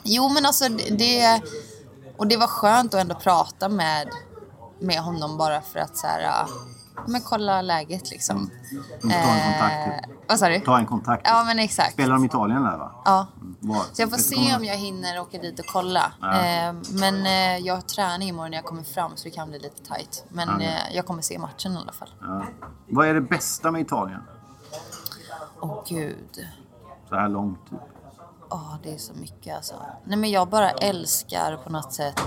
Jo, 0.02 0.28
men 0.28 0.46
alltså 0.46 0.68
det... 0.90 1.40
Och 2.22 2.28
det 2.28 2.36
var 2.36 2.46
skönt 2.46 2.94
att 2.94 3.00
ändå 3.00 3.14
prata 3.14 3.68
med, 3.68 4.08
med 4.80 4.98
honom 4.98 5.38
bara 5.38 5.60
för 5.60 5.78
att 5.78 5.96
så 5.96 6.06
här... 6.06 6.46
Men 7.06 7.20
kolla 7.20 7.62
läget 7.62 8.10
liksom. 8.10 8.36
Mm, 8.36 8.50
ta 9.10 9.28
en 9.28 9.52
kontakt, 9.52 10.04
Eh, 10.04 10.10
vad 10.28 10.38
sa 10.38 10.48
du? 10.48 10.60
Ta 10.60 10.78
en 10.78 10.86
kontakt. 10.86 11.22
Ja, 11.24 11.44
men 11.44 11.58
exakt. 11.58 11.92
Spelar 11.92 12.14
de 12.14 12.22
i 12.24 12.26
Italien 12.26 12.62
där 12.62 12.76
va? 12.78 12.92
Ja. 13.04 13.26
Var? 13.60 13.82
Så 13.92 14.02
jag 14.02 14.10
får 14.10 14.16
se 14.18 14.56
om 14.56 14.64
jag 14.64 14.76
hinner 14.76 15.20
åka 15.20 15.38
dit 15.38 15.58
och 15.60 15.66
kolla. 15.66 16.12
Ja. 16.20 16.44
Eh, 16.44 16.74
men 16.92 17.26
eh, 17.26 17.56
jag 17.66 17.86
tränar 17.88 18.22
imorgon 18.26 18.50
när 18.50 18.58
jag 18.58 18.64
kommer 18.64 18.82
fram 18.82 19.12
så 19.16 19.24
det 19.24 19.30
kan 19.30 19.48
bli 19.48 19.58
lite 19.58 19.82
tight. 19.94 20.24
Men 20.28 20.60
Ja. 20.60 20.70
jag 20.92 21.06
kommer 21.06 21.22
se 21.22 21.38
matchen 21.38 21.72
i 21.72 21.76
alla 21.76 21.92
fall. 21.92 22.10
Ja. 22.20 22.42
Vad 22.88 23.06
är 23.08 23.14
det 23.14 23.20
bästa 23.20 23.70
med 23.70 23.80
Italien? 23.80 24.22
Åh 25.60 25.82
gud. 25.88 26.46
Så 27.08 27.14
här 27.14 27.28
långt. 27.28 27.70
Typ. 27.70 27.78
Åh, 28.52 28.74
det 28.82 28.94
är 28.94 28.98
så 28.98 29.12
mycket 29.14 29.56
alltså. 29.56 29.74
Nej 30.04 30.18
men 30.18 30.30
jag 30.30 30.48
bara 30.48 30.70
älskar 30.70 31.56
på 31.56 31.70
något 31.72 31.92
sätt. 31.92 32.20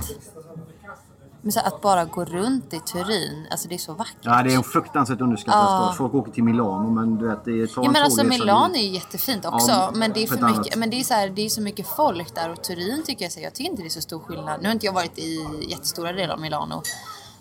Men 1.41 1.51
så 1.51 1.59
att 1.59 1.81
bara 1.81 2.05
gå 2.05 2.25
runt 2.25 2.73
i 2.73 2.79
Turin, 2.79 3.47
alltså 3.51 3.67
det 3.67 3.75
är 3.75 3.79
så 3.79 3.93
vackert. 3.93 4.15
Ja, 4.21 4.43
det 4.43 4.51
är 4.53 4.55
en 4.57 4.63
fruktansvärt 4.63 5.21
underskattad 5.21 5.61
Ja. 5.61 5.83
stad. 5.85 5.97
Folk 5.97 6.13
åker 6.13 6.31
till 6.31 6.43
Milano 6.43 6.89
men 6.89 7.17
du 7.17 7.27
vet, 7.27 7.45
det 7.45 7.67
tar 7.67 7.81
Ja 7.81 7.85
en 7.87 7.91
men 7.91 8.03
alltså 8.03 8.23
Milano 8.23 8.75
är 8.75 8.79
ju 8.81 8.93
jättefint 8.93 9.45
också. 9.45 9.71
Ja, 9.71 9.91
men 9.95 10.13
det 10.13 10.23
är 10.23 10.27
för 10.27 10.35
mycket, 10.35 10.47
annat. 10.49 10.75
men 10.75 10.89
det 10.89 10.99
är 10.99 11.03
så 11.03 11.13
här, 11.13 11.29
det 11.29 11.41
är 11.45 11.49
så 11.49 11.61
mycket 11.61 11.87
folk 11.87 12.35
där 12.35 12.49
och 12.51 12.63
Turin 12.63 13.03
tycker 13.05 13.25
jag 13.25 13.31
så 13.31 13.39
här, 13.39 13.43
jag 13.45 13.53
tycker 13.53 13.69
inte 13.71 13.81
det 13.83 13.87
är 13.87 13.89
så 13.89 14.01
stor 14.01 14.19
skillnad. 14.19 14.61
Nu 14.61 14.67
har 14.67 14.73
inte 14.73 14.85
jag 14.85 14.93
varit 14.93 15.17
i 15.17 15.39
jättestora 15.69 16.11
delar 16.13 16.33
av 16.33 16.39
Milano. 16.41 16.81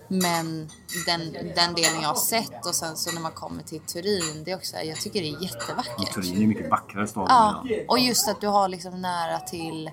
Men 0.09 0.71
den, 1.07 1.33
den 1.33 1.75
delen 1.75 2.01
jag 2.01 2.09
har 2.09 2.15
sett 2.15 2.67
och 2.67 2.75
sen 2.75 2.97
så 2.97 3.13
när 3.13 3.21
man 3.21 3.33
kommer 3.33 3.63
till 3.63 3.81
Turin, 3.81 4.45
det 4.45 4.51
är 4.51 4.57
också, 4.57 4.77
jag 4.77 5.01
tycker 5.01 5.21
det 5.21 5.29
är 5.29 5.43
jättevackert. 5.43 6.15
Turin 6.15 6.43
är 6.43 6.47
mycket 6.47 6.71
vackrare 6.71 7.07
stad 7.07 7.27
Ja, 7.29 7.65
och 7.89 7.99
just 7.99 8.29
att 8.29 8.41
du 8.41 8.47
har 8.47 8.69
liksom 8.69 9.03
nära 9.03 9.39
till 9.39 9.91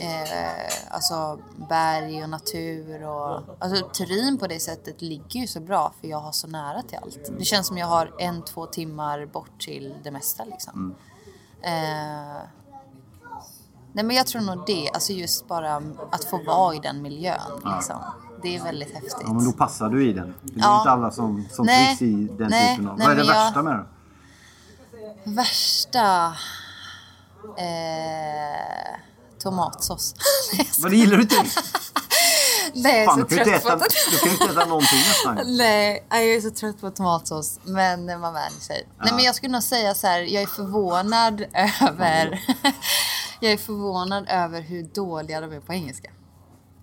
eh, 0.00 0.94
alltså 0.94 1.38
berg 1.68 2.22
och 2.22 2.28
natur 2.28 3.06
och 3.06 3.40
alltså 3.58 3.88
Turin 3.88 4.38
på 4.38 4.46
det 4.46 4.60
sättet 4.60 5.02
ligger 5.02 5.40
ju 5.40 5.46
så 5.46 5.60
bra 5.60 5.92
för 6.00 6.08
jag 6.08 6.20
har 6.20 6.32
så 6.32 6.46
nära 6.46 6.82
till 6.82 6.98
allt. 7.02 7.32
Det 7.38 7.44
känns 7.44 7.66
som 7.66 7.78
jag 7.78 7.86
har 7.86 8.14
en, 8.18 8.44
två 8.44 8.66
timmar 8.66 9.26
bort 9.26 9.60
till 9.60 9.94
det 10.04 10.10
mesta 10.10 10.44
liksom. 10.44 10.94
Eh, 11.62 12.42
nej 13.92 14.04
men 14.04 14.10
jag 14.10 14.26
tror 14.26 14.42
nog 14.42 14.66
det, 14.66 14.90
alltså 14.94 15.12
just 15.12 15.48
bara 15.48 15.82
att 16.10 16.24
få 16.24 16.42
vara 16.42 16.74
i 16.74 16.78
den 16.78 17.02
miljön 17.02 17.74
liksom. 17.76 17.96
Det 18.42 18.56
är 18.56 18.64
väldigt 18.64 18.94
häftigt. 18.94 19.16
Ja, 19.20 19.32
men 19.32 19.44
då 19.44 19.52
passar 19.52 19.88
du 19.88 20.08
i 20.08 20.12
den. 20.12 20.34
Det 20.42 20.60
är 20.60 20.64
Ja. 20.64 20.78
inte 20.78 20.90
alla 20.90 21.10
som, 21.10 21.48
som 21.50 21.66
Nej. 21.66 21.96
trivs 21.96 22.02
i 22.02 22.28
den 22.38 22.50
Nej, 22.50 22.76
typen 22.76 22.88
av... 22.90 22.98
nej, 22.98 23.06
Vad 23.06 23.12
är 23.18 23.20
det 23.20 23.24
men 23.26 23.36
jag- 23.36 23.44
värsta 23.44 23.62
med 23.62 23.74
det? 25.24 25.30
Värsta... 25.30 26.34
Eh, 27.58 28.98
tomatsås. 29.42 30.14
Vad 30.78 30.90
det 30.92 30.96
gillar 30.96 31.16
du 31.16 31.22
inte? 31.22 31.36
Nej, 32.74 33.04
jag 33.04 33.18
är 33.18 33.20
så 33.22 33.26
trött 33.28 33.62
på 33.62 33.70
du 34.10 34.18
kan 34.18 34.28
ju 34.28 34.32
inte 34.32 34.44
äta 34.44 34.64
någonting 34.64 34.98
nästan. 34.98 35.38
Nej, 35.56 36.04
jag 36.08 36.24
är 36.34 36.40
så 36.40 36.50
trött 36.50 36.80
på 36.80 36.90
tomatsås. 36.90 37.60
Men 37.64 38.20
man 38.20 38.34
vänjer 38.34 38.60
sig. 38.60 38.86
Nej, 39.04 39.12
men 39.14 39.24
jag 39.24 39.34
skulle 39.34 39.52
nog 39.52 39.62
säga 39.62 39.94
så 39.94 40.06
här, 40.06 40.20
jag 40.20 40.42
är 40.42 40.46
förvånad 40.46 41.40
över... 41.80 42.40
jag 43.40 43.52
är 43.52 43.56
förvånad 43.56 44.26
över 44.28 44.60
hur 44.60 44.82
dåliga 44.82 45.40
de 45.40 45.52
är 45.52 45.60
på 45.60 45.72
engelska. 45.72 46.10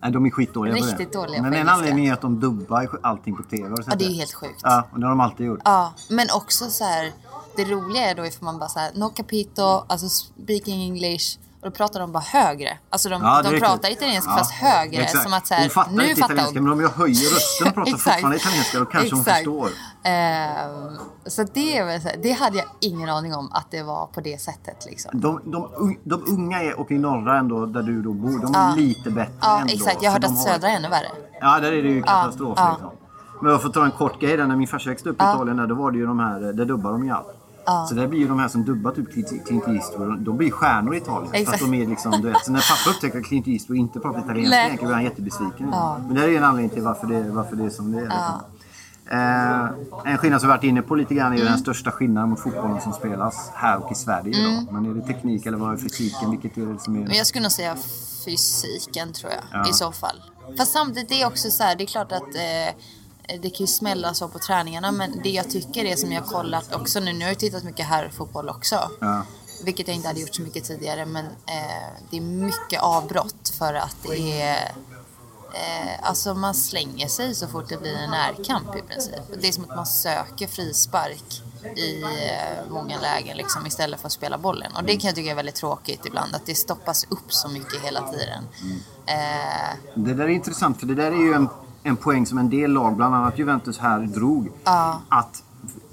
Nej, 0.01 0.11
de 0.11 0.25
är 0.25 0.29
skitdåliga 0.29 0.75
på 0.75 0.81
det. 0.85 0.91
Riktigt 0.91 1.13
dåliga 1.13 1.41
Men 1.41 1.51
på 1.51 1.55
en 1.57 1.61
engelska. 1.61 1.73
anledning 1.73 2.07
är 2.07 2.13
att 2.13 2.21
de 2.21 2.39
dubbar 2.39 2.99
allting 3.03 3.35
på 3.35 3.43
TV. 3.43 3.75
Ja, 3.87 3.95
det 3.95 4.05
är 4.05 4.13
helt 4.13 4.33
sjukt. 4.33 4.59
Ja, 4.63 4.87
och 4.93 4.99
det 4.99 5.05
har 5.05 5.09
de 5.11 5.19
alltid 5.19 5.45
gjort. 5.45 5.59
Ja, 5.65 5.93
men 6.09 6.27
också 6.35 6.65
så 6.69 6.83
här, 6.83 7.11
det 7.55 7.63
roliga 7.65 8.09
är 8.11 8.15
då 8.15 8.25
ifall 8.25 8.43
man 8.45 8.59
bara 8.59 8.69
så 8.69 8.79
här, 8.79 8.91
no 8.95 9.09
capito, 9.09 9.61
alltså 9.87 10.09
speaking 10.09 10.81
English. 10.83 11.37
Och 11.61 11.65
då 11.69 11.71
pratar 11.71 11.99
de 11.99 12.11
bara 12.11 12.23
högre. 12.23 12.77
Alltså 12.89 13.09
de, 13.09 13.21
Ja, 13.23 13.41
de 13.41 13.59
pratar 13.59 13.91
italienska 13.91 14.31
Ja, 14.31 14.37
fast 14.37 14.51
högre. 14.51 15.01
exakt. 15.03 15.23
Som 15.23 15.33
att 15.33 15.47
så 15.47 15.53
här, 15.53 15.61
hon 15.61 15.69
fattar 15.69 15.91
nu 15.91 16.09
inte 16.09 16.21
fattar 16.21 16.33
italienska, 16.33 16.59
hon. 16.59 16.63
men 16.63 16.73
om 16.73 16.81
jag 16.81 16.89
höjer 16.89 17.33
rösten 17.35 17.67
och 17.67 17.73
pratar 17.73 17.91
fortfarande 17.97 18.37
italienska 18.37 18.79
då 18.79 18.85
kanske 18.85 19.11
hon 19.15 19.19
Exakt. 19.21 19.37
förstår. 19.37 19.69
Ehm, 20.03 20.97
så 21.25 21.43
det, 21.43 21.99
det 22.23 22.31
hade 22.31 22.57
jag 22.57 22.65
ingen 22.79 23.09
aning 23.09 23.35
om 23.35 23.51
att 23.51 23.71
det 23.71 23.83
var 23.83 24.05
på 24.05 24.21
det 24.21 24.41
sättet. 24.41 24.85
Liksom. 24.85 25.21
De, 25.21 25.41
de, 25.45 25.97
de 26.03 26.23
unga 26.27 26.63
är, 26.63 26.79
och 26.79 26.91
i 26.91 26.97
norra 26.97 27.37
ändå, 27.39 27.65
där 27.65 27.81
du 27.81 28.01
då 28.01 28.13
bor, 28.13 28.39
de 28.39 28.55
är 28.55 28.69
Ja. 28.69 28.73
lite 28.77 29.09
bättre 29.11 29.33
Ja, 29.41 29.63
exakt. 29.67 29.97
Jag 30.03 30.09
har 30.09 30.13
hört 30.15 30.23
att 30.23 30.29
har- 30.31 30.37
södra 30.37 30.69
är 30.69 30.75
ännu 30.75 30.89
värre. 30.89 31.07
Ja, 31.41 31.59
där 31.59 31.71
är 31.71 31.83
det 31.83 31.89
ju 31.89 32.01
katastrof 32.03 32.59
liksom. 32.71 32.89
Men 33.41 33.51
jag 33.51 33.61
får 33.61 33.69
ta 33.69 33.85
en 33.85 33.91
kort 33.91 34.21
grej 34.21 34.37
där. 34.37 34.45
När 34.47 34.55
min 34.55 34.67
farsa 34.67 34.89
växte 34.89 35.09
upp 35.09 35.21
i. 35.21 35.23
Italien 35.23 35.57
där, 35.57 35.67
då 35.67 35.75
var 35.75 35.91
det 35.91 35.97
ju 35.97 36.05
de 36.05 36.19
här, 36.19 36.39
där 36.39 36.65
dubbar 36.65 36.91
de 36.91 37.05
ju 37.05 37.11
allt. 37.11 37.27
Så 37.89 37.95
där 37.95 38.07
blir 38.07 38.19
ju 38.19 38.27
de 38.27 38.39
här 38.39 38.47
som 38.47 38.65
dubbar 38.65 38.91
typ 38.91 39.13
Clint 39.47 39.67
Eastwood, 39.67 40.19
de 40.19 40.37
blir 40.37 40.51
stjärnor 40.51 40.93
i 40.95 40.97
Italien. 40.97 41.29
För 41.31 41.35
att 41.37 41.41
Exakt. 41.41 41.59
de 41.59 41.73
är 41.73 41.87
liksom, 41.87 42.11
du 42.11 42.21
vet, 42.31 42.45
så 42.45 42.51
när 42.51 42.59
pappa 42.69 42.95
upptäcker 42.95 43.19
att 43.19 43.25
Clint 43.25 43.47
Eastwood 43.47 43.77
inte 43.79 43.99
pratar 43.99 44.19
italienska 44.19 44.85
blir 44.85 44.93
han 44.95 45.03
jättebesviken. 45.03 45.69
Ja. 45.71 45.97
Men 46.07 46.15
det 46.15 46.23
är 46.23 46.37
en 46.37 46.43
anledning 46.43 46.69
till 46.69 46.83
varför 46.83 47.07
det, 47.07 47.29
varför 47.31 47.55
det 47.55 47.63
är 47.65 47.69
som 47.69 47.91
det 47.91 47.97
är. 47.97 48.01
Liksom. 48.03 48.41
Eh, 49.11 50.11
en 50.11 50.17
skillnad 50.17 50.41
som 50.41 50.49
vi 50.49 50.55
varit 50.55 50.63
inne 50.63 50.81
på 50.81 50.95
lite 50.95 51.13
grann 51.15 51.31
är 51.31 51.35
ju 51.35 51.41
Mm. 51.41 51.51
den 51.53 51.59
största 51.61 51.91
skillnaden 51.91 52.29
mot 52.29 52.39
fotbollen 52.39 52.81
som 52.81 52.93
spelas 52.93 53.51
här 53.53 53.83
och 53.85 53.91
i 53.91 53.95
Sverige 53.95 54.37
idag. 54.37 54.67
Men 54.73 54.85
är 54.85 54.93
det 54.93 55.01
teknik 55.07 55.45
eller 55.45 55.57
vad 55.57 55.73
är 55.73 55.77
fysiken? 55.77 56.31
Vilket 56.31 56.57
är 56.57 56.65
det 56.65 56.79
som 56.79 56.95
är... 56.95 56.99
Men 56.99 57.13
jag 57.17 57.27
skulle 57.27 57.41
nog 57.43 57.51
säga 57.51 57.75
fysiken 58.25 59.13
tror 59.13 59.31
jag 59.31 59.43
Ja. 59.65 59.69
i 59.69 59.73
så 59.73 59.91
fall. 59.91 60.21
Fast 60.57 60.71
samtidigt 60.71 61.11
är 61.11 61.19
det 61.19 61.25
också 61.25 61.49
så 61.51 61.63
här, 61.63 61.75
det 61.75 61.83
är 61.83 61.87
klart 61.87 62.11
att 62.11 62.21
eh, 62.35 62.75
det 63.41 63.49
kan 63.49 63.57
ju 63.57 63.67
smälla 63.67 64.13
så 64.13 64.27
på 64.27 64.39
träningarna 64.39 64.91
men 64.91 65.21
det 65.23 65.29
jag 65.29 65.49
tycker 65.49 65.85
är 65.85 65.95
som 65.95 66.11
jag 66.11 66.25
kollat 66.25 66.75
också 66.75 66.99
nu, 66.99 67.13
nu 67.13 67.25
har 67.25 67.29
jag 67.29 67.39
tittat 67.39 67.63
mycket 67.63 67.85
här 67.85 68.09
fotboll 68.09 68.49
också. 68.49 68.91
Ja. 68.99 69.23
Vilket 69.63 69.87
jag 69.87 69.95
inte 69.95 70.07
hade 70.07 70.19
gjort 70.19 70.35
så 70.35 70.41
mycket 70.41 70.63
tidigare 70.63 71.05
men 71.05 71.25
eh, 71.25 71.93
det 72.09 72.17
är 72.17 72.21
mycket 72.21 72.81
avbrott 72.81 73.49
för 73.57 73.73
att 73.73 73.95
det 74.03 74.41
är 74.41 74.71
Eh, 75.53 76.07
alltså 76.09 76.33
man 76.33 76.55
slänger 76.55 77.07
sig 77.07 77.35
så 77.35 77.47
fort 77.47 77.69
det 77.69 77.77
blir 77.77 77.95
en 77.95 78.09
närkamp 78.09 78.75
i 78.75 78.81
princip. 78.81 79.21
Det 79.41 79.47
är 79.47 79.51
som 79.51 79.63
att 79.63 79.75
man 79.75 79.85
söker 79.85 80.47
frispark 80.47 81.41
i 81.75 82.01
eh, 82.01 82.71
många 82.71 82.99
lägen 82.99 83.37
liksom, 83.37 83.65
istället 83.65 83.99
för 83.99 84.07
att 84.07 84.13
spela 84.13 84.37
bollen. 84.37 84.71
Och 84.75 84.83
det 84.83 84.97
kan 84.97 85.07
jag 85.07 85.15
tycka 85.15 85.31
är 85.31 85.35
väldigt 85.35 85.55
tråkigt 85.55 86.05
ibland, 86.05 86.35
att 86.35 86.45
det 86.45 86.55
stoppas 86.55 87.05
upp 87.09 87.33
så 87.33 87.49
mycket 87.49 87.81
hela 87.81 88.11
tiden. 88.11 88.43
Eh, 89.05 89.75
Det 89.95 90.13
där 90.13 90.23
är 90.23 90.29
intressant 90.29 90.79
för 90.79 90.87
det 90.87 90.95
där 90.95 91.11
är 91.11 91.25
ju 91.25 91.33
en, 91.33 91.49
en 91.83 91.95
poäng 91.95 92.25
som 92.25 92.37
en 92.37 92.49
del 92.49 92.71
lag, 92.71 92.95
bland 92.95 93.15
annat 93.15 93.39
Juventus 93.39 93.77
här, 93.79 93.99
drog. 93.99 94.51
Ja. 94.63 95.01
Att 95.09 95.43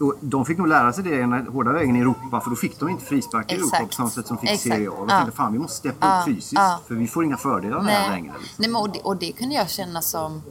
och 0.01 0.15
de 0.21 0.45
fick 0.45 0.59
nog 0.59 0.69
lära 0.69 0.93
sig 0.93 1.05
det 1.05 1.17
den 1.17 1.47
hårda 1.47 1.73
vägen 1.73 1.97
i 1.97 2.01
Europa 2.01 2.41
för 2.41 2.51
då 2.51 2.57
fick 2.57 2.81
de 2.81 2.89
inte 2.89 3.05
frispark 3.05 3.53
i 3.53 3.55
Europa 3.55 3.79
på 3.87 3.93
samma 3.93 4.11
sätt 4.11 4.27
som 4.27 4.39
fick 4.39 4.51
Exakt. 4.51 4.75
Serie 4.75 4.91
A. 4.91 4.95
De 4.99 5.09
Ja. 5.09 5.19
tänkte 5.19 5.37
fan 5.37 5.53
vi 5.53 5.59
måste 5.59 5.77
steppa 5.77 6.07
Ja. 6.07 6.19
upp 6.21 6.25
fysiskt 6.25 6.53
Ja. 6.53 6.81
för 6.89 6.95
vi 6.95 7.07
får 7.09 7.25
inga 7.25 7.37
fördelar 7.37 7.77
här 7.83 7.85
nej. 7.85 8.11
längre. 8.11 8.33
Liksom. 8.39 8.55
nej 8.57 8.69
men 8.71 8.81
och, 8.83 8.91
det, 8.91 9.01
och 9.01 9.17
det 9.17 9.33
kunde 9.33 9.55
jag 9.55 9.71
känna 9.71 10.03
som, 10.03 10.43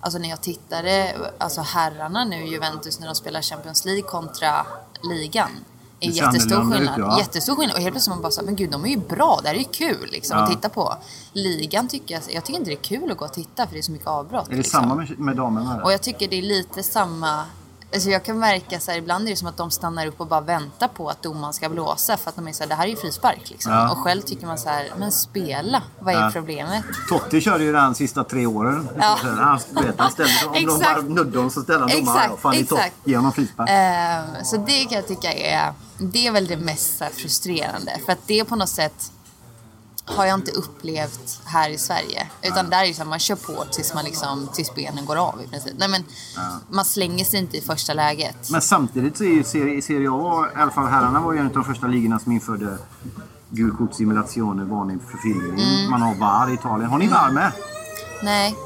alltså 0.00 0.18
när 0.18 0.28
jag 0.28 0.40
tittade, 0.40 1.16
alltså 1.38 1.60
herrarna 1.60 2.24
nu, 2.24 2.46
Juventus 2.46 3.00
när 3.00 3.06
de 3.06 3.14
spelar 3.14 3.42
Champions 3.42 3.84
League 3.84 4.02
kontra 4.02 4.66
ligan. 5.02 5.50
Ser 6.02 6.22
jättestor 6.22 6.62
ut, 6.68 6.72
skillnad. 6.72 7.00
ja. 7.00 7.18
Jättestor 7.18 7.56
skillnad. 7.56 7.76
Och 7.76 7.82
helt 7.82 7.92
plötsligt 7.94 8.14
man 8.14 8.22
bara 8.22 8.32
så, 8.32 8.42
men 8.44 8.56
gud 8.56 8.70
de 8.70 8.84
är 8.84 8.88
ju 8.88 8.96
bra, 8.96 9.38
det 9.42 9.48
här 9.48 9.54
är 9.54 9.58
ju 9.58 9.64
kul 9.64 10.08
liksom 10.12 10.38
Ja. 10.38 10.44
att 10.44 10.50
titta 10.50 10.68
på. 10.68 10.94
Ligan 11.32 11.88
tycker 11.88 12.14
jag, 12.14 12.22
jag 12.34 12.44
tycker 12.44 12.58
inte 12.58 12.70
det 12.70 12.74
är 12.76 12.82
kul 12.82 13.10
att 13.10 13.16
gå 13.18 13.24
och 13.24 13.32
titta 13.32 13.66
för 13.66 13.72
det 13.72 13.78
är 13.80 13.82
så 13.82 13.92
mycket 13.92 14.06
avbrott. 14.06 14.46
Är 14.46 14.50
det 14.50 14.56
liksom. 14.56 14.80
samma 14.80 14.94
med, 14.94 15.18
med 15.18 15.36
damerna? 15.36 15.80
Och 15.84 15.92
jag 15.92 16.02
tycker 16.02 16.28
det 16.28 16.36
är 16.38 16.42
lite 16.42 16.82
samma 16.82 17.44
Alltså 17.94 18.10
jag 18.10 18.24
kan 18.24 18.38
märka 18.38 18.80
så 18.80 18.90
här, 18.90 18.98
ibland 18.98 19.26
är 19.26 19.30
det 19.30 19.36
som 19.36 19.48
att 19.48 19.56
de 19.56 19.70
stannar 19.70 20.06
upp 20.06 20.20
och 20.20 20.26
bara 20.26 20.40
väntar 20.40 20.88
på 20.88 21.08
att 21.08 21.22
domaren 21.22 21.52
ska 21.52 21.68
blåsa 21.68 22.16
för 22.16 22.28
att 22.30 22.36
de 22.36 22.48
är 22.48 22.52
så 22.52 22.62
här, 22.62 22.68
det 22.68 22.74
här 22.74 22.84
är 22.84 22.88
ju 22.88 22.96
frispark 22.96 23.50
liksom. 23.50 23.72
Ja. 23.72 23.92
Och 23.92 23.98
själv 23.98 24.20
tycker 24.22 24.46
man 24.46 24.58
så 24.58 24.68
här, 24.68 24.92
men 24.98 25.12
spela, 25.12 25.82
vad 25.98 26.14
är 26.14 26.20
Ja. 26.20 26.30
problemet? 26.32 26.84
Totti 27.08 27.40
körde 27.40 27.64
ju 27.64 27.72
den 27.72 27.94
sista 27.94 28.24
tre 28.24 28.46
åren. 28.46 28.88
Ja. 28.98 29.18
Han, 29.22 29.58
vet, 29.84 29.94
han 29.98 30.10
ställde, 30.10 30.32
om 30.46 30.54
de 30.54 30.78
bara 30.78 31.00
nuddade 31.00 31.38
honom 31.38 31.50
så 31.50 31.62
ställde 31.62 31.80
han 31.80 32.00
domaren. 32.04 32.30
Fan, 32.38 32.54
är 32.54 32.60
exakt. 32.60 32.94
Ge 33.04 33.16
honom 33.16 33.32
frispark. 33.32 33.68
Ehm, 33.72 34.44
så 34.44 34.56
det 34.56 34.84
kan 34.84 34.92
jag 34.92 35.08
tycka 35.08 35.32
är, 35.32 35.72
det 35.98 36.26
är 36.26 36.32
väl 36.32 36.46
det 36.46 36.56
mest 36.56 37.02
frustrerande. 37.12 37.92
För 38.04 38.12
att 38.12 38.26
det 38.26 38.44
på 38.44 38.56
något 38.56 38.68
sätt 38.68 39.12
har 40.04 40.26
jag 40.26 40.34
inte 40.38 40.50
upplevt 40.50 41.40
här 41.44 41.70
i 41.70 41.78
Sverige. 41.78 42.26
Utan 42.42 42.70
där 42.70 42.82
är 42.82 42.86
det 42.88 42.94
så 42.94 43.02
här, 43.02 43.08
man 43.10 43.18
kör 43.18 43.36
på 43.36 43.64
tills, 43.70 43.94
man 43.94 44.04
liksom, 44.04 44.48
tills 44.52 44.74
benen 44.74 45.04
går 45.04 45.16
av 45.16 45.42
i 45.44 45.48
princip. 45.48 45.74
Nej, 45.78 45.88
men 45.88 46.04
Man 46.70 46.84
slänger 46.84 47.24
sig 47.24 47.38
inte 47.40 47.56
i 47.56 47.60
första 47.60 47.94
läget. 47.94 48.50
Men 48.50 48.60
samtidigt 48.60 49.16
så 49.16 49.24
är 49.24 49.28
ju 49.28 49.44
Serie, 49.44 49.74
i 49.74 49.82
Serie 49.82 50.08
A, 50.12 50.46
i 50.56 50.60
alla 50.60 50.70
fall 50.70 50.86
herrarna 50.86 51.20
var 51.20 51.32
ju 51.32 51.38
en 51.38 51.46
av 51.46 51.52
de 51.52 51.64
första 51.64 51.86
ligorna 51.86 52.18
som 52.18 52.32
införde 52.32 52.78
gult 53.50 53.78
kort 53.78 53.94
simulationer, 53.94 54.64
varning 54.64 55.00
för 55.10 55.18
filmning. 55.18 55.64
Mm. 55.64 55.90
Man 55.90 56.02
har 56.02 56.14
VAR 56.14 56.50
i 56.50 56.54
Italien. 56.54 56.90
Har 56.90 56.98
ni 56.98 57.08
VAR 57.08 57.30
med? 57.30 57.52
Nej. 58.22 58.56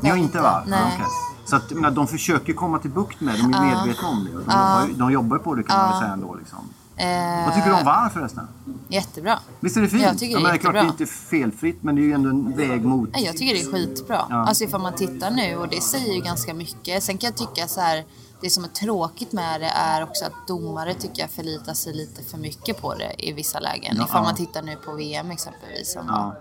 Ni 0.00 0.08
har 0.08 0.16
inte 0.16 0.40
VAR? 0.40 0.64
Nej. 0.66 0.80
Ja, 0.80 0.86
okej. 0.94 1.06
Så 1.44 1.56
att, 1.56 1.70
menar, 1.70 1.90
de 1.90 2.06
försöker 2.08 2.52
komma 2.52 2.78
till 2.78 2.90
bukt 2.90 3.20
med 3.20 3.34
det. 3.34 3.38
De 3.42 3.54
är 3.54 3.60
medvetna 3.76 4.08
om 4.08 4.24
det. 4.24 4.30
De, 4.30 4.42
Ja. 4.48 4.80
jobbar, 4.82 4.98
de 4.98 5.12
jobbar 5.12 5.38
på 5.38 5.54
det 5.54 5.62
kan 5.62 5.76
man 5.78 5.86
Ja. 5.86 5.92
väl 5.92 6.00
säga 6.00 6.12
ändå. 6.12 6.34
Liksom. 6.34 6.58
Eh, 7.00 7.44
Vad 7.46 7.54
tycker 7.54 7.68
du 7.68 7.74
om 7.76 7.84
VAR 7.84 8.08
förresten? 8.08 8.48
Jättebra. 8.88 9.38
Visst 9.60 9.76
är 9.76 9.80
det 9.80 9.88
fint? 9.88 10.02
Jag 10.02 10.18
tycker 10.18 10.34
det 10.34 10.40
är 10.40 10.42
men 10.42 10.52
det 10.52 10.56
är 10.56 10.60
klart 10.60 10.74
det 10.74 10.80
är 10.80 10.84
inte 10.84 11.06
felfritt 11.06 11.82
men 11.82 11.94
det 11.94 12.00
är 12.00 12.04
ju 12.04 12.12
ändå 12.12 12.28
en 12.30 12.56
väg 12.56 12.84
mot... 12.84 13.08
Nej, 13.12 13.24
Jag 13.24 13.36
tycker 13.36 13.54
det 13.54 13.60
är 13.60 13.72
skitbra. 13.72 14.26
Ja. 14.30 14.36
Alltså 14.46 14.64
ifall 14.64 14.80
man 14.80 14.94
tittar 14.94 15.30
nu 15.30 15.56
och 15.56 15.68
det 15.68 15.80
säger 15.80 16.14
ju 16.14 16.20
ganska 16.20 16.54
mycket. 16.54 17.02
Sen 17.02 17.18
kan 17.18 17.28
jag 17.28 17.36
tycka 17.36 17.68
så 17.68 17.80
här, 17.80 18.04
det 18.40 18.50
som 18.50 18.64
är 18.64 18.68
tråkigt 18.68 19.32
med 19.32 19.60
det 19.60 19.66
är 19.66 20.02
också 20.02 20.24
att 20.24 20.46
domare 20.48 20.94
tycker 20.94 21.22
jag 21.22 21.30
förlitar 21.30 21.74
sig 21.74 21.92
lite 21.94 22.22
för 22.22 22.38
mycket 22.38 22.80
på 22.80 22.94
det 22.94 23.14
i 23.18 23.32
vissa 23.32 23.60
lägen. 23.60 23.96
Ja. 23.98 24.04
Ifall 24.04 24.22
man 24.22 24.34
tittar 24.34 24.62
nu 24.62 24.76
på 24.76 24.92
VM 24.92 25.30
exempelvis. 25.30 25.96
Ja. 26.08 26.34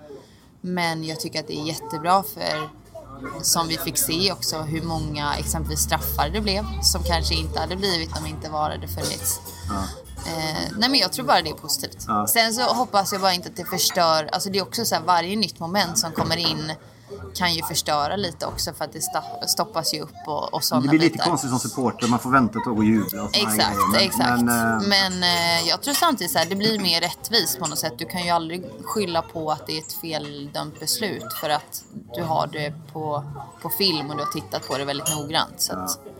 Men 0.62 1.04
jag 1.04 1.20
tycker 1.20 1.40
att 1.40 1.48
det 1.48 1.60
är 1.60 1.66
jättebra 1.68 2.24
för 2.24 2.70
som 3.42 3.68
vi 3.68 3.78
fick 3.78 3.98
se 3.98 4.32
också 4.32 4.58
hur 4.58 4.82
många 4.82 5.36
exempelvis 5.36 5.80
straffar 5.80 6.30
det 6.30 6.42
blev 6.42 6.66
som 6.82 7.04
kanske 7.04 7.36
inte 7.36 7.60
hade 7.60 7.76
blivit 7.76 8.18
om 8.18 8.26
inte 8.26 8.50
VAR 8.50 8.70
hade 8.70 8.88
funnits. 8.88 9.40
Eh, 10.28 10.72
nej 10.78 10.90
men 10.90 11.00
jag 11.00 11.14
tror 11.14 11.26
bara 11.26 11.42
det 11.42 11.50
är 11.50 11.54
positivt. 11.54 12.06
Ja. 12.08 12.28
Sen 12.28 12.54
så 12.54 12.62
hoppas 12.62 13.12
jag 13.12 13.22
bara 13.22 13.34
inte 13.34 13.50
att 13.50 13.56
det 13.56 13.66
förstör, 13.66 14.30
alltså 14.32 14.50
det 14.50 14.60
är 14.60 14.64
också 14.64 14.86
så 14.86 14.96
här 14.96 15.02
varje 15.02 15.36
nytt 15.36 15.60
moment 15.60 15.98
som 15.98 16.12
kommer 16.12 16.38
in 16.38 16.74
kan 17.36 17.54
ju 17.54 17.64
förstöra 17.64 18.16
lite 18.16 18.46
också 18.46 18.74
för 18.74 18.86
att 18.86 18.94
det 18.94 19.02
stoppas 19.48 19.94
ju 19.94 20.02
upp 20.02 20.16
och, 20.28 20.54
och 20.54 20.64
sådana 20.64 20.84
Det 20.84 20.90
blir 20.90 21.00
lite 21.00 21.12
bitar. 21.14 21.26
konstigt 21.26 21.50
som 21.50 21.60
supporter. 21.60 22.08
Man 22.08 22.20
får 22.20 22.32
vänta 22.32 22.60
ett 22.60 22.66
tag 22.66 22.78
och 22.78 22.84
jubla 22.86 23.24
och 23.24 23.30
Exakt, 23.36 23.56
grejer. 23.58 23.92
Men- 23.92 24.02
exakt. 24.02 24.42
Men, 24.42 24.90
Men, 24.90 25.24
eh, 25.24 25.60
eh, 25.62 25.68
jag 25.68 25.82
tror 25.82 25.94
samtidigt 25.94 26.32
så 26.34 26.40
här, 26.40 26.46
det 26.46 26.56
blir 26.56 26.80
mer 26.80 27.02
rättvist 27.02 27.60
på 27.60 27.68
något 27.68 27.80
sätt. 27.80 27.94
Du 27.98 28.06
kan 28.06 28.24
ju 28.24 28.30
aldrig 28.30 28.66
skylla 28.84 29.22
på 29.22 29.52
att 29.52 29.68
det 29.68 29.74
är 29.78 29.80
ett 29.82 29.94
feldömt 30.02 30.80
beslut 30.80 31.34
för 31.42 31.50
att 31.50 31.84
du 32.16 32.24
har 32.24 32.48
det 32.48 32.74
på, 32.94 33.24
på 33.62 33.70
film 33.70 34.10
och 34.10 34.18
du 34.18 34.24
har 34.24 34.32
tittat 34.32 34.68
på 34.68 34.78
det 34.78 34.86
väldigt 34.86 35.16
noggrant. 35.16 35.54
Så 35.62 35.74
att, 35.74 36.00
ja. 36.06 36.12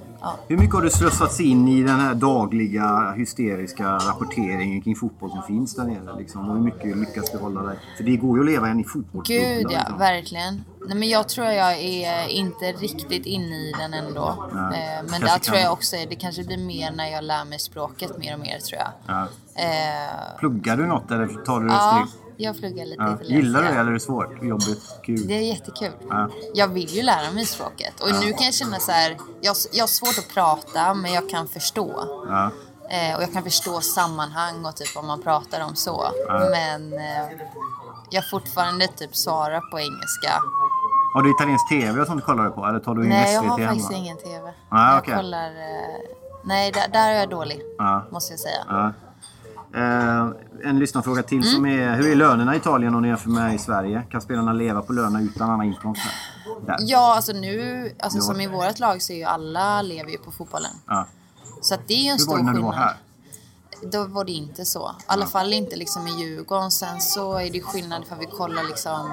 Hur 0.48 0.58
mycket 0.58 0.76
har 0.76 0.82
du 0.82 0.90
slussats 0.90 1.40
in 1.40 1.68
i 1.68 1.84
den 1.84 2.00
här 2.00 2.14
dagliga 2.14 3.12
hysteriska 3.18 3.98
rapporteringen 3.98 4.82
kring 4.82 4.96
fotboll 4.96 5.30
som 5.30 5.44
finns 5.44 5.76
där 5.76 5.84
nere? 5.84 6.18
Liksom? 6.18 6.50
Och 6.50 6.56
hur 6.56 6.64
mycket 6.64 6.98
lyckas 6.98 7.32
du 7.32 7.38
hålla 7.38 7.62
dig? 7.62 7.80
För 7.98 8.04
det 8.04 8.18
går 8.18 8.38
ju 8.38 8.44
att 8.44 8.52
leva 8.52 8.68
en 8.68 8.80
i 8.80 8.84
fotbollsbubbla. 8.84 9.46
Gud 9.46 9.68
ja, 9.70 9.80
liksom. 9.80 9.98
verkligen. 9.98 10.64
Nej, 10.88 10.98
men 10.98 11.10
jag 11.10 11.30
tror 11.30 11.48
jag 11.48 11.80
är 11.80 12.28
inte 12.28 12.66
riktigt 12.72 13.26
inne 13.26 13.56
i 13.56 13.74
den 13.80 13.94
ändå. 13.94 14.50
Nej. 14.54 14.98
Eh, 14.98 15.12
men 15.12 15.22
där 15.22 15.40
tror 15.40 15.58
jag 15.58 15.74
också, 15.74 15.96
det 16.10 16.16
kanske 16.16 16.44
blir 16.44 16.58
mer 16.58 16.92
när 16.92 17.12
jag 17.12 17.24
lär 17.24 17.46
mig 17.46 17.60
språket 17.60 18.18
mer 18.18 18.34
och 18.34 18.40
mer 18.40 18.60
tror 18.60 18.80
jag. 18.80 18.92
Ja. 19.08 19.28
Eh, 19.64 20.40
Pluggar 20.40 20.78
du 20.78 20.86
något 20.86 21.12
eller 21.12 21.28
tar 21.28 21.60
du 21.60 21.68
det 21.68 21.74
ja, 21.74 22.08
steg? 22.08 22.29
Jag 22.42 22.58
pluggar 22.60 22.86
lite 22.86 23.04
Ja. 23.04 23.08
italienska. 23.14 23.36
Gillar 23.36 23.62
du 23.62 23.68
det 23.68 23.74
eller 23.74 23.90
är 23.90 23.94
det 23.94 24.00
svårt? 24.00 24.44
Jobbigt? 24.44 25.00
Kul? 25.04 25.28
Det 25.28 25.34
är 25.34 25.42
jättekul. 25.42 25.92
Ja. 26.10 26.30
Jag 26.54 26.68
vill 26.68 26.90
ju 26.90 27.02
lära 27.04 27.32
mig 27.32 27.46
språket. 27.46 28.00
Och 28.02 28.10
nu 28.22 28.34
kan 28.34 28.46
jag 28.46 28.54
känna 28.54 28.80
så 28.80 28.92
här, 28.92 29.18
jag, 29.42 29.56
jag 29.72 29.84
har 29.84 29.88
svårt 29.88 30.18
att 30.18 30.34
prata 30.34 30.94
men 30.94 31.14
jag 31.14 31.30
kan 31.30 31.48
förstå. 31.48 32.04
Ja. 32.30 32.52
Eh, 32.92 33.16
och 33.18 33.24
jag 33.24 33.34
kan 33.34 33.44
förstå 33.44 33.82
sammanhang 33.82 34.66
och 34.66 34.76
typ 34.76 34.96
vad 34.96 35.04
man 35.06 35.22
pratar 35.22 35.62
om 35.66 35.76
så. 35.76 36.08
Men 36.52 36.94
eh, 36.94 37.26
jag 38.10 38.30
fortfarande 38.30 38.88
typ 38.88 39.16
svarar 39.16 39.72
på 39.72 39.80
engelska. 39.80 40.34
Har 41.14 41.22
du 41.24 41.32
italiensk 41.32 41.70
TV 41.70 42.02
och 42.02 42.08
sånt 42.08 42.24
kollar 42.26 42.44
du 42.46 42.52
på? 42.52 42.66
Eller 42.66 42.80
tar 42.80 42.96
du 42.96 43.04
in 43.04 43.10
Nej, 43.10 43.34
jag 43.34 43.42
har 43.42 43.58
faktiskt 43.68 43.92
ingen 43.92 44.18
TV. 44.18 44.54
Ah, 44.70 44.92
jag 44.92 45.00
okej. 45.00 45.16
kollar... 45.16 45.50
Eh, 45.50 46.00
nej, 46.44 46.72
där, 46.72 46.88
där 46.88 47.10
är 47.10 47.20
jag 47.20 47.30
dålig. 47.30 47.62
Ja. 47.78 48.08
Måste 48.12 48.34
jag 48.34 48.40
säga. 48.40 48.94
Eh, 49.76 50.28
en 50.70 50.80
lyssnarfråga 50.80 51.24
till 51.24 51.38
Mm. 51.38 51.50
som 51.50 51.66
är 51.66 51.96
Hur 51.96 52.12
är 52.12 52.16
lönerna 52.16 52.54
i 52.54 52.58
Italien 52.58 52.96
om 52.96 53.02
ni 53.02 53.08
jämför 53.08 53.30
med 53.30 53.56
i 53.56 53.58
Sverige? 53.58 54.04
Kan 54.12 54.22
spelarna 54.22 54.54
leva 54.54 54.82
på 54.82 54.94
lönerna 54.94 55.22
utan 55.22 55.50
annan 55.50 55.66
inkomst? 55.66 56.02
Där. 56.66 56.78
Ja, 56.80 57.16
alltså 57.16 57.32
nu, 57.34 57.92
alltså 58.00 58.20
som 58.22 58.42
i 58.42 58.48
vårt 58.48 58.80
lag 58.80 59.02
så 59.02 59.14
är 59.14 59.18
ju 59.18 59.24
alla 59.24 59.82
lever 59.82 60.12
ju 60.12 60.18
på 60.18 60.32
fotbollen. 60.32 60.72
Ja. 60.88 61.06
Så 61.62 61.74
att 61.74 61.88
det 61.88 61.94
är 61.94 61.98
ju 62.04 62.08
en 62.10 62.12
Hur 62.12 62.18
stor 62.20 62.32
var 62.32 62.38
det 62.38 62.44
när 62.44 62.52
du 62.52 62.58
skillnad. 62.58 62.76
var 62.76 62.84
här? 62.84 62.96
Då 63.92 64.04
var 64.08 64.26
det 64.26 64.32
inte 64.32 64.66
så. 64.66 64.90
I 65.00 65.04
alla 65.06 65.26
fall 65.26 65.54
inte 65.54 65.76
liksom 65.76 66.08
i 66.08 66.12
Djurgården. 66.24 66.72
Sen 66.72 67.02
så 67.02 67.38
är 67.38 67.50
det 67.50 67.62
skillnad 67.62 68.06
för 68.08 68.16
vi 68.16 68.26
kollar 68.26 68.64
liksom, 68.64 69.12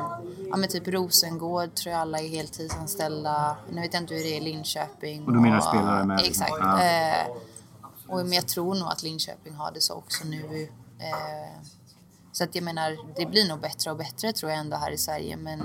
ja 0.51 0.57
men 0.57 0.69
typ 0.69 0.89
Rosengård 0.89 1.75
tror 1.75 1.93
jag 1.93 2.01
alla 2.01 2.19
är 2.19 2.29
heltidsanställda. 2.29 3.57
Nu 3.73 3.81
vet 3.81 3.95
jag 3.95 4.03
inte 4.03 4.15
hur 4.15 4.23
det 4.23 4.37
är 4.37 4.37
i 4.37 4.41
Linköping. 4.41 5.25
Och 5.25 5.33
du 5.33 5.41
menar 5.41 5.61
spelare 5.61 6.05
med? 6.05 6.21
Exakt. 6.25 6.53
Ja. 6.61 6.81
Eh, 6.83 7.27
och, 8.09 8.17
men 8.17 8.33
jag 8.33 8.49
tror 8.49 8.75
nog 8.75 8.89
att 8.89 9.03
Linköping 9.03 9.55
har 9.55 9.73
det 9.73 9.81
så 9.81 9.95
också 9.95 10.25
nu. 10.29 10.63
Eh, 10.99 11.61
så 12.33 12.45
att 12.45 12.55
jag 12.55 12.65
menar, 12.65 12.97
det 13.17 13.27
blir 13.27 13.49
nog 13.49 13.61
bättre 13.61 13.91
och 13.91 13.97
bättre 13.97 14.33
tror 14.33 14.51
jag 14.51 14.61
ändå 14.61 14.77
här 14.77 14.91
i 14.91 14.99
Sverige. 14.99 15.37
Men 15.37 15.61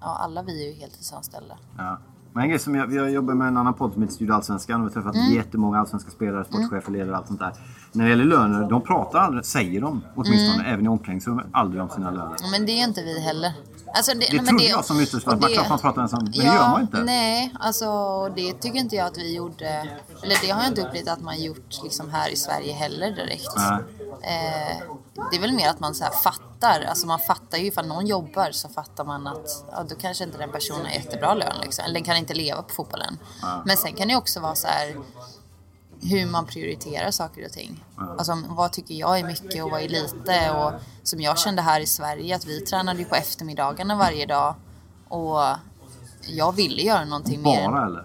ja, 0.00 0.16
alla 0.20 0.42
vi 0.42 0.64
är 0.68 0.72
ju 0.74 0.80
heltidsanställda. 0.80 1.58
Ja. 1.78 1.98
Men 2.32 2.42
en 2.42 2.48
grej 2.50 2.58
som 2.58 2.74
jag, 2.74 2.92
jag 2.94 3.10
jobbar 3.10 3.34
med 3.34 3.48
en 3.48 3.56
annan 3.56 3.74
podd 3.74 3.92
som 3.92 4.02
heter 4.02 4.14
Studio 4.14 4.32
Allsvenskan 4.34 4.80
och 4.80 4.86
vi 4.90 4.94
har 4.94 5.02
träffat 5.02 5.14
Mm. 5.14 5.34
jättemånga 5.34 5.78
allsvenska 5.78 6.10
spelare, 6.10 6.44
sportchefer, 6.44 6.92
ledare 6.92 7.10
och 7.10 7.16
allt 7.16 7.26
sånt 7.26 7.40
där. 7.40 7.52
När 7.92 8.04
det 8.04 8.10
gäller 8.10 8.24
löner, 8.24 8.68
de 8.70 8.82
pratar 8.82 9.18
aldrig, 9.18 9.44
säger 9.44 9.80
de 9.80 10.02
åtminstone, 10.14 10.54
Mm. 10.62 10.72
även 10.72 10.84
i 10.86 10.88
omklädningsrummet, 10.88 11.46
aldrig 11.52 11.82
om 11.82 11.88
sina 11.88 12.10
löner. 12.10 12.36
Men 12.50 12.66
det 12.66 12.72
är 12.72 12.84
inte 12.88 13.02
vi 13.02 13.20
heller. 13.20 13.52
Alltså 13.96 14.12
det, 14.12 14.26
Det 14.30 14.36
nej, 14.36 14.46
trodde 14.46 14.64
jag 14.64 14.84
som 14.84 15.00
ytterst, 15.00 15.26
man 15.26 15.38
klart 15.38 15.68
man 15.68 15.78
pratar 15.78 16.00
ens 16.00 16.12
om, 16.12 16.18
men 16.22 16.32
det 16.32 16.38
gör 16.38 16.68
man 16.68 16.80
inte. 16.80 17.02
Nej, 17.02 17.54
alltså 17.60 17.88
det 18.36 18.52
tycker 18.52 18.78
inte 18.78 18.96
jag 18.96 19.06
att 19.06 19.18
vi 19.18 19.34
gjorde. 19.34 19.68
Eller 20.22 20.36
det 20.42 20.50
har 20.50 20.62
jag 20.62 20.70
inte 20.70 20.82
upplevt 20.82 21.08
att 21.08 21.20
man 21.20 21.42
gjort 21.42 21.82
liksom 21.82 22.10
här 22.10 22.30
i 22.30 22.36
Sverige 22.36 22.72
heller 22.72 23.10
direkt. 23.10 23.50
Nej. 23.56 23.78
Eh, 24.22 24.76
det 25.30 25.36
är 25.36 25.40
väl 25.40 25.52
mer 25.52 25.68
att 25.68 25.80
man 25.80 25.94
så 25.94 26.04
fattar. 26.24 26.86
Alltså 26.88 27.06
man 27.06 27.18
fattar 27.18 27.58
ju 27.58 27.66
ifall 27.66 27.86
någon 27.86 28.06
jobbar 28.06 28.50
så 28.52 28.68
fattar 28.68 29.04
man 29.04 29.26
att 29.26 29.64
ja, 29.70 29.84
då 29.88 29.94
kanske 29.94 30.24
inte 30.24 30.38
den 30.38 30.52
personen 30.52 30.86
har 30.86 30.92
jättebra 30.92 31.34
lön. 31.34 31.56
Liksom. 31.62 31.84
Eller 31.84 31.94
den 31.94 32.04
kan 32.04 32.16
inte 32.16 32.34
leva 32.34 32.62
på 32.62 32.74
fotbollen. 32.74 33.18
Men 33.64 33.76
sen 33.76 33.92
kan 33.92 34.08
det 34.08 34.16
också 34.16 34.40
vara 34.40 34.54
så 34.54 34.66
här 34.66 34.96
hur 36.02 36.26
man 36.26 36.46
prioriterar 36.46 37.10
saker 37.10 37.44
och 37.46 37.52
ting. 37.52 37.84
Alltså, 38.18 38.42
vad 38.48 38.72
tycker 38.72 38.94
jag 38.94 39.18
är 39.18 39.24
mycket 39.24 39.64
och 39.64 39.70
vad 39.70 39.80
är 39.82 39.88
lite? 39.88 40.50
Och 40.50 40.72
som 41.02 41.20
jag 41.20 41.38
kände 41.38 41.62
här 41.62 41.80
i 41.80 41.86
Sverige, 41.86 42.36
att 42.36 42.44
vi 42.46 42.60
tränade 42.60 42.98
ju 42.98 43.04
på 43.04 43.14
eftermiddagarna 43.14 43.96
varje 43.96 44.26
dag. 44.26 44.54
Och 45.08 45.40
jag 46.26 46.52
ville 46.52 46.82
göra 46.82 47.04
någonting 47.04 47.42
mer. 47.42 47.68
Bara 47.68 47.86
eller? 47.86 48.04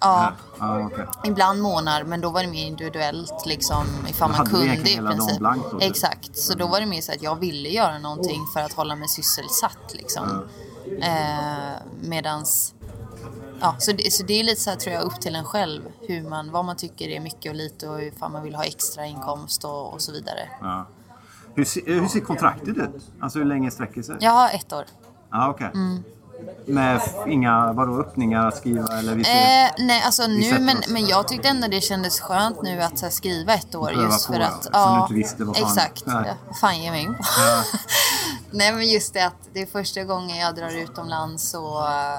Ja, 0.00 0.32
Ja, 0.58 0.86
okej. 0.86 1.06
ibland 1.24 1.62
månader, 1.62 2.04
men 2.04 2.20
då 2.20 2.30
var 2.30 2.42
det 2.42 2.48
mer 2.48 2.66
individuellt 2.66 3.46
liksom 3.46 3.86
ifall 4.08 4.30
man 4.30 4.46
kunde 4.46 4.90
i 4.90 4.96
princip. 4.96 5.38
blankt. 5.38 5.66
Exakt, 5.80 6.38
så 6.38 6.54
då 6.54 6.66
var 6.66 6.80
det 6.80 6.86
mer 6.86 7.00
så 7.00 7.12
att 7.12 7.22
jag 7.22 7.36
ville 7.36 7.68
göra 7.68 7.98
någonting 7.98 8.46
för 8.54 8.60
att 8.60 8.72
hålla 8.72 8.94
mig 8.96 9.08
sysselsatt 9.08 9.92
liksom. 9.94 10.48
Eh, 11.02 11.76
medans 12.00 12.74
Ja, 13.60 13.76
så 13.78 13.92
det, 13.92 14.12
så 14.12 14.24
det 14.24 14.40
är 14.40 14.44
lite 14.44 14.60
så 14.60 14.70
här, 14.70 14.76
tror 14.76 14.94
jag, 14.94 15.02
upp 15.02 15.20
till 15.20 15.34
en 15.34 15.44
själv. 15.44 15.82
Hur 16.00 16.28
man, 16.28 16.50
vad 16.50 16.64
man 16.64 16.76
tycker 16.76 17.08
är 17.08 17.20
mycket 17.20 17.50
och 17.50 17.56
lite 17.56 17.88
och 17.88 18.02
ifall 18.02 18.32
man 18.32 18.42
vill 18.42 18.54
ha 18.54 18.64
extra 18.64 19.06
inkomst 19.06 19.64
och, 19.64 19.92
och 19.92 20.00
så 20.00 20.12
vidare. 20.12 20.48
Ja. 20.60 20.86
Hur, 21.54 21.86
hur 22.00 22.08
ser 22.08 22.20
kontraktet 22.20 22.68
ut? 22.68 23.10
Alltså 23.20 23.38
hur 23.38 23.46
länge 23.46 23.70
sträcker 23.70 24.02
sig? 24.02 24.16
Jag 24.20 24.30
har 24.30 24.48
ett 24.48 24.72
år. 24.72 24.84
Ja, 25.30 25.50
okej. 25.50 25.70
Mm. 25.74 26.02
Med 26.66 27.00
inga, 27.26 27.72
vadå, 27.72 28.00
öppningar 28.00 28.46
att 28.48 28.56
skriva 28.56 28.98
eller 28.98 29.14
vi 29.14 29.24
ser... 29.24 29.64
Eh, 29.64 29.70
nej, 29.78 30.02
alltså 30.06 30.26
nu, 30.26 30.58
men, 30.58 30.76
men 30.88 31.06
jag 31.06 31.28
tyckte 31.28 31.48
ändå 31.48 31.68
det 31.68 31.80
kändes 31.80 32.20
skönt 32.20 32.62
nu 32.62 32.80
att 32.82 33.00
här, 33.00 33.10
skriva 33.10 33.54
ett 33.54 33.74
år 33.74 33.86
Pröva 33.88 34.02
just 34.02 34.26
för 34.26 34.34
ja. 34.40 34.46
att... 34.46 34.64
Som 34.64 34.94
du 34.94 35.00
inte 35.02 35.14
visste 35.14 35.44
vad 35.44 35.56
fan- 35.56 35.66
Exakt. 35.66 36.06
Nej. 36.06 36.24
Ja, 36.26 36.34
vad 36.46 36.56
fan 36.58 36.78
ger 36.82 36.90
mig 36.90 37.02
in 37.02 37.14
på? 37.14 37.22
nej, 38.50 38.72
men 38.72 38.88
just 38.88 39.14
det 39.14 39.26
att 39.26 39.48
det 39.52 39.62
är 39.62 39.66
första 39.66 40.04
gången 40.04 40.36
jag 40.36 40.54
drar 40.54 40.82
utomlands 40.82 41.54
och... 41.54 41.88
eh, 41.88 42.18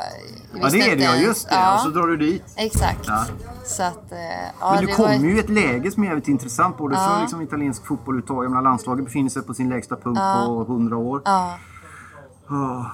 Ja, 0.61 0.69
det 0.69 0.91
är 0.91 0.95
det 0.97 1.03
ja, 1.03 1.15
just 1.15 1.49
det. 1.49 1.55
Ja, 1.55 1.73
Och 1.75 1.79
så 1.81 1.89
drar 1.89 2.07
du 2.07 2.17
dit. 2.17 2.43
Exakt. 2.55 3.07
Ja. 3.07 3.25
Så 3.65 3.83
att... 3.83 4.11
eh, 4.11 4.17
ja, 4.59 4.73
Men 4.73 4.85
du 4.85 4.93
kommer 4.93 5.15
ju 5.15 5.35
i 5.37 5.39
ett 5.39 5.49
läge 5.49 5.91
som 5.91 6.03
är 6.03 6.07
jävligt 6.07 6.27
intressant 6.27 6.77
både 6.77 6.95
Ja. 6.95 7.07
för 7.13 7.21
liksom, 7.21 7.41
italiensk 7.41 7.85
fotboll 7.85 8.23
menar, 8.29 8.61
landslaget 8.61 9.05
befinner 9.05 9.29
sig 9.29 9.41
på 9.41 9.53
sin 9.53 9.69
lägsta 9.69 9.95
punkt 9.95 10.19
Ja. 10.21 10.43
på 10.45 10.61
100 10.73 10.97
år. 10.97 11.21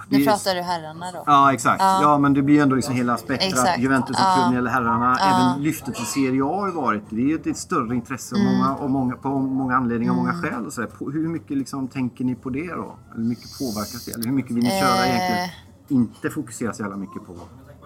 Det 0.10 0.18
nu 0.18 0.26
pratar 0.26 0.56
du 0.56 0.62
herrarna 0.62 1.06
då. 1.14 1.24
Ja, 1.26 1.54
exakt. 1.54 1.82
Ja. 1.82 2.00
Ja. 2.02 2.18
men 2.18 2.34
det 2.34 2.42
blir 2.42 2.56
ju 2.56 2.62
ändå 2.62 2.76
liksom 2.76 2.96
hela 2.96 3.18
spektrat. 3.18 3.52
Exakt. 3.52 3.80
Juventus 3.80 4.10
och 4.18 4.24
Ja. 4.26 4.36
klubben 4.36 4.58
eller 4.58 4.72
herrarna. 4.72 5.16
Ja. 5.20 5.26
Även 5.54 5.64
lyftet 5.64 5.96
till 5.96 6.06
Serie 6.06 6.44
A 6.44 6.56
har 6.60 6.68
ju 6.68 6.74
varit. 6.74 7.04
Det 7.10 7.16
är 7.22 7.28
ju 7.28 7.36
ett, 7.36 7.48
ett 7.48 7.58
större 7.58 7.96
intresse 7.96 8.36
Mm. 8.36 8.48
många, 8.58 8.76
och 8.76 8.90
många, 8.90 9.16
på 9.16 9.30
många 9.40 9.76
anledningar 9.76 10.12
och 10.12 10.18
många 10.18 10.34
skäl. 10.42 10.66
Och 10.66 10.74
så. 10.74 10.86
På- 10.88 11.12
Hur 11.12 11.28
mycket 11.28 11.58
liksom, 11.58 11.88
tänker 11.88 12.26
ni 12.26 12.36
på 12.36 12.50
det 12.50 12.68
då? 12.68 12.96
Eller 13.14 13.22
hur 13.24 13.30
mycket 13.30 13.58
påverkas 13.60 14.06
det? 14.06 14.12
Eller 14.12 14.26
hur 14.26 14.32
mycket 14.34 14.52
vill 14.52 14.64
ni 14.64 14.70
köra 14.70 15.06
Eh. 15.06 15.10
egentligen? 15.16 15.50
Inte 15.88 16.30
fokusera 16.30 16.74
så 16.74 16.82
jävla 16.84 16.98
mycket 16.98 17.26
på 17.28 17.34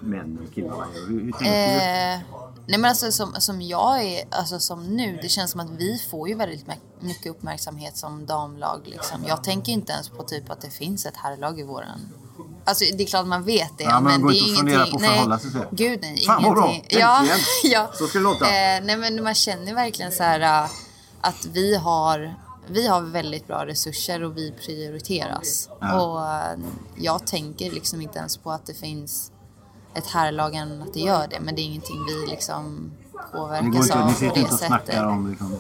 män 0.02 0.39
och 0.47 0.54
killarna. 0.56 0.86
Hur, 0.93 1.24
hur 1.24 1.32
tänker 1.32 1.45
du? 1.45 1.52
Eh, 1.52 2.20
nej 2.68 2.80
men 2.80 2.86
alltså 2.86 3.12
som, 3.12 3.34
som 3.39 3.62
jag 3.62 4.04
är, 4.04 4.24
alltså 4.32 4.60
som 4.60 4.95
nu, 4.95 5.20
det 5.22 5.30
känns 5.30 5.52
som 5.52 5.60
att 5.60 5.70
vi 5.70 6.02
får 6.12 6.30
ju 6.30 6.36
väldigt 6.36 6.68
my- 6.68 7.08
mycket 7.08 7.32
uppmärksamhet 7.32 7.97
som 7.97 8.26
damlag 8.26 8.82
liksom. 8.86 9.26
Jag 9.28 9.43
tänker 9.43 9.72
inte 9.72 9.91
ens 9.91 10.10
på 10.10 10.24
typ 10.24 10.50
att 10.52 10.62
det 10.62 10.70
finns 10.70 11.06
ett 11.06 11.18
herrlag 11.18 11.60
i 11.60 11.64
våran. 11.64 12.10
Alltså 12.66 12.86
det 12.97 13.04
är 13.04 13.08
klart 13.08 13.28
man 13.28 13.43
vet 13.43 13.78
det. 13.78 13.84
Ja, 13.84 14.00
men 14.00 14.22
går 14.22 14.30
det 14.30 14.38
är 14.38 14.47
ingenting. 14.47 14.91
på 14.91 15.00
förhålla 15.00 15.39
sig. 15.39 15.52
Gud 15.72 16.00
nej, 16.02 16.24
Fan, 16.26 16.43
vad 16.43 16.54
bra. 16.54 16.76
Ja, 16.89 17.26
ja. 17.64 17.91
Så 17.93 18.08
ska 18.08 18.18
det 18.18 18.24
låta. 18.24 18.45
Eh, 18.45 18.84
nej 18.84 18.97
men 18.97 19.24
man 19.24 19.36
känner 19.36 19.74
verkligen 19.74 20.12
så 20.12 20.24
här 20.24 20.64
äh, 20.64 20.70
att 21.22 21.45
vi 21.54 21.76
har 21.76 22.36
vi 22.72 22.88
har 22.88 23.02
väldigt 23.02 23.47
bra 23.47 23.66
resurser 23.66 24.24
och 24.24 24.38
vi 24.38 24.52
prioriteras. 24.52 25.70
Ja. 25.80 26.02
Och 26.02 26.28
äh, 26.28 26.60
jag 26.95 27.28
tänker 27.28 27.72
liksom 27.72 28.02
inte 28.02 28.20
ens 28.20 28.38
på 28.38 28.52
att 28.52 28.66
det 28.66 28.74
finns 28.74 29.32
ett 29.94 30.08
herrlag 30.08 30.56
än 30.56 30.82
att 30.82 30.94
det 30.94 31.00
gör 31.00 31.28
det. 31.28 31.40
Men 31.40 31.56
det 31.56 31.62
är 31.62 31.64
ingenting 31.64 32.06
vi 32.06 32.28
liksom 32.28 32.92
påverkas 33.32 33.92
av 33.92 33.98
på 33.98 34.36
det 34.36 34.44
och 34.44 34.50
sättet. 34.50 34.58
snackar 34.58 35.06
om 35.06 35.30
liksom. 35.30 35.56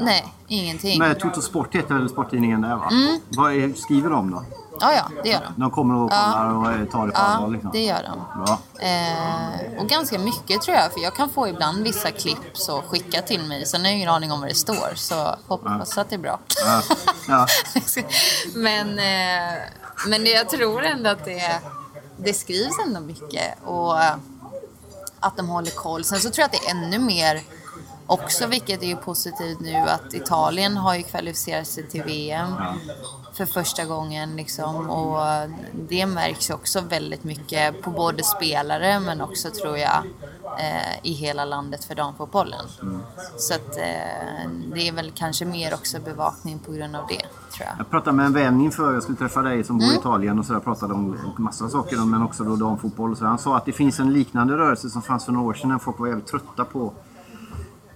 Nej, 0.00 0.24
ingenting. 0.48 0.98
Men 0.98 1.14
Toto 1.14 1.40
Sport 1.40 1.74
heter 1.74 1.94
väl 1.94 2.08
sporttidningen 2.08 2.60
där 2.60 2.76
va? 2.76 2.88
Mm. 2.90 3.20
Vad 3.28 3.52
är, 3.52 3.72
skriver 3.74 4.10
de 4.10 4.30
då? 4.30 4.44
Ja, 4.80 4.92
ja, 4.92 5.10
det 5.22 5.28
gör 5.28 5.40
de. 5.40 5.60
De 5.60 5.70
kommer 5.70 5.94
och 5.94 6.10
kollar 6.10 6.54
och 6.54 6.72
eh, 6.72 6.84
tar 6.84 7.06
det 7.06 7.12
på 7.12 7.18
allvar 7.18 7.46
Ja, 7.46 7.52
liksom? 7.52 7.70
det 7.72 7.84
gör 7.84 8.02
de. 8.02 8.44
Bra. 8.44 8.58
Eh, 8.88 9.80
och 9.82 9.88
ganska 9.88 10.18
mycket 10.18 10.62
tror 10.62 10.76
jag, 10.76 10.92
för 10.92 11.00
jag 11.00 11.14
kan 11.14 11.30
få 11.30 11.48
ibland 11.48 11.82
vissa 11.82 12.10
klipp 12.10 12.38
så 12.52 12.82
skicka 12.82 13.22
till 13.22 13.42
mig. 13.44 13.66
Sen 13.66 13.80
har 13.80 13.86
jag 13.88 13.96
ingen 13.96 14.08
aning 14.08 14.32
om 14.32 14.40
vad 14.40 14.48
det 14.48 14.54
står, 14.54 14.94
så 14.94 15.36
hoppas 15.46 15.98
att 15.98 16.08
det 16.10 16.14
är 16.16 16.18
bra. 16.18 16.38
Ja. 16.66 16.82
Ja. 17.28 17.46
men, 18.54 18.88
eh, 18.98 19.58
men 20.08 20.26
jag 20.26 20.48
tror 20.48 20.82
ändå 20.82 21.10
att 21.10 21.24
det, 21.24 21.60
det 22.16 22.34
skrivs 22.34 22.74
ändå 22.86 23.00
mycket 23.00 23.58
och 23.64 24.02
eh, 24.02 24.16
att 25.20 25.36
de 25.36 25.48
håller 25.48 25.70
koll. 25.70 26.04
Sen 26.04 26.20
så 26.20 26.30
tror 26.30 26.42
jag 26.42 26.46
att 26.46 26.52
det 26.52 26.68
är 26.68 26.70
ännu 26.70 26.98
mer 26.98 27.42
också, 28.06 28.46
vilket 28.46 28.82
är 28.82 28.86
ju 28.86 28.96
positivt 28.96 29.60
nu, 29.60 29.76
att 29.76 30.14
Italien 30.14 30.76
har 30.76 30.94
ju 30.94 31.02
kvalificerat 31.02 31.66
sig 31.66 31.88
till 31.88 32.02
VM 32.02 32.54
för 33.34 33.46
första 33.46 33.84
gången 33.84 34.36
liksom 34.36 34.90
och 34.90 35.48
det 35.88 36.06
märks 36.06 36.50
också 36.50 36.80
väldigt 36.80 37.24
mycket 37.24 37.82
på 37.82 37.90
både 37.90 38.22
spelare 38.24 39.00
men 39.00 39.20
också 39.20 39.50
tror 39.50 39.78
jag 39.78 40.02
eh, 40.58 40.98
i 41.02 41.12
hela 41.12 41.44
landet 41.44 41.84
för 41.84 41.94
damfotbollen. 41.94 42.64
Så 43.36 43.54
att 43.54 43.76
eh, 43.76 44.50
det 44.74 44.88
är 44.88 44.92
väl 44.92 45.12
kanske 45.14 45.44
mer 45.44 45.74
också 45.74 45.98
bevakning 46.04 46.58
på 46.58 46.72
grund 46.72 46.96
av 46.96 47.06
det 47.08 47.20
tror 47.54 47.66
jag. 47.66 47.74
Jag 47.78 47.90
pratade 47.90 48.16
med 48.16 48.26
en 48.26 48.32
vän 48.32 48.60
inför 48.60 48.92
jag 48.94 49.02
skulle 49.02 49.18
träffa 49.18 49.42
dig 49.42 49.64
som 49.64 49.78
bor 49.78 49.84
Mm. 49.84 49.96
i 49.96 49.98
Italien 49.98 50.38
och 50.38 50.46
så 50.46 50.52
där 50.52 50.60
pratade 50.60 50.94
om 50.94 51.18
massa 51.36 51.68
saker 51.68 51.96
men 51.96 52.22
också 52.22 52.44
då 52.44 52.56
damfotboll 52.56 53.10
och 53.12 53.18
så. 53.18 53.24
Han 53.24 53.38
sa 53.38 53.56
att 53.56 53.64
det 53.64 53.72
finns 53.72 54.00
en 54.00 54.12
liknande 54.12 54.56
rörelse 54.58 54.90
som 54.90 55.02
fanns 55.02 55.24
för 55.24 55.32
några 55.32 55.46
år 55.46 55.54
sedan 55.54 55.68
när 55.70 55.78
folk 55.78 55.98
var 55.98 56.06
jävligt 56.06 56.26
trötta 56.26 56.64
på 56.64 56.92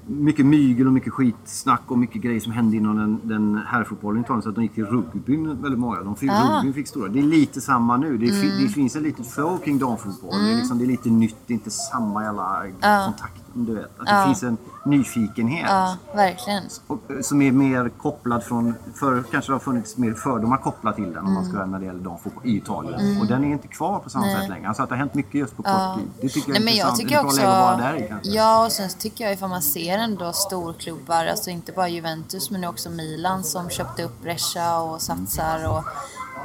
mycket 0.08 0.46
mygel 0.46 0.86
och 0.86 0.92
mycket 0.92 1.12
skitsnack 1.12 1.82
och 1.86 1.98
mycket 1.98 2.22
grejer 2.22 2.40
som 2.40 2.52
hände 2.52 2.76
inom 2.76 2.96
den, 2.96 3.20
den 3.22 3.60
herrfotbollen 3.66 4.22
i 4.22 4.24
Italien 4.24 4.42
så 4.42 4.48
att 4.48 4.54
de 4.54 4.62
gick 4.62 4.74
till 4.74 4.86
rugbyn 4.86 5.62
väldigt 5.62 5.80
många. 5.80 6.02
De 6.02 6.16
fick, 6.16 6.30
Ah. 6.30 6.56
rugbyn 6.56 6.74
fick 6.74 6.88
stora. 6.88 7.08
Det 7.08 7.18
är 7.18 7.22
lite 7.22 7.60
samma 7.60 7.96
nu. 7.96 8.18
Det, 8.18 8.30
Mm. 8.30 8.62
det 8.62 8.68
finns 8.68 8.96
en 8.96 9.02
liten 9.02 9.24
flow 9.24 9.58
kring 9.58 9.78
damfotboll. 9.78 10.30
Det, 10.30 10.36
är 10.38 10.44
Mm. 10.46 10.56
liksom, 10.58 10.78
det 10.78 10.84
är 10.84 10.86
lite 10.86 11.10
nytt, 11.10 11.36
det 11.46 11.52
är 11.52 11.54
inte 11.54 11.70
samma 11.70 12.22
jävla 12.24 12.62
Ja. 12.80 13.02
kontakt. 13.06 13.42
Du 13.54 13.74
vet. 13.74 13.84
Att 13.84 13.90
Ja. 14.06 14.18
det 14.20 14.24
finns 14.26 14.42
en 14.42 14.56
nyfikenhet. 14.84 15.66
Ja, 15.68 15.96
verkligen. 16.14 16.62
Och, 16.86 16.98
eh, 17.10 17.20
som 17.22 17.42
är 17.42 17.52
mer 17.52 17.88
kopplad 17.88 18.44
från... 18.44 18.74
Förr 18.94 19.24
kanske 19.30 19.50
det 19.52 19.54
har 19.54 19.60
funnits 19.60 19.96
mer 19.96 20.14
fördomar 20.14 20.56
kopplat 20.56 20.96
till 20.96 21.12
den 21.12 21.26
om 21.26 21.34
man 21.34 21.44
ska 21.44 21.52
säga, 21.52 21.66
när 21.66 21.78
det 21.78 21.84
gäller 21.84 22.00
damfotboll 22.00 22.46
i 22.46 22.56
Italien. 22.56 23.00
Mm. 23.00 23.20
Och 23.20 23.26
den 23.26 23.44
är 23.44 23.48
inte 23.48 23.68
kvar 23.68 23.98
på 23.98 24.10
samma 24.10 24.26
Nej. 24.26 24.36
sätt 24.40 24.48
längre. 24.48 24.68
Alltså 24.68 24.82
att 24.82 24.88
det 24.88 24.94
har 24.94 24.98
hänt 24.98 25.14
mycket 25.14 25.34
just 25.34 25.56
på 25.56 25.62
kort 25.62 25.72
Ja. 25.72 25.96
tid. 25.98 26.10
Det 26.20 26.28
tycker 26.28 26.52
jag 26.52 26.64
Nej, 26.64 26.74
är 26.74 26.78
jag 26.78 26.88
intressant. 26.88 26.98
tycker 26.98 27.14
ett 27.16 27.20
bra 27.22 27.28
också, 27.28 27.40
läge 27.40 27.52
att 27.52 27.78
vara 27.80 27.92
där 27.92 28.06
kanske. 28.08 28.30
Ja, 28.30 28.64
och 28.66 28.72
sen 28.72 28.88
tycker 28.98 29.24
jag 29.24 29.32
ifall 29.32 29.48
man 29.48 29.62
ser 29.62 29.98
ändå 29.98 30.32
storklubbar, 30.32 31.26
alltså 31.26 31.50
inte 31.50 31.72
bara 31.72 31.88
Juventus 31.88 32.50
men 32.50 32.64
också 32.64 32.90
Milan 32.90 33.44
som 33.44 33.70
köpte 33.70 34.02
upp 34.04 34.22
Brescia 34.22 34.78
och 34.80 35.02
satsar 35.02 35.68
och, 35.68 35.84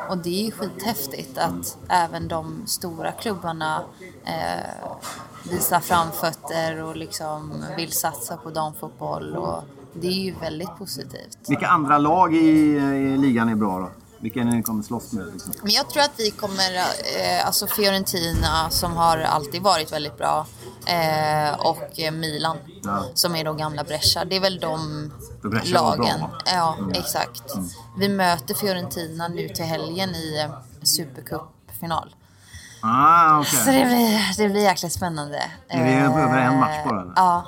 och 0.09 0.17
det 0.17 0.29
är 0.41 0.45
ju 0.45 0.51
skithäftigt 0.51 1.37
att 1.37 1.77
även 1.87 2.27
de 2.27 2.61
stora 2.65 3.11
klubbarna 3.11 3.81
eh, 4.25 4.89
visar 5.43 5.79
framfötter 5.79 6.83
och 6.83 6.95
liksom 6.95 7.65
vill 7.77 7.91
satsa 7.91 8.37
på 8.37 8.49
damfotboll 8.49 9.35
och 9.35 9.63
det 9.93 10.07
är 10.07 10.11
ju 10.23 10.35
väldigt 10.41 10.77
positivt. 10.77 11.37
Vilka 11.47 11.67
andra 11.67 11.97
lag 11.97 12.35
i, 12.35 12.39
i 12.39 13.17
ligan 13.17 13.49
är 13.49 13.55
bra 13.55 13.79
då? 13.79 13.89
Vilka 14.19 14.39
är 14.39 14.43
det 14.45 14.51
ni 14.51 14.63
kommer 14.63 14.83
slåss 14.83 15.11
med? 15.13 15.27
Liksom? 15.33 15.53
Men 15.61 15.71
jag 15.71 15.89
tror 15.89 16.03
att 16.03 16.11
vi 16.17 16.31
kommer, 16.31 16.75
eh, 16.75 17.45
alltså 17.47 17.67
Fiorentina 17.67 18.69
som 18.69 18.93
har 18.93 19.17
alltid 19.17 19.61
varit 19.61 19.91
väldigt 19.91 20.17
bra 20.17 20.45
eh, 20.85 21.59
och 21.59 22.13
Milan 22.13 22.57
Ja. 22.83 23.03
som 23.13 23.35
är 23.35 23.43
då 23.45 23.53
gamla 23.53 23.83
Brescia. 23.83 24.25
Det 24.25 24.35
är 24.35 24.39
väl 24.39 24.59
de 24.59 25.11
Brescia 25.41 25.79
bra, 25.79 25.95
lagen. 25.95 26.21
va? 26.21 26.29
Ja, 26.45 26.75
Mm. 26.79 26.91
exakt. 26.91 27.53
Vi 27.97 28.09
möter 28.09 28.53
Fiorentina 28.53 29.27
nu 29.27 29.49
till 29.49 29.65
helgen 29.65 30.09
i 30.09 30.47
Supercup-final. 30.83 32.15
Ah, 32.85 33.39
okej. 33.39 33.59
Så 33.59 33.71
det 33.71 33.85
blir, 33.85 34.37
det 34.37 34.49
blir 34.49 34.61
jäkligt 34.61 34.93
spännande. 34.93 35.37
Är 35.67 35.83
det 35.85 35.93
över 35.93 36.37
en 36.37 36.59
match 36.59 36.75
bara, 36.89 37.01
eller? 37.01 37.13
Ja. 37.15 37.45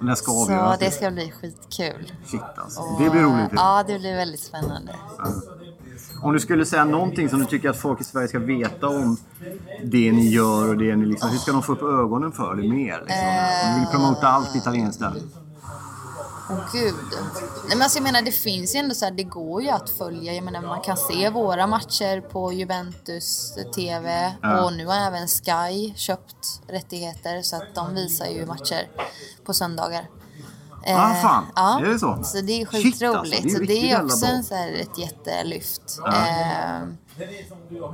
Den 0.00 0.16
ska 0.16 0.32
Så 0.32 0.42
avgöras. 0.42 0.78
det 0.78 0.90
ska 0.90 1.10
bli 1.10 1.30
skitkul. 1.40 2.12
Shit 2.26 2.40
alltså. 2.56 2.80
Och, 2.80 3.02
Det 3.02 3.10
blir 3.10 3.22
roligt. 3.22 3.52
ju. 3.52 3.56
Ja, 3.56 3.84
det 3.86 3.98
blir 3.98 4.16
väldigt 4.16 4.40
spännande. 4.40 4.94
Om 6.22 6.32
du 6.32 6.40
skulle 6.40 6.66
säga 6.66 6.84
någonting 6.84 7.28
som 7.28 7.38
du 7.38 7.44
tycker 7.44 7.70
att 7.70 7.76
folk 7.76 8.00
i 8.00 8.04
Sverige 8.04 8.28
ska 8.28 8.38
veta 8.38 8.88
om 8.88 9.16
det 9.84 10.12
ni 10.12 10.28
gör 10.28 10.68
och 10.68 10.76
det 10.76 10.96
ni 10.96 11.06
liksom... 11.06 11.30
Hur 11.30 11.38
ska 11.38 11.52
de 11.52 11.62
få 11.62 11.72
upp 11.72 11.82
ögonen 11.82 12.32
för 12.32 12.54
det 12.54 12.68
mer? 12.68 13.00
Liksom? 13.06 13.28
Om 13.68 13.74
du 13.74 13.80
vill 13.80 13.88
promota 13.88 14.28
allt 14.28 14.56
italienskt 14.56 15.00
där. 15.00 15.12
Åh 16.50 16.72
gud. 16.72 16.94
Nej, 17.68 17.76
men 17.76 17.82
alltså, 17.82 17.98
jag 17.98 18.02
menar 18.02 18.22
det 18.22 18.32
finns 18.32 18.74
ju 18.74 18.78
ändå 18.78 18.94
så 18.94 19.04
här, 19.04 19.12
det 19.12 19.22
går 19.22 19.62
ju 19.62 19.68
att 19.68 19.90
följa. 19.90 20.32
Jag 20.34 20.44
menar 20.44 20.62
man 20.62 20.80
kan 20.80 20.96
se 20.96 21.30
våra 21.30 21.66
matcher 21.66 22.20
på 22.20 22.52
Juventus 22.52 23.54
TV 23.74 24.32
Ja. 24.42 24.64
och 24.64 24.72
nu 24.72 24.86
har 24.86 24.96
även 24.96 25.28
Sky 25.28 25.94
köpt 25.96 26.60
rättigheter 26.68 27.42
så 27.42 27.56
att 27.56 27.74
de 27.74 27.94
visar 27.94 28.26
ju 28.26 28.46
matcher 28.46 28.88
på 29.44 29.54
söndagar. 29.54 30.08
Ah, 30.88 31.14
fan. 31.14 31.46
ja. 31.56 31.80
Är 31.80 31.88
det 31.88 31.98
så? 31.98 32.20
Så 32.24 32.40
det 32.40 32.62
är 32.62 32.66
Shit, 32.66 32.82
skitroligt. 32.84 33.16
alltså, 33.16 33.32
det 33.42 33.48
är 33.48 33.54
så 33.54 33.62
det 33.64 33.90
är 33.90 34.04
också 34.04 34.26
en, 34.26 34.44
så 34.44 34.54
här, 34.54 34.72
ett 34.72 34.98
jättelyft. 34.98 35.98
Ja. 36.04 36.12
Eh, 36.12 36.82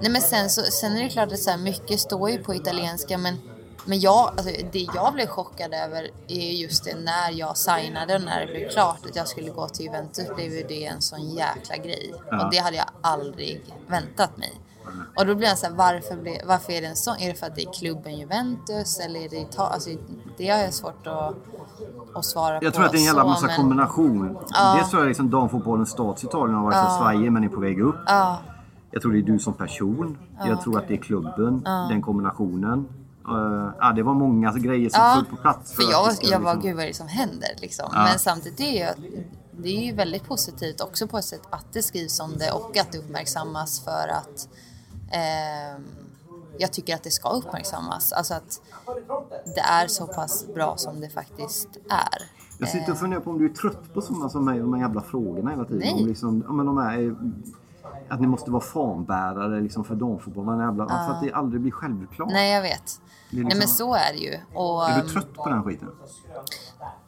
nej 0.01 0.11
men 0.11 0.23
sen, 0.23 0.51
så, 0.51 0.63
sen 0.63 0.97
är 0.97 1.03
det 1.03 1.09
klart 1.09 1.33
att 1.33 1.39
så 1.39 1.51
här, 1.51 1.59
mycket 1.59 2.01
står 2.01 2.31
ju 2.31 2.39
på 2.39 2.55
italienska 2.55 3.19
men 3.19 3.39
men 3.85 4.01
jag, 4.01 4.29
alltså, 4.29 4.51
det 4.73 4.87
jag 4.95 5.13
blev 5.15 5.27
chockad 5.27 5.75
över 5.75 6.11
är 6.29 6.51
just 6.53 6.85
det 6.85 6.95
när 7.05 7.31
jag 7.39 7.57
signade 7.57 8.15
och 8.15 8.23
när 8.23 8.41
det 8.41 8.53
blev 8.53 8.69
klart 8.69 9.07
att 9.11 9.17
jag 9.17 9.29
skulle 9.29 9.51
gå 9.51 9.69
till 9.69 9.87
Juventus 9.87 10.35
blev 10.37 10.51
det 10.69 10.85
en 10.87 11.01
sån 11.03 11.21
jäkla 11.31 11.77
grej. 11.77 12.15
Ja. 12.31 12.45
Och 12.45 12.51
det 12.51 12.59
hade 12.59 12.77
jag 12.77 12.87
aldrig 13.01 13.75
väntat 13.89 14.37
mig. 14.37 14.61
Och 15.17 15.27
då 15.27 15.35
blir 15.35 15.49
jag 15.49 15.59
så 15.59 15.67
här, 15.67 15.75
varför, 15.75 16.47
varför 16.47 16.73
är 16.73 16.81
det 16.81 16.87
en 16.87 16.97
sån? 16.97 17.17
Är 17.19 17.29
det 17.29 17.35
för 17.35 17.47
att 17.47 17.57
det 17.57 17.63
är 17.63 17.73
klubben 17.73 18.19
Juventus 18.19 18.99
eller 19.01 19.21
är 19.21 19.29
det 19.29 19.37
Ita- 19.37 19.69
alltså, 19.69 19.91
Det 20.37 20.49
har 20.49 20.59
jag 20.59 20.75
svårt 20.75 21.07
att, 21.07 21.35
att 22.15 22.25
svara 22.25 22.59
på. 22.59 22.65
Jag 22.65 22.75
tror 22.75 22.85
att 22.85 22.93
det 22.93 22.97
är 22.99 23.01
en 23.01 23.05
jävla 23.07 23.25
massa 23.25 23.47
men- 23.47 23.57
kombination. 23.57 24.39
Ja. 24.51 24.75
Dels 24.77 24.91
tror 24.91 25.03
jag 25.03 25.09
liksom 25.09 25.31
damfotbollens 25.31 25.91
status 25.91 26.25
i 26.25 26.27
Italien 26.27 26.57
har 26.57 26.65
varit 26.65 26.77
Ja. 26.77 26.91
så 26.91 26.97
svajig 26.99 27.33
men 27.33 27.45
är 27.45 27.49
på 27.49 27.61
väg 27.61 27.81
upp. 27.81 27.97
Ja. 28.07 28.39
Jag 28.91 29.03
tror 29.03 29.13
det 29.13 29.19
är 29.19 29.23
du 29.23 29.39
som 29.39 29.53
person. 29.53 30.19
Jag 30.47 30.61
tror 30.63 30.79
att 30.79 30.89
det 30.89 30.95
är 30.95 30.99
klubben, 30.99 31.63
den 31.89 32.03
kombinationen. 32.03 32.89
Uh, 33.29 33.71
ja, 33.79 33.93
det 33.97 34.03
var 34.03 34.15
många 34.15 34.53
grejer 34.53 34.91
som 34.91 35.01
Ja, 35.03 35.15
föll 35.15 35.37
på 35.37 35.43
plats. 35.43 35.73
För 35.73 35.83
att 35.83 35.91
jag, 35.91 36.13
ska 36.13 36.27
jag 36.27 36.41
var, 36.41 36.55
liksom- 36.55 36.69
gud 36.69 36.77
vad 36.77 36.85
är 36.85 36.89
det 36.89 36.95
som 36.95 37.09
händer 37.09 37.51
liksom. 37.61 37.89
Ja. 37.93 38.05
Men 38.05 38.19
samtidigt 38.19 38.61
är 38.61 38.65
ju, 38.87 39.11
det 39.53 39.69
är 39.69 39.83
ju 39.83 39.93
väldigt 39.93 40.25
positivt 40.29 40.81
också 40.81 41.07
på 41.07 41.19
ett 41.19 41.25
sätt 41.25 41.43
att 41.51 41.67
det 41.73 41.83
skrivs 41.83 42.21
om 42.21 42.39
det 42.39 42.51
och 42.53 42.77
att 42.77 42.93
det 42.93 42.99
uppmärksammas 42.99 43.81
för 43.85 44.09
att 44.09 44.49
ehm, 45.13 45.83
jag 46.59 46.73
tycker 46.73 46.95
att 46.95 47.03
det 47.03 47.11
ska 47.11 47.29
uppmärksammas. 47.29 48.13
Alltså 48.13 48.35
att 48.35 48.61
det 49.55 49.61
är 49.61 49.87
så 49.87 50.07
pass 50.07 50.47
bra 50.55 50.77
som 50.77 51.01
det 51.01 51.09
faktiskt 51.11 51.69
är. 51.91 52.23
Jag 52.59 52.69
sitter 52.69 52.93
och 52.93 52.99
funderar 52.99 53.21
på 53.21 53.31
om 53.31 53.39
du 53.39 53.45
är 53.45 53.55
trött 53.55 53.95
på 53.95 54.01
sådana 54.01 54.29
som 54.29 54.45
mig, 54.45 54.59
de 54.59 54.75
här 54.75 54.81
jävla 54.81 55.01
frågorna 55.01 55.51
hela 55.51 55.65
tiden. 55.65 55.79
Nej. 55.81 56.03
Om 56.03 56.09
liksom, 56.09 56.45
ja, 56.47 56.53
men 56.53 56.67
de 56.67 56.79
här, 56.79 56.99
är- 56.99 57.17
att 58.13 58.21
ni 58.21 58.27
måste 58.27 58.51
vara 58.51 58.63
fanbärare 58.63 59.61
liksom 59.61 59.85
för 59.85 59.95
damfotboll. 59.95 60.45
Vad 60.45 60.61
jävla, 60.61 60.89
För 60.89 61.13
att 61.13 61.23
det 61.23 61.33
aldrig 61.33 61.61
blir 61.63 61.73
självklart. 61.73 62.29
Nej, 62.31 62.53
jag 62.53 62.63
vet. 62.63 62.73
Är 62.73 63.37
Nej, 63.37 63.45
men 63.45 63.49
liksom- 63.49 63.69
så 63.69 63.95
är 63.95 64.13
det 64.13 64.19
ju. 64.19 64.39
Och, 64.55 64.89
Är 64.89 64.95
du 64.95 65.01
ehm, 65.01 65.09
trött 65.09 65.35
på 65.35 65.49
den 65.49 65.65
skiten? 65.65 65.89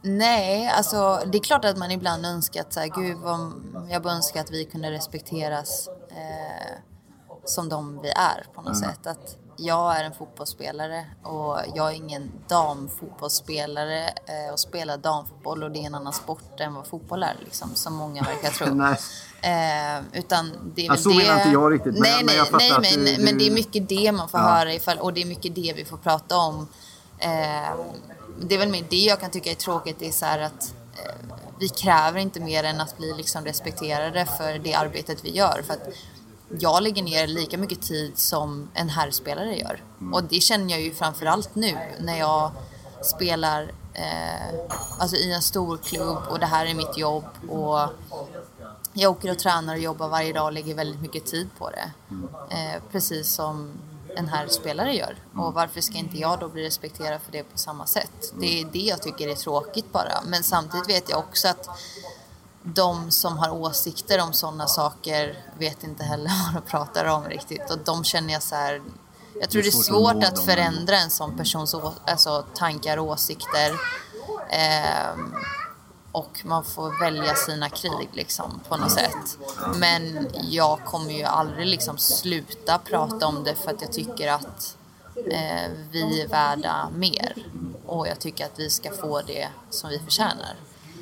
Nej, 0.03 0.69
alltså 0.77 1.21
det 1.33 1.39
är 1.39 1.43
klart 1.43 1.65
att 1.65 1.77
man 1.79 1.91
ibland 1.91 2.27
önskar 2.27 2.61
att 2.61 2.73
så 2.73 2.81
här, 2.81 2.87
gud 2.87 3.19
vad, 3.19 3.53
jag 3.91 4.03
bara 4.03 4.13
önskar 4.13 4.41
att 4.41 4.51
vi 4.51 4.65
kunde 4.65 4.91
respekteras 4.91 5.89
eh, 6.11 6.79
som 7.45 7.69
de 7.69 8.01
vi 8.03 8.09
är 8.09 8.47
på 8.55 8.63
något 8.63 8.79
sätt. 8.79 9.07
Att 9.07 9.37
jag 9.57 9.97
är 10.01 10.05
en 10.05 10.15
fotbollsspelare 10.15 11.05
och 11.23 11.59
jag 11.75 11.91
är 11.91 11.95
ingen 11.95 12.33
damfotbollsspelare 12.49 14.07
eh, 14.09 14.53
och 14.53 14.61
spelar 14.61 14.97
damfotboll 14.97 15.63
och 15.63 15.71
det 15.71 15.79
är 15.79 15.87
en 15.87 15.95
annan 15.95 16.13
sport 16.13 16.61
än 16.61 16.75
vad 16.75 16.87
fotboll 16.87 17.23
är 17.23 17.37
liksom, 17.45 17.75
som 17.75 17.95
många 17.95 18.23
verkar 18.23 18.51
tro. 18.51 18.75
Nej. 18.75 18.97
Eh, 19.43 20.03
utan 20.13 20.73
det 20.75 20.87
är 20.87 20.91
väl 20.91 20.99
så 20.99 21.09
det... 21.09 21.17
menar 21.17 21.37
inte 21.39 21.49
jag 21.49 21.73
riktigt, 21.73 21.93
men- 21.93 22.03
nej, 22.03 22.25
men 22.25 22.37
nej, 22.37 22.45
fattar 22.45 22.81
nej, 22.81 22.97
men, 22.97 23.05
du- 23.05 23.25
men 23.25 23.39
det 23.39 23.47
är 23.47 23.51
mycket 23.51 23.89
det 23.89 24.13
man 24.13 24.29
får 24.29 24.41
Ja. 24.41 24.47
höra 24.47 24.75
ifall, 24.75 24.99
och 24.99 25.13
det 25.13 25.23
är 25.23 25.27
mycket 25.27 25.55
det 25.55 25.73
vi 25.77 25.85
får 25.85 25.97
prata 25.97 26.37
om. 26.37 26.69
Eh, 27.19 27.29
det 28.41 28.55
är 28.55 28.59
väl 28.59 28.69
mer 28.69 28.85
det 28.91 28.97
jag 28.97 29.21
kan 29.21 29.31
tycka 29.31 29.51
är 29.51 29.55
tråkigt, 29.55 29.97
det 29.99 30.09
är 30.09 30.13
så 30.13 30.27
att 30.27 30.75
eh, 31.05 31.15
vi 31.59 31.69
kräver 31.69 32.19
inte 32.21 32.41
mer 32.41 32.65
än 32.65 32.81
att 32.81 32.97
bli 32.99 33.15
liksom 33.17 33.45
respekterade 33.45 34.27
för 34.27 34.59
det 34.59 34.75
arbetet 34.75 35.25
vi 35.25 35.31
gör. 35.37 35.63
För 35.67 35.73
att 35.75 35.89
jag 36.59 36.83
lägger 36.83 37.03
ner 37.03 37.27
lika 37.27 37.59
mycket 37.59 37.83
tid 37.83 38.19
som 38.19 38.69
en 38.75 38.89
herrspelare 38.89 39.57
gör. 39.57 39.83
Mm. 40.01 40.15
Och 40.15 40.25
det 40.25 40.41
känner 40.41 40.71
jag 40.71 40.81
ju 40.81 40.95
framförallt 40.95 41.55
nu 41.55 41.79
när 42.01 42.19
jag 42.19 42.51
spelar 43.03 43.73
eh, 43.95 44.55
alltså 44.99 45.17
i 45.17 45.33
en 45.33 45.43
stor 45.43 45.77
klubb 45.77 46.23
och 46.31 46.39
det 46.39 46.47
här 46.47 46.67
är 46.67 46.75
mitt 46.75 46.99
jobb. 46.99 47.25
Och 47.49 47.89
jag 48.93 49.11
åker 49.11 49.31
och 49.31 49.39
tränar 49.39 49.75
och 49.75 49.81
jobbar 49.81 50.09
varje 50.09 50.33
dag 50.33 50.45
och 50.45 50.53
lägger 50.53 50.75
väldigt 50.75 51.01
mycket 51.01 51.27
tid 51.27 51.49
på 51.59 51.71
det. 51.71 51.91
Eh, 52.51 52.83
precis 52.93 53.29
som 53.29 53.73
en 54.17 54.29
här 54.29 54.49
spelare 54.49 54.95
gör. 54.95 55.17
Och 55.37 55.55
varför 55.55 55.81
ska 55.81 55.99
inte 55.99 56.19
jag 56.19 56.41
då 56.41 56.49
bli 56.49 56.65
respekterad 56.65 57.21
för 57.23 57.33
det 57.33 57.43
på 57.43 57.59
samma 57.59 57.87
sätt? 57.87 58.33
Det 58.41 58.61
är 58.61 58.65
det 58.65 58.79
jag 58.79 59.03
tycker 59.03 59.29
är 59.29 59.35
tråkigt 59.35 59.93
bara. 59.93 60.23
Men 60.27 60.43
samtidigt 60.43 60.89
vet 60.89 61.11
jag 61.11 61.19
också 61.19 61.49
att 61.49 61.69
de 62.65 63.11
som 63.11 63.39
har 63.39 63.51
åsikter 63.51 64.21
om 64.21 64.33
sådana 64.33 64.67
saker 64.67 65.45
vet 65.59 65.85
inte 65.85 66.05
heller 66.05 66.31
vad 66.53 66.63
de 66.63 66.71
pratar 66.71 67.05
om 67.05 67.25
riktigt. 67.25 67.71
Och 67.71 67.79
de 67.79 68.05
känner 68.05 68.33
jag 68.33 68.43
så 68.43 68.55
här... 68.55 68.83
Jag 69.41 69.51
tror 69.51 69.63
det 69.63 69.69
är 69.69 69.71
svårt 69.71 69.81
att 69.81 69.87
svårt 69.87 70.15
nå 70.15 70.27
att 70.27 70.37
dem. 70.37 70.45
förändra 70.45 70.97
en 70.97 71.11
sån 71.11 71.37
persons 71.37 71.75
alltså, 72.07 72.45
tankar 72.55 72.97
och 72.97 73.07
åsikter. 73.07 73.81
Ehm, 74.51 75.35
och 76.13 76.41
man 76.45 76.65
får 76.65 77.01
välja 77.01 77.35
sina 77.35 77.69
krig 77.69 78.09
liksom 78.13 78.61
på 78.69 78.77
något 78.77 78.93
sätt. 78.93 79.39
Men 79.77 80.29
jag 80.51 80.85
kommer 80.85 81.13
ju 81.13 81.25
aldrig 81.25 81.67
liksom 81.67 81.99
sluta 81.99 82.79
prata 82.79 83.27
om 83.27 83.45
det 83.45 83.55
för 83.55 83.71
att 83.71 83.83
jag 83.83 83.93
tycker 83.93 84.33
att 84.33 84.77
eh, 85.17 85.71
vi 85.91 86.21
är 86.21 86.29
värda 86.29 86.89
mer. 86.95 87.47
Och 87.87 88.09
jag 88.09 88.19
tycker 88.19 88.45
att 88.45 88.59
vi 88.59 88.71
ska 88.71 88.93
få 88.93 89.23
det 89.23 89.49
som 89.71 89.91
vi 89.91 89.99
förtjänar. 89.99 90.57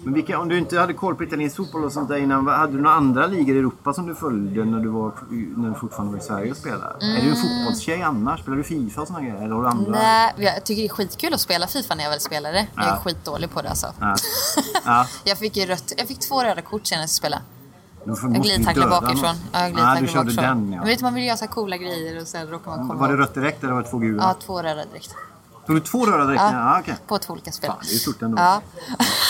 Men 0.04 0.14
vilka, 0.14 0.38
om 0.38 0.48
du 0.48 0.58
inte 0.58 0.78
hade 0.78 0.92
koll 0.92 1.14
på 1.14 1.24
italiensk 1.24 1.56
fotboll 1.56 1.84
och 1.84 1.92
sånt 1.92 2.08
där 2.08 2.16
innan, 2.16 2.46
hade 2.46 2.72
du 2.72 2.80
några 2.82 2.96
andra 2.96 3.26
ligor 3.26 3.56
i 3.56 3.58
Europa 3.58 3.92
som 3.92 4.06
du 4.06 4.14
följde 4.14 4.64
när 4.64 4.80
du, 4.80 4.88
var, 4.88 5.12
när 5.56 5.68
du 5.68 5.74
fortfarande 5.74 6.12
var 6.12 6.18
i 6.18 6.22
Sverige 6.22 6.50
och 6.50 6.56
spelade? 6.56 7.06
Är 7.06 7.22
du 7.22 7.30
en 7.30 7.36
fotbollstjej 7.36 8.02
annars? 8.02 8.40
Spelar 8.40 8.56
du 8.56 8.64
Fifa 8.64 9.00
och 9.00 9.06
såna 9.06 9.20
grejer? 9.20 9.36
Eller 9.36 9.54
har 9.54 9.62
du 9.62 9.68
andra? 9.68 9.90
Nej, 9.90 10.34
jag 10.36 10.64
tycker 10.64 10.82
det 10.82 10.86
är 10.86 10.88
skitkul 10.88 11.34
att 11.34 11.40
spela 11.40 11.66
Fifa 11.66 11.94
när 11.94 12.04
jag 12.04 12.10
väl 12.10 12.20
spelade. 12.20 12.66
Jag 12.76 12.86
är 12.86 12.96
skitdålig 12.96 13.50
på 13.50 13.62
det 13.62 13.68
alltså. 13.68 13.86
Ja. 14.00 14.16
Ja. 14.84 15.06
Jag 15.24 15.38
fick 15.38 15.56
ju 15.56 15.66
rött, 15.66 15.92
jag 15.96 16.08
fick 16.08 16.18
två 16.20 16.42
röda 16.44 16.62
kort 16.62 16.86
senast 16.86 17.12
jag 17.24 17.30
spelade. 17.30 17.42
Jag 18.32 18.42
glidtacklade 18.42 18.90
bakifrån. 18.90 19.34
Ja, 19.52 19.60
jag 19.68 19.78
Ja, 19.78 19.96
du 20.00 20.06
körde 20.06 20.24
bakifrån. 20.24 20.44
den 20.44 20.72
ja. 20.72 20.78
Men 20.78 20.88
vet 20.88 20.98
du, 20.98 21.04
man 21.04 21.14
vill 21.14 21.24
göra 21.24 21.36
så 21.36 21.44
här 21.44 21.52
coola 21.52 21.76
grejer 21.76 22.20
och 22.20 22.26
sen 22.26 22.48
råkar 22.48 22.70
man 22.70 22.88
komma 22.88 23.00
Var 23.00 23.08
det 23.08 23.16
rött 23.16 23.34
direkt 23.34 23.62
eller 23.64 23.72
var 23.72 23.82
det 23.82 23.88
två 23.88 23.98
gula? 23.98 24.22
Ja, 24.22 24.34
två 24.46 24.62
röda 24.62 24.84
direkt. 24.84 25.14
Tog 25.66 25.76
du 25.76 25.80
två 25.80 26.06
röda 26.06 26.24
direkt? 26.24 26.42
Ja. 26.42 26.52
Ja, 26.52 26.80
okej. 26.80 26.94
På 27.06 27.18
två 27.18 27.32
olika 27.32 27.52
spel. 27.52 27.70
Fan, 27.70 27.78
det 27.82 27.94
är 27.94 27.98
stort 27.98 28.22
ändå. 28.22 28.38
Ja. 28.38 28.62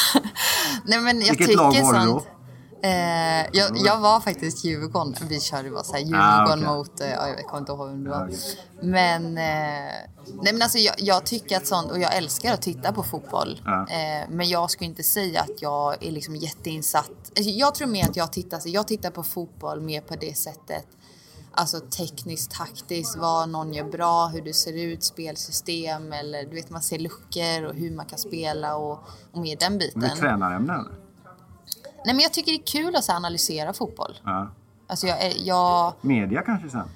Nej 0.85 1.01
men 1.01 1.21
jag 1.21 1.29
Vilket 1.37 1.57
lag 1.57 1.83
var 1.83 2.01
du 2.01 2.07
då? 2.07 2.23
Eh, 2.85 3.47
jag, 3.53 3.77
jag 3.77 4.01
var 4.01 4.21
faktiskt 4.21 4.65
Djurgården. 4.65 5.15
Vi 5.29 5.41
körde 5.41 5.71
bara 5.71 5.83
så 5.83 5.93
här 5.93 6.01
Djurgården 6.01 6.23
Ah, 6.23 6.55
okej. 6.55 6.67
mot, 6.67 7.01
eh, 7.01 7.11
ja, 7.11 7.29
jag 7.29 7.45
kommer 7.47 7.59
inte 7.61 7.73
ihåg 7.73 7.89
vem 7.89 8.05
det 8.05 8.11
var. 8.11 8.17
Ah. 8.17 8.29
Men, 8.83 9.25
eh, 9.39 9.93
nej 10.43 10.53
men 10.53 10.63
alltså 10.63 10.79
jag, 10.79 10.95
jag 10.99 11.25
tycker 11.27 11.57
att 11.57 11.67
sånt, 11.67 11.91
och 11.91 11.99
jag 11.99 12.17
älskar 12.17 12.55
att 12.55 12.63
titta 12.63 12.93
på 12.93 13.03
fotboll. 13.03 13.61
Ja. 13.65 13.81
Eh, 13.89 14.29
men 14.31 14.49
jag 14.49 14.71
skulle 14.71 14.91
inte 14.91 15.03
säga 15.03 15.41
att 15.41 15.63
jag 15.63 16.05
är 16.05 16.11
liksom 16.11 16.37
jätteinsatt. 16.37 17.11
Alltså, 17.37 17.51
jag 17.51 17.75
tror 17.75 17.89
mer 17.89 18.05
att 18.05 18.17
jag 18.17 18.33
tittar, 18.33 18.59
så 18.59 18.69
jag 18.69 18.89
tittar 18.89 19.11
på 19.11 19.23
fotboll 19.23 19.81
mer 19.81 20.01
på 20.01 20.17
det 20.17 20.39
sättet. 20.39 20.87
Alltså 21.55 21.81
tekniskt, 21.81 22.51
taktiskt, 22.51 23.17
vad 23.17 23.49
någon 23.49 23.73
gör 23.73 23.85
bra, 23.85 24.27
hur 24.27 24.43
det 24.43 24.55
ser 24.55 24.73
ut, 24.73 25.05
spelsystem 25.05 26.13
eller 26.13 26.45
du 26.45 26.55
vet 26.55 26.71
man 26.71 26.83
ser 26.83 26.99
luckor 26.99 27.65
och 27.65 27.75
hur 27.75 27.91
man 27.91 28.07
kan 28.07 28.19
spela 28.19 28.77
och, 28.77 28.99
och 29.33 29.41
mer 29.41 29.57
den 29.57 29.79
biten. 29.79 30.01
Men 30.01 30.11
det 30.11 30.17
är 30.17 30.21
tränarämne 30.21 30.73
eller? 30.73 30.91
Nej 32.05 32.15
men 32.15 32.21
jag 32.21 32.33
tycker 32.33 32.53
det 32.53 32.59
är 32.59 32.67
kul 32.67 32.97
att 32.97 33.05
så 33.05 33.13
analysera 33.13 33.73
fotboll. 33.73 34.19
Ja. 34.25 34.51
Alltså 34.87 35.07
jag, 35.07 35.37
jag, 35.37 35.93
Media 36.01 36.43
kanske 36.43 36.69
sen? 36.69 36.89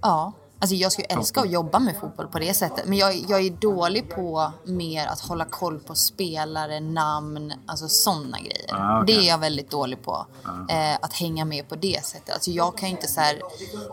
ja. 0.00 0.32
Alltså 0.62 0.74
jag 0.76 0.92
skulle 0.92 1.06
älska 1.06 1.40
att 1.40 1.50
jobba 1.50 1.78
med 1.78 1.96
fotboll 1.96 2.26
på 2.26 2.38
det 2.38 2.54
sättet. 2.54 2.86
Men 2.86 2.98
jag, 2.98 3.14
jag 3.28 3.40
är 3.46 3.50
dålig 3.50 4.10
på 4.10 4.52
mer 4.64 5.06
att 5.06 5.20
hålla 5.20 5.44
koll 5.44 5.78
på 5.78 5.94
spelare, 5.94 6.80
namn, 6.80 7.52
alltså 7.66 7.88
sådana 7.88 8.38
grejer. 8.38 8.66
Ah, 8.72 9.02
okej. 9.02 9.14
Det 9.14 9.20
är 9.22 9.28
jag 9.28 9.38
väldigt 9.38 9.70
dålig 9.70 10.02
på. 10.04 10.26
Eh, 10.70 10.94
att 11.00 11.12
hänga 11.12 11.44
med 11.44 11.68
på 11.68 11.74
det 11.74 12.04
sättet. 12.04 12.34
Alltså 12.34 12.50
jag 12.50 12.76
kan 12.78 12.88
inte 12.88 13.08
så 13.08 13.20
här, 13.20 13.40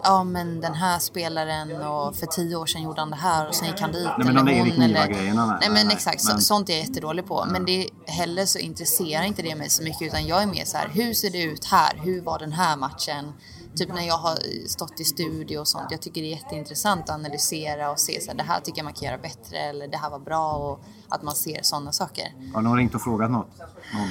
ja 0.04 0.24
men 0.24 0.62
den 0.62 0.74
här 0.74 1.00
spelaren 1.00 1.82
och 1.82 2.16
för 2.16 2.26
tio 2.26 2.56
år 2.56 2.66
sedan 2.66 2.82
gjorde 2.82 3.02
han 3.02 3.10
det 3.10 3.16
här 3.16 3.48
och 3.48 3.56
sen 3.56 3.68
gick 3.68 3.82
han 3.82 3.92
dit. 3.92 4.08
Nej, 4.18 4.26
men 4.26 4.36
de 4.36 4.46
där 4.46 4.54
Erik 4.54 4.78
Niva 4.78 5.00
eller- 5.00 5.14
grejerna, 5.14 5.46
nej, 5.46 5.58
Nej 5.62 5.70
men 5.70 5.92
exakt, 5.92 6.24
Men- 6.26 6.36
Så, 6.38 6.42
sånt 6.42 6.70
är 6.70 6.74
jag 6.74 6.82
jättedålig 6.88 7.28
på. 7.28 7.46
Men 7.52 7.66
det 7.66 7.84
är 7.84 7.90
heller 8.12 8.46
så 8.46 8.60
intresserar 8.60 9.24
inte 9.24 9.42
det 9.42 9.56
mig 9.56 9.70
så 9.70 9.84
mycket 9.84 10.02
utan 10.02 10.28
jag 10.28 10.42
är 10.42 10.48
mer 10.48 10.66
så 10.66 10.78
här, 10.78 10.90
hur 10.94 11.14
ser 11.14 11.30
det 11.30 11.42
ut 11.44 11.66
här? 11.66 12.00
Hur 12.04 12.22
var 12.22 12.40
den 12.40 12.52
här 12.52 12.76
matchen? 12.76 13.34
Typ 13.76 13.90
när 13.90 14.08
jag 14.08 14.18
har 14.18 14.68
stått 14.68 15.00
i 15.00 15.04
studio 15.04 15.58
och 15.58 15.68
sånt. 15.68 15.92
Jag 15.92 16.02
tycker 16.02 16.22
det 16.22 16.28
är 16.28 16.36
jätteintressant 16.36 17.10
att 17.10 17.16
analysera 17.16 17.92
och 17.92 18.00
se 18.00 18.22
så 18.22 18.32
här, 18.32 18.38
det 18.38 18.44
här 18.44 18.60
tycker 18.60 18.80
jag 18.80 18.84
man 18.84 18.94
kan 18.94 19.06
göra 19.06 19.18
bättre 19.18 19.58
eller 19.58 19.88
det 19.88 19.98
här 19.98 20.10
var 20.10 20.20
bra 20.20 20.54
och 20.54 20.80
att 21.10 21.24
man 21.24 21.36
ser 21.36 21.60
sådana 21.62 21.92
saker. 21.92 22.34
Har 22.54 22.62
någon 22.62 22.78
ringt 22.78 22.96
och 22.96 23.02
frågat 23.02 23.32
något? 23.32 23.60
Någon? 23.94 24.10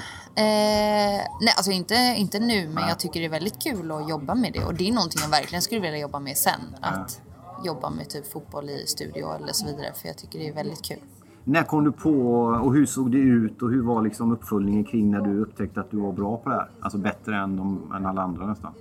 nej, 1.41 1.55
alltså 1.57 1.71
inte, 1.71 1.95
inte 1.95 2.39
nu, 2.39 2.69
men 2.69 2.89
jag 2.89 2.99
tycker 2.99 3.21
det 3.21 3.27
är 3.27 3.31
väldigt 3.31 3.63
kul 3.63 3.93
att 3.93 4.09
jobba 4.09 4.35
med 4.35 4.53
det. 4.53 4.65
Och 4.65 4.75
det 4.75 4.89
är 4.89 4.93
någonting 4.93 5.21
jag 5.23 5.31
verkligen 5.31 5.63
skulle 5.63 5.81
vilja 5.81 5.99
jobba 5.99 6.21
med 6.21 6.37
sen. 6.37 6.61
Att 6.81 7.21
jobba 7.65 7.91
med 7.91 8.09
typ 8.09 8.33
fotboll 8.33 8.71
i 8.71 8.87
studio 8.87 9.35
eller 9.35 9.53
så 9.53 9.67
vidare. 9.67 9.93
För 9.95 10.09
jag 10.09 10.19
tycker 10.19 10.39
det 10.39 10.49
är 10.49 10.55
väldigt 10.55 10.83
kul. 10.83 10.99
När 11.45 11.63
kom 11.63 11.85
du 11.85 11.93
på 11.93 12.11
och 12.65 12.75
hur 12.75 12.87
såg 12.87 13.13
det 13.13 13.19
ut 13.19 13.63
och 13.63 13.71
hur 13.71 13.83
var 13.83 14.03
liksom 14.03 14.33
uppföljningen 14.33 14.85
kring 14.85 15.11
när 15.11 15.21
du 15.21 15.43
upptäckte 15.43 15.81
att 15.81 15.91
du 15.91 15.97
var 15.97 16.13
bra 16.13 16.37
på 16.37 16.49
det 16.49 16.55
här? 16.55 16.71
Alltså 16.81 16.99
bättre 16.99 17.37
än, 17.37 17.57
de, 17.57 17.93
än 17.97 18.07
alla 18.07 18.23
andra 18.23 18.47
nästan. 18.47 18.73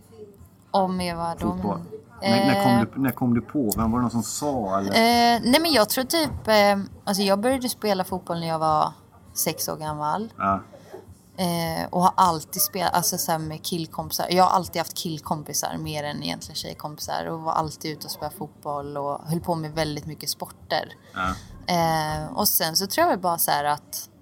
Om 0.78 0.98
då? 1.40 1.48
Fotboll. 1.48 1.80
När, 2.22 2.46
när, 2.46 2.64
kom 2.64 2.86
du, 2.94 3.02
när 3.02 3.12
kom 3.12 3.34
du 3.34 3.42
på? 3.42 3.72
Vem 3.78 3.92
var 3.92 4.00
det 4.00 4.02
någon 4.02 4.12
som 4.12 4.24
sa? 4.24 4.80
Eller? 4.80 4.90
Eh, 4.90 5.42
nej 5.44 5.60
men 5.62 5.72
jag 5.72 5.90
tror 5.90 6.04
typ... 6.04 6.48
Eh, 6.48 6.78
alltså 7.04 7.24
jag 7.24 7.40
började 7.40 7.70
spela 7.70 8.04
fotboll 8.04 8.40
när 8.40 8.48
jag 8.48 8.60
var 8.60 8.92
sex 9.34 9.70
år 9.70 9.78
gammal. 9.78 10.34
Ja. 10.38 10.62
Eh, 11.38 11.88
och 11.90 12.02
har 12.02 12.14
alltid 12.16 12.62
spelat 12.62 12.94
alltså 12.94 13.18
så 13.18 13.40
med 13.40 13.64
killkompisar. 13.64 14.28
Jag 14.30 14.44
har 14.44 14.52
alltid 14.52 14.80
haft 14.80 14.94
killkompisar 14.94 15.78
mer 15.78 16.04
än 16.04 16.24
egentligen 16.24 16.56
tjejkompisar. 16.56 17.26
Och 17.26 17.42
var 17.42 17.54
alltid 17.54 17.92
ute 17.92 18.06
och 18.06 18.12
spelade 18.12 18.36
fotboll 18.36 18.98
och 18.98 19.22
höll 19.26 19.40
på 19.40 19.56
med 19.56 19.72
väldigt 19.72 20.06
mycket 20.06 20.30
sporter. 20.30 20.94
Ja. 21.14 21.34
Eh, 21.74 22.34
och 22.34 22.48
sen 22.48 22.76
så 22.76 22.88
tror 22.88 23.04
jag 23.04 23.12
väl 23.12 23.20
bara 23.20 23.38
så 23.38 23.52
här 23.52 23.64
att 23.64 24.10
eh, 24.10 24.17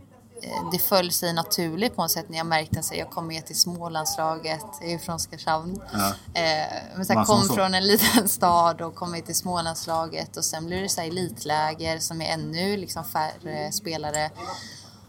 det 0.71 0.79
föll 0.79 1.11
sig 1.11 1.33
naturligt 1.33 1.95
på 1.95 2.01
något 2.01 2.11
sätt 2.11 2.29
när 2.29 2.37
jag 2.37 2.47
märkte 2.47 2.79
att 2.79 2.97
jag 2.97 3.09
kom 3.09 3.27
med 3.27 3.45
till 3.45 3.59
Smålandslaget. 3.59 4.65
Jag 4.81 4.91
är 4.91 4.97
från 4.97 5.15
Oskarshamn. 5.15 5.81
Ja. 5.93 6.07
Eh, 6.33 6.73
men 6.95 7.05
så 7.05 7.13
här, 7.13 7.25
kom 7.25 7.43
från 7.43 7.73
en 7.73 7.87
liten 7.87 8.27
stad 8.37 8.81
och 8.81 8.95
kom 8.95 9.11
med 9.11 9.25
till 9.25 9.35
Smålandslaget. 9.35 10.37
Och 10.37 10.45
sen 10.45 10.65
blev 10.65 10.81
det 10.81 10.89
så 10.89 11.01
här 11.01 11.07
elitläger 11.07 11.99
som 11.99 12.21
är 12.21 12.25
ännu 12.25 12.77
liksom 12.77 13.03
färre 13.03 13.71
spelare. 13.71 14.29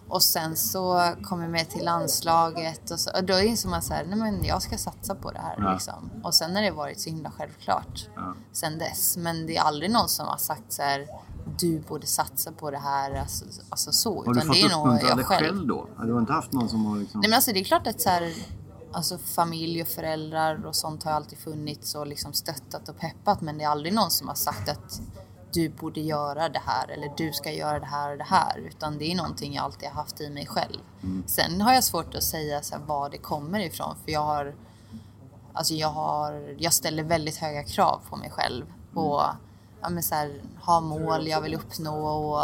Och 0.08 0.22
sen 0.22 0.56
så 0.56 1.12
kom 1.22 1.42
jag 1.42 1.50
med 1.50 1.68
till 1.70 1.84
landslaget 1.84 2.90
och, 2.90 3.00
så, 3.00 3.10
och 3.18 3.24
då 3.24 3.40
insåg 3.40 3.70
man 3.70 3.82
så 3.82 3.94
här, 3.94 4.04
nej 4.04 4.18
men 4.18 4.44
jag 4.44 4.62
ska 4.62 4.78
satsa 4.78 5.14
på 5.14 5.30
det 5.30 5.38
här 5.38 5.56
Ja. 5.58 5.72
liksom. 5.72 6.10
Och 6.22 6.34
sen 6.34 6.56
har 6.56 6.62
det 6.62 6.70
varit 6.70 7.00
så 7.00 7.10
himla 7.10 7.30
självklart 7.30 8.08
Ja. 8.16 8.34
sen 8.52 8.78
dess. 8.78 9.16
Men 9.16 9.46
det 9.46 9.56
är 9.56 9.62
aldrig 9.62 9.90
någon 9.90 10.08
som 10.08 10.26
har 10.26 10.36
sagt 10.36 10.72
så 10.72 10.82
här, 10.82 11.06
du 11.58 11.80
borde 11.80 12.06
satsa 12.06 12.52
på 12.52 12.70
det 12.70 12.78
här, 12.78 13.14
alltså, 13.14 13.44
alltså 13.70 13.92
så. 13.92 14.24
Har 14.24 14.34
du 14.34 14.40
fått 14.40 14.52
det 14.52 14.60
är 14.62 14.68
nog 14.68 14.80
uppmuntra 14.86 15.08
jag 15.08 15.16
dig 15.18 15.24
själv. 15.24 15.46
själv 15.46 15.66
då? 15.66 15.88
Du 16.02 16.12
har 16.12 16.20
inte 16.20 16.32
haft 16.32 16.52
någon 16.52 16.68
som 16.68 16.84
har 16.86 16.96
liksom... 16.98 17.20
Nej 17.20 17.30
men 17.30 17.36
alltså 17.36 17.52
det 17.52 17.60
är 17.60 17.64
klart 17.64 17.86
att 17.86 18.00
så 18.00 18.08
här, 18.08 18.34
alltså 18.92 19.18
familj 19.18 19.82
och 19.82 19.88
föräldrar 19.88 20.66
och 20.66 20.76
sånt 20.76 21.04
har 21.04 21.12
alltid 21.12 21.38
funnits 21.38 21.94
och 21.94 22.06
liksom 22.06 22.32
stöttat 22.32 22.88
och 22.88 22.98
peppat. 22.98 23.40
Men 23.40 23.58
det 23.58 23.64
är 23.64 23.68
aldrig 23.68 23.94
någon 23.94 24.10
som 24.10 24.28
har 24.28 24.34
sagt 24.34 24.68
att 24.68 25.00
du 25.56 25.68
borde 25.68 26.00
göra 26.00 26.48
det 26.48 26.62
här 26.66 26.90
eller 26.90 27.12
du 27.16 27.32
ska 27.32 27.52
göra 27.52 27.80
det 27.80 27.86
här 27.86 28.12
och 28.12 28.18
det 28.18 28.24
här. 28.24 28.58
Utan 28.68 28.98
det 28.98 29.12
är 29.12 29.16
någonting 29.16 29.54
jag 29.54 29.64
alltid 29.64 29.88
har 29.88 29.94
haft 29.94 30.20
i 30.20 30.30
mig 30.30 30.46
själv. 30.46 30.80
Sen 31.26 31.60
har 31.60 31.72
jag 31.72 31.84
svårt 31.84 32.14
att 32.14 32.22
säga 32.22 32.62
så 32.62 32.76
var 32.86 33.10
det 33.10 33.18
kommer 33.18 33.60
ifrån. 33.60 33.94
För 34.04 34.12
jag 34.12 34.20
har, 34.20 34.54
alltså 35.52 35.74
jag 35.74 35.88
har, 35.88 36.54
jag 36.58 36.72
ställer 36.72 37.02
väldigt 37.02 37.36
höga 37.36 37.64
krav 37.64 38.00
på 38.10 38.16
mig 38.16 38.30
själv. 38.30 38.64
Och 38.94 39.22
ja, 39.80 39.90
men 39.90 40.02
så 40.02 40.14
här, 40.14 40.42
ha 40.60 40.80
mål 40.80 41.28
jag 41.28 41.40
vill 41.40 41.54
uppnå 41.54 42.06
och 42.06 42.42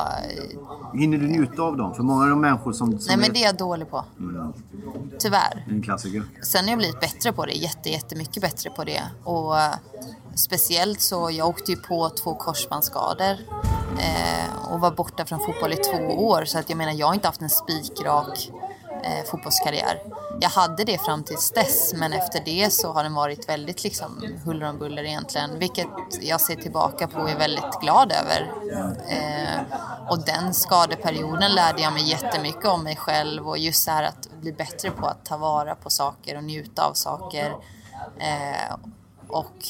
Hinner 0.99 1.19
du 1.19 1.29
njuta 1.29 1.63
av 1.63 1.77
dem? 1.77 1.95
För 1.95 2.03
många 2.03 2.23
av 2.23 2.31
de 2.31 2.41
människor 2.41 2.73
som... 2.73 2.99
som 2.99 3.07
Nej 3.09 3.17
men 3.17 3.33
det 3.33 3.43
är 3.43 3.47
jag 3.47 3.57
dålig 3.57 3.91
på. 3.91 4.05
Tyvärr. 5.19 5.65
är 5.69 5.73
en 5.73 5.83
klassiker. 5.83 6.25
Sen 6.43 6.65
har 6.65 6.71
jag 6.71 6.79
blivit 6.79 7.01
bättre 7.01 7.33
på 7.33 7.47
det, 7.47 7.53
jätte, 7.53 7.91
jättemycket 7.91 8.43
bättre 8.43 8.71
på 8.71 8.85
det. 8.85 9.03
Och 9.25 9.55
speciellt 10.35 11.01
så, 11.01 11.31
jag 11.31 11.49
åkte 11.49 11.71
ju 11.71 11.77
på 11.77 12.11
två 12.11 12.35
korsbandsskador 12.35 13.37
eh, 14.01 14.73
och 14.73 14.81
var 14.81 14.91
borta 14.91 15.25
från 15.25 15.41
fotboll 15.41 15.73
i 15.73 15.77
två 15.77 16.27
år. 16.27 16.45
Så 16.45 16.59
att 16.59 16.69
jag 16.69 16.77
menar, 16.77 16.93
jag 16.93 17.07
har 17.07 17.15
inte 17.15 17.29
haft 17.29 17.41
en 17.41 17.51
spikrak 17.51 18.51
eh, 19.03 19.25
fotbollskarriär. 19.31 20.03
Jag 20.41 20.49
hade 20.49 20.85
det 20.85 20.99
fram 20.99 21.25
tills 21.25 21.51
dess, 21.51 21.95
men 21.95 22.13
efter 22.13 22.43
det 22.45 22.73
så 22.73 22.93
har 22.93 23.03
den 23.03 23.15
varit 23.15 23.49
väldigt 23.49 23.85
liksom 23.85 24.25
huller 24.45 24.67
om 24.69 24.79
buller 24.79 25.05
egentligen. 25.05 25.59
Vilket 25.59 25.89
jag 26.21 26.41
ser 26.41 26.57
tillbaka 26.57 27.09
på 27.09 27.21
och 27.21 27.31
är 27.31 27.39
väldigt 27.39 27.81
glad 27.81 28.13
över. 28.13 28.53
Eh, 29.09 29.79
och 30.09 30.25
den 30.25 30.55
skadeperioden 30.55 31.53
lärde 31.53 31.83
jag 31.83 31.93
mig 31.93 32.11
jättemycket 32.11 32.65
om 32.65 32.85
mig 32.85 32.97
själv 32.97 33.49
och 33.49 33.59
just 33.59 33.83
så 33.83 33.91
här 33.91 34.03
att 34.03 34.29
bli 34.41 34.53
bättre 34.53 34.91
på 34.91 35.07
att 35.07 35.25
ta 35.25 35.37
vara 35.37 35.75
på 35.75 35.91
saker 35.91 36.37
och 36.37 36.45
njuta 36.45 36.87
av 36.87 36.93
saker. 36.93 37.57
Eh, 38.19 38.77
och 39.29 39.67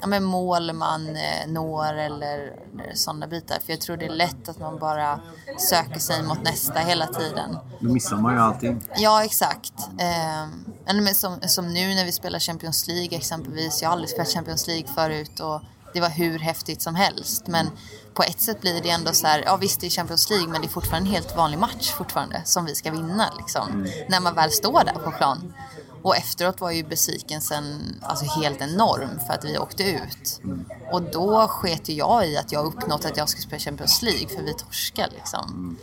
ja, 0.00 0.06
men 0.06 0.24
mål 0.24 0.72
man 0.72 1.16
eh, 1.16 1.46
når 1.48 1.94
eller 1.94 2.56
sådana 2.94 3.26
bitar. 3.26 3.58
För 3.64 3.72
jag 3.72 3.80
tror 3.80 3.96
det 3.96 4.06
är 4.06 4.10
lätt 4.10 4.48
att 4.48 4.58
man 4.58 4.78
bara 4.78 5.20
söker 5.58 6.00
sig 6.00 6.22
mot 6.22 6.42
nästa 6.42 6.78
hela 6.78 7.06
tiden. 7.06 7.56
Då 7.80 7.92
missar 7.92 8.16
man 8.16 8.34
ju 8.34 8.40
allting. 8.40 8.82
Ja, 8.96 9.24
exakt. 9.24 9.74
Eh, 9.98 10.42
eller 10.86 11.02
men 11.02 11.14
som, 11.14 11.40
som 11.40 11.72
nu 11.72 11.94
när 11.94 12.04
vi 12.04 12.12
spelar 12.12 12.38
Champions 12.38 12.86
League 12.86 13.18
exempelvis. 13.18 13.82
Jag 13.82 13.88
har 13.88 13.92
aldrig 13.92 14.10
spelat 14.10 14.28
Champions 14.28 14.66
League 14.66 14.88
förut 14.94 15.40
och 15.40 15.60
det 15.92 16.00
var 16.00 16.08
hur 16.08 16.38
häftigt 16.38 16.82
som 16.82 16.94
helst. 16.94 17.46
Men 17.46 17.70
på 18.14 18.22
ett 18.22 18.40
sätt 18.40 18.60
blir 18.60 18.82
det 18.82 18.90
ändå 18.90 19.12
så 19.12 19.26
här, 19.26 19.42
ja 19.46 19.56
visst 19.56 19.80
det 19.80 19.86
är 19.86 19.90
Champions 19.90 20.30
League 20.30 20.48
men 20.48 20.60
det 20.60 20.66
är 20.66 20.70
fortfarande 20.70 21.08
en 21.08 21.14
helt 21.14 21.36
vanlig 21.36 21.58
match 21.58 21.90
fortfarande 21.90 22.42
som 22.44 22.64
vi 22.64 22.74
ska 22.74 22.90
vinna 22.90 23.32
liksom. 23.38 23.86
När 24.08 24.20
man 24.20 24.34
väl 24.34 24.50
står 24.50 24.84
där 24.84 25.00
på 25.04 25.10
plan. 25.10 25.52
Och 26.02 26.16
efteråt 26.16 26.60
var 26.60 26.70
ju 26.70 26.84
besvikelsen 26.84 27.94
alltså 28.02 28.40
helt 28.40 28.60
enorm 28.60 29.20
för 29.26 29.34
att 29.34 29.44
vi 29.44 29.58
åkte 29.58 29.82
ut. 29.82 30.40
Och 30.92 31.02
då 31.02 31.48
sket 31.48 31.88
ju 31.88 31.94
jag 31.94 32.28
i 32.28 32.36
att 32.36 32.52
jag 32.52 32.66
uppnått 32.66 33.04
att 33.04 33.16
jag 33.16 33.28
skulle 33.28 33.42
spela 33.42 33.60
Champions 33.60 34.02
League 34.02 34.28
för 34.28 34.42
vi 34.42 34.54
torskade 34.54 35.10
liksom. 35.14 35.76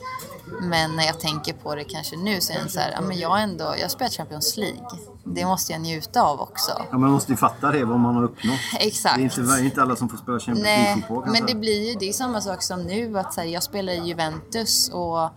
Men 0.62 0.96
när 0.96 1.06
jag 1.06 1.20
tänker 1.20 1.54
på 1.54 1.76
det 1.76 1.84
kanske 1.84 2.16
nu 2.16 2.42
så 2.42 2.54
är 2.54 2.64
det 2.64 2.70
så 2.70 2.80
här, 2.80 2.92
ja, 2.92 3.02
men 3.02 3.20
jag 3.20 3.42
ändå, 3.42 3.64
jag 3.64 3.82
har 3.82 3.90
spelat 3.90 4.14
Champions 4.14 4.58
League. 4.58 4.82
Det 5.24 5.46
måste 5.46 5.72
jag 5.72 5.82
njuta 5.82 6.22
av 6.22 6.42
också. 6.42 6.72
Ja, 6.92 6.98
man 6.98 7.12
måste 7.12 7.32
ju 7.32 7.38
fatta 7.38 7.72
det, 7.72 7.86
vad 7.86 8.00
man 8.00 8.16
har 8.16 8.24
uppnått. 8.24 8.60
Exakt. 8.80 9.16
Det 9.16 9.22
är 9.22 9.42
inte, 9.42 9.66
inte 9.66 9.82
alla 9.82 9.96
som 9.96 10.10
får 10.10 10.18
spela 10.18 10.40
Champions 10.40 10.68
League-fotboll 10.68 11.32
men 11.32 11.46
det 11.46 11.56
blir 11.56 11.90
ju, 11.90 11.96
det 12.00 12.14
samma 12.18 12.42
sak 12.42 12.64
som 12.64 12.84
nu 12.84 13.20
att 13.20 13.34
så 13.34 13.42
här, 13.42 13.48
jag 13.48 13.64
spelar 13.64 13.94
i 13.94 14.08
Juventus 14.08 14.90
och 14.90 15.30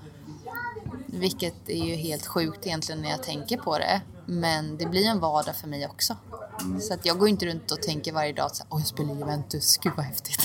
vilket 1.07 1.69
är 1.69 1.85
ju 1.85 1.95
helt 1.95 2.27
sjukt 2.27 2.67
egentligen 2.67 3.03
när 3.03 3.11
jag 3.11 3.23
tänker 3.23 3.57
på 3.57 3.79
det. 3.79 4.01
Men 4.27 4.77
det 4.79 4.87
blir 4.87 5.07
en 5.07 5.21
vardag 5.21 5.57
för 5.57 5.69
mig 5.69 5.87
också. 5.87 6.17
Mm. 6.61 6.81
Så 6.81 6.95
att 6.95 7.07
jag 7.07 7.19
går 7.19 7.29
inte 7.29 7.47
runt 7.47 7.71
och 7.71 7.83
tänker 7.83 8.13
varje 8.13 8.33
dag 8.33 8.47
att 8.47 8.57
så 8.57 8.63
här, 8.63 8.69
"Oj, 8.71 8.81
jag 8.81 8.87
spelar 8.89 9.15
Juventus, 9.15 9.77
gud 9.77 9.93
vad 9.97 10.07
häftigt. 10.07 10.41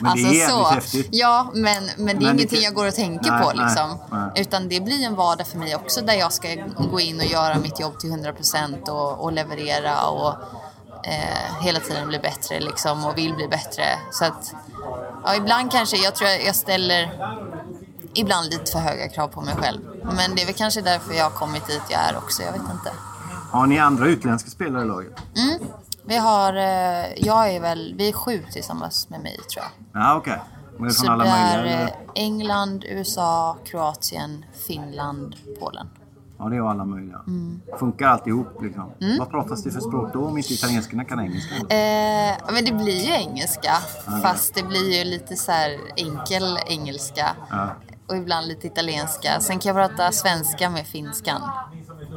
Men 0.00 0.14
det 0.16 0.22
är 0.22 0.32
jävligt 0.34 0.66
häftigt. 0.68 1.08
Ja, 1.10 1.50
men, 1.54 1.84
men 1.96 1.96
det 1.96 2.02
är 2.02 2.04
Men 2.04 2.18
det 2.18 2.24
ingenting 2.24 2.48
kan- 2.48 2.62
jag 2.62 2.74
går 2.74 2.86
och 2.86 2.94
tänker 2.94 3.30
Nej, 3.30 3.42
på 3.42 3.52
nej, 3.52 3.64
liksom. 3.66 3.98
nej. 4.10 4.30
Utan 4.42 4.68
det 4.68 4.80
blir 4.80 5.04
en 5.06 5.14
vardag 5.14 5.46
för 5.46 5.58
mig 5.58 5.76
också 5.76 6.00
där 6.00 6.14
jag 6.14 6.32
ska 6.32 6.48
gå 6.90 7.00
in 7.00 7.16
och 7.20 7.26
göra 7.26 7.58
mitt 7.58 7.80
jobb 7.80 7.98
till 8.00 8.10
100% 8.10 8.88
och, 8.88 9.24
och 9.24 9.32
leverera 9.32 10.06
och 10.08 10.34
eh, 11.04 11.62
hela 11.62 11.80
tiden 11.80 12.08
bli 12.08 12.18
bättre 12.18 12.60
liksom 12.60 13.04
och 13.04 13.18
vill 13.18 13.34
bli 13.34 13.48
bättre. 13.48 13.84
Så 14.12 14.24
att, 14.24 14.54
ja, 15.24 15.34
ibland 15.36 15.72
kanske, 15.72 15.96
jag 15.96 16.14
tror 16.14 16.30
jag 16.30 16.44
jag 16.44 16.54
ställer 16.54 17.12
ibland 18.14 18.50
lite 18.50 18.72
för 18.72 18.78
höga 18.78 19.08
krav 19.08 19.28
på 19.28 19.40
mig 19.40 19.54
själv. 19.54 19.80
Men 20.04 20.34
det 20.34 20.42
är 20.42 20.46
väl 20.46 20.54
kanske 20.54 20.80
därför 20.80 21.14
jag 21.14 21.24
har 21.24 21.30
kommit 21.30 21.66
dit 21.66 21.82
jag 21.88 22.00
är 22.00 22.16
också, 22.16 22.42
jag 22.42 22.52
vet 22.52 22.60
inte. 22.60 22.92
Har 23.50 23.66
ni 23.66 23.78
andra 23.78 24.06
utländska 24.06 24.50
spelare 24.50 24.82
i 24.82 24.86
laget? 24.86 25.12
Vi 26.04 26.16
har, 26.16 26.56
eh, 26.56 27.06
jag 27.16 27.50
är 27.50 27.60
väl, 27.60 27.94
vi 27.98 28.08
är 28.08 28.12
sju 28.12 28.44
tillsammans 28.52 29.08
med 29.10 29.20
mig 29.20 29.36
tror 29.36 29.64
jag. 29.64 30.02
Ja, 30.02 30.16
okej. 30.16 30.38
Från 30.76 30.90
Så 30.90 31.16
det 31.16 31.28
är? 31.28 31.94
England, 32.14 32.84
USA, 32.88 33.56
Kroatien, 33.64 34.44
Finland, 34.66 35.36
Polen. 35.60 35.90
Ja, 36.40 36.48
det 36.48 36.56
är 36.56 36.70
alla 36.70 36.84
möjliga. 36.84 37.20
Mm. 37.26 37.60
Funkar 37.78 38.06
alltihop 38.08 38.62
liksom. 38.62 38.90
Vad 39.18 39.30
pratas 39.30 39.62
det 39.62 39.70
för 39.70 39.80
språk 39.80 40.12
då 40.12 40.24
om 40.26 40.36
inte 40.36 40.54
italienskarna 40.54 41.04
kan 41.04 41.20
engelska? 41.20 41.54
Eh, 41.54 42.36
men 42.52 42.64
det 42.64 42.72
blir 42.72 43.00
ju 43.06 43.12
engelska. 43.12 43.72
Fast 44.22 44.54
det 44.54 44.62
blir 44.62 44.98
ju 44.98 45.04
lite 45.04 45.36
så 45.36 45.52
här 45.52 45.78
enkel 45.96 46.58
engelska. 46.66 47.26
Ja. 47.50 47.68
Och 48.08 48.16
ibland 48.16 48.46
lite 48.48 48.66
italienska. 48.66 49.40
Sen 49.40 49.58
kan 49.58 49.76
jag 49.76 49.88
prata 49.88 50.12
svenska 50.12 50.70
med 50.70 50.86
finskan. 50.86 51.40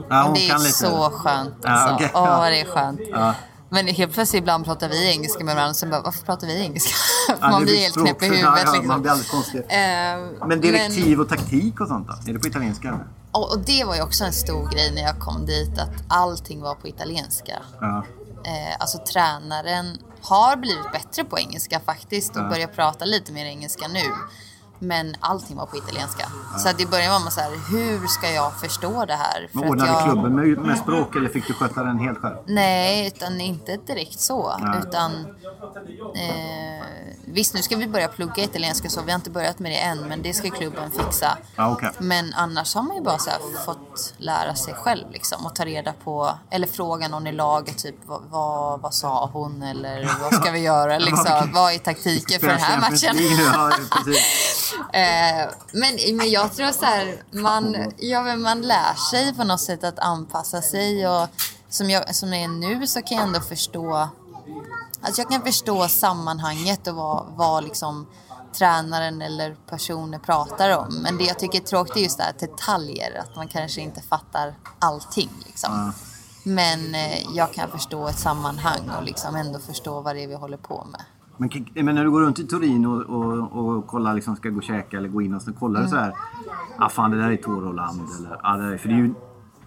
Ja, 0.09 0.31
det 0.35 0.49
är 0.49 0.57
så 0.57 1.09
skönt 1.09 1.55
Ja, 1.61 1.69
alltså. 1.69 2.09
Åh, 2.13 2.23
Ja. 2.25 2.49
det 2.49 2.59
är 2.61 2.65
skönt. 2.65 2.99
Ja. 3.11 3.33
Men 3.73 3.87
helt 3.87 4.13
plötsligt 4.13 4.39
ibland 4.41 4.65
pratar 4.65 4.89
vi 4.89 5.11
engelska 5.11 5.43
med 5.43 5.55
varandra. 5.55 5.73
Sen 5.73 5.89
bara, 5.89 6.01
varför 6.01 6.25
pratar 6.25 6.47
vi 6.47 6.61
engelska? 6.61 6.95
Ja, 7.41 7.49
man 7.49 7.63
blir 7.63 7.77
helt 7.77 7.93
knäpp 7.93 8.23
i 8.23 8.25
ja, 8.25 8.31
huvudet 8.33 8.63
ja, 8.65 8.71
liksom. 8.71 8.87
Man 8.87 9.01
blir 9.01 9.11
alldeles 9.11 9.31
konstig. 9.31 9.59
Eh, 9.59 10.47
Men 10.47 10.61
direktiv 10.61 11.19
och 11.19 11.29
taktik 11.29 11.81
och 11.81 11.87
sånt 11.87 12.07
då? 12.07 12.29
Är 12.29 12.33
det 12.33 12.39
på 12.39 12.47
italienska? 12.47 12.99
och, 13.31 13.51
och 13.51 13.59
det 13.59 13.83
var 13.83 13.95
ju 13.95 14.01
också 14.01 14.23
en 14.23 14.33
stor 14.33 14.69
grej 14.69 14.91
när 14.95 15.01
jag 15.01 15.19
kom 15.19 15.45
dit. 15.45 15.77
Att 15.79 16.03
allting 16.07 16.61
var 16.61 16.75
på 16.75 16.87
italienska. 16.87 17.59
Ja. 17.81 18.05
eh, 18.45 18.75
alltså 18.79 18.97
tränaren 18.97 19.97
har 20.21 20.55
blivit 20.55 20.91
bättre 20.91 21.23
på 21.23 21.39
engelska 21.39 21.79
faktiskt 21.79 22.35
och 22.35 22.49
börjar 22.49 22.67
prata 22.67 23.05
lite 23.05 23.31
mer 23.31 23.45
engelska 23.45 23.87
nu. 23.87 24.11
Men 24.83 25.15
allting 25.19 25.57
var 25.57 25.65
på 25.65 25.77
italienska. 25.77 26.27
Så 26.57 26.69
att 26.69 26.81
i 26.81 26.85
början 26.85 27.11
var 27.11 27.19
man 27.19 27.31
så 27.31 27.41
här, 27.41 27.51
hur 27.71 28.07
ska 28.07 28.31
jag 28.31 28.59
förstå 28.59 29.05
det 29.05 29.13
här? 29.13 29.49
Men 29.51 29.63
att 29.63 29.69
ordnade 29.69 29.91
jag... 29.91 30.03
klubben 30.03 30.35
med, 30.35 30.57
med 30.57 30.77
språk 30.77 31.15
eller 31.15 31.29
fick 31.29 31.47
du 31.47 31.53
sköta 31.53 31.83
den 31.83 31.99
helt 31.99 32.19
själv? 32.19 32.35
Nej, 32.45 33.07
utan 33.07 33.41
inte 33.41 33.77
direkt 33.77 34.19
så. 34.19 34.57
Nej. 34.57 34.79
Utan, 34.79 35.11
eh, 36.15 36.85
visst, 37.25 37.53
nu 37.53 37.61
ska 37.61 37.75
vi 37.75 37.87
börja 37.87 38.07
plugga 38.07 38.43
italienska 38.43 38.89
så 38.89 39.01
vi 39.01 39.11
har 39.11 39.15
inte 39.15 39.29
börjat 39.29 39.59
med 39.59 39.71
det 39.71 39.79
än, 39.79 40.07
men 40.07 40.21
det 40.21 40.33
ska 40.33 40.49
klubben 40.49 40.91
fixa. 40.91 41.37
Ja, 41.55 41.71
okej. 41.71 41.91
Men 41.97 42.33
annars 42.33 42.75
har 42.75 42.83
man 42.83 42.95
ju 42.95 43.01
bara 43.01 43.17
så 43.17 43.31
fått 43.65 44.13
lära 44.17 44.55
sig 44.55 44.73
själv 44.73 45.11
liksom 45.11 45.45
och 45.45 45.55
ta 45.55 45.65
reda 45.65 45.93
på, 46.03 46.29
eller 46.49 46.67
fråga 46.67 47.07
någon 47.07 47.27
i 47.27 47.31
laget 47.31 47.77
typ 47.77 47.95
vad, 48.05 48.21
vad, 48.29 48.81
vad 48.81 48.93
sa 48.93 49.29
hon 49.33 49.61
eller 49.61 50.17
vad 50.21 50.33
ska 50.33 50.51
vi 50.51 50.59
göra 50.59 50.97
liksom, 51.09 51.51
vad 51.53 51.73
är 51.73 51.77
taktiken 51.77 52.39
för 52.39 52.47
den 52.47 52.59
här 52.59 52.79
matchen? 52.79 53.15
Ja. 53.53 53.71
Eh, 54.93 55.49
men, 55.71 56.17
men 56.17 56.29
jag 56.31 56.53
tror 56.53 56.71
så 56.71 56.85
här, 56.85 57.23
man, 57.31 57.93
ja, 57.97 58.23
men 58.23 58.41
man 58.41 58.61
lär 58.61 58.93
sig 59.11 59.33
på 59.33 59.43
något 59.43 59.61
sätt 59.61 59.83
att 59.83 59.99
anpassa 59.99 60.61
sig 60.61 61.07
och 61.07 61.27
som 61.69 61.89
jag 61.89 62.15
som 62.15 62.33
jag 62.33 62.43
är 62.43 62.47
nu 62.47 62.87
så 62.87 63.01
kan 63.01 63.17
jag 63.17 63.27
ändå 63.27 63.39
förstå 63.39 64.09
Alltså 65.05 65.21
jag 65.21 65.29
kan 65.29 65.41
förstå 65.41 65.87
sammanhanget 65.87 66.87
och 66.87 66.95
vad, 66.95 67.25
vad 67.35 67.63
liksom 67.63 68.07
tränaren 68.53 69.21
eller 69.21 69.55
personer 69.69 70.19
pratar 70.19 70.77
om. 70.77 70.95
Men 71.03 71.17
det 71.17 71.23
jag 71.23 71.39
tycker 71.39 71.61
är 71.61 71.63
tråkigt 71.63 71.95
är 71.95 71.99
just 71.99 72.17
det 72.17 72.23
här 72.23 72.35
detaljer, 72.39 73.19
att 73.19 73.35
man 73.35 73.47
kanske 73.47 73.81
inte 73.81 74.01
fattar 74.01 74.55
allting. 74.79 75.29
Liksom. 75.45 75.93
Men 76.43 76.95
eh, 76.95 77.35
jag 77.35 77.53
kan 77.53 77.71
förstå 77.71 78.07
ett 78.07 78.19
sammanhang 78.19 78.91
och 78.97 79.03
liksom 79.03 79.35
ändå 79.35 79.59
förstå 79.59 80.01
vad 80.01 80.15
det 80.15 80.23
är 80.23 80.27
vi 80.27 80.35
håller 80.35 80.57
på 80.57 80.87
med. 80.91 81.01
Men, 81.37 81.49
men 81.73 81.95
när 81.95 82.03
du 82.03 82.11
går 82.11 82.21
runt 82.21 82.39
i 82.39 82.47
Turin 82.47 82.85
och, 82.85 83.01
och, 83.01 83.75
och 83.75 83.87
kollar, 83.87 84.13
liksom, 84.13 84.35
ska 84.35 84.49
gå 84.49 84.57
och 84.57 84.63
käka 84.63 84.97
eller 84.97 85.09
gå 85.09 85.21
in 85.21 85.33
och 85.33 85.41
så 85.41 85.53
kollar 85.53 85.81
du 85.81 85.87
så 85.87 85.95
här. 85.95 86.13
Ah, 86.77 86.89
fan 86.89 87.11
det 87.11 87.17
där 87.17 87.31
är 87.31 87.37
Toroland. 87.37 88.01
Eller, 88.19 88.39
ah, 88.43 88.57
det 88.57 88.63
där, 88.63 88.71
är-" 88.73 88.77
för 88.77 88.89
det 88.89 88.95
är 88.95 88.97
ju, 88.97 89.13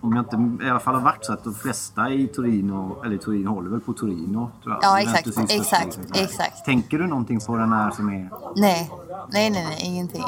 om 0.00 0.16
jag 0.16 0.24
inte 0.24 0.64
i 0.66 0.70
alla 0.70 0.80
fall 0.80 0.94
har 0.94 1.02
varit 1.02 1.24
så 1.24 1.32
att 1.32 1.44
de 1.44 1.54
flesta 1.54 2.10
i 2.10 2.26
Torino, 2.26 3.02
eller 3.04 3.16
Turin 3.16 3.46
håller 3.46 3.70
väl 3.70 3.80
på 3.80 3.92
Torino. 3.92 4.50
Tror 4.62 4.74
jag. 4.74 4.84
Ja, 4.84 5.00
exakt, 5.00 5.32
största, 5.32 5.54
exakt, 5.54 5.96
liksom. 5.96 6.24
exakt. 6.24 6.64
Tänker 6.64 6.98
du 6.98 7.06
någonting 7.06 7.40
på 7.40 7.56
den 7.56 7.72
här 7.72 7.90
som 7.90 8.08
är... 8.08 8.30
Nej, 8.56 8.90
nej, 9.30 9.50
nej, 9.50 9.64
nej 9.64 9.78
ingenting. 9.80 10.22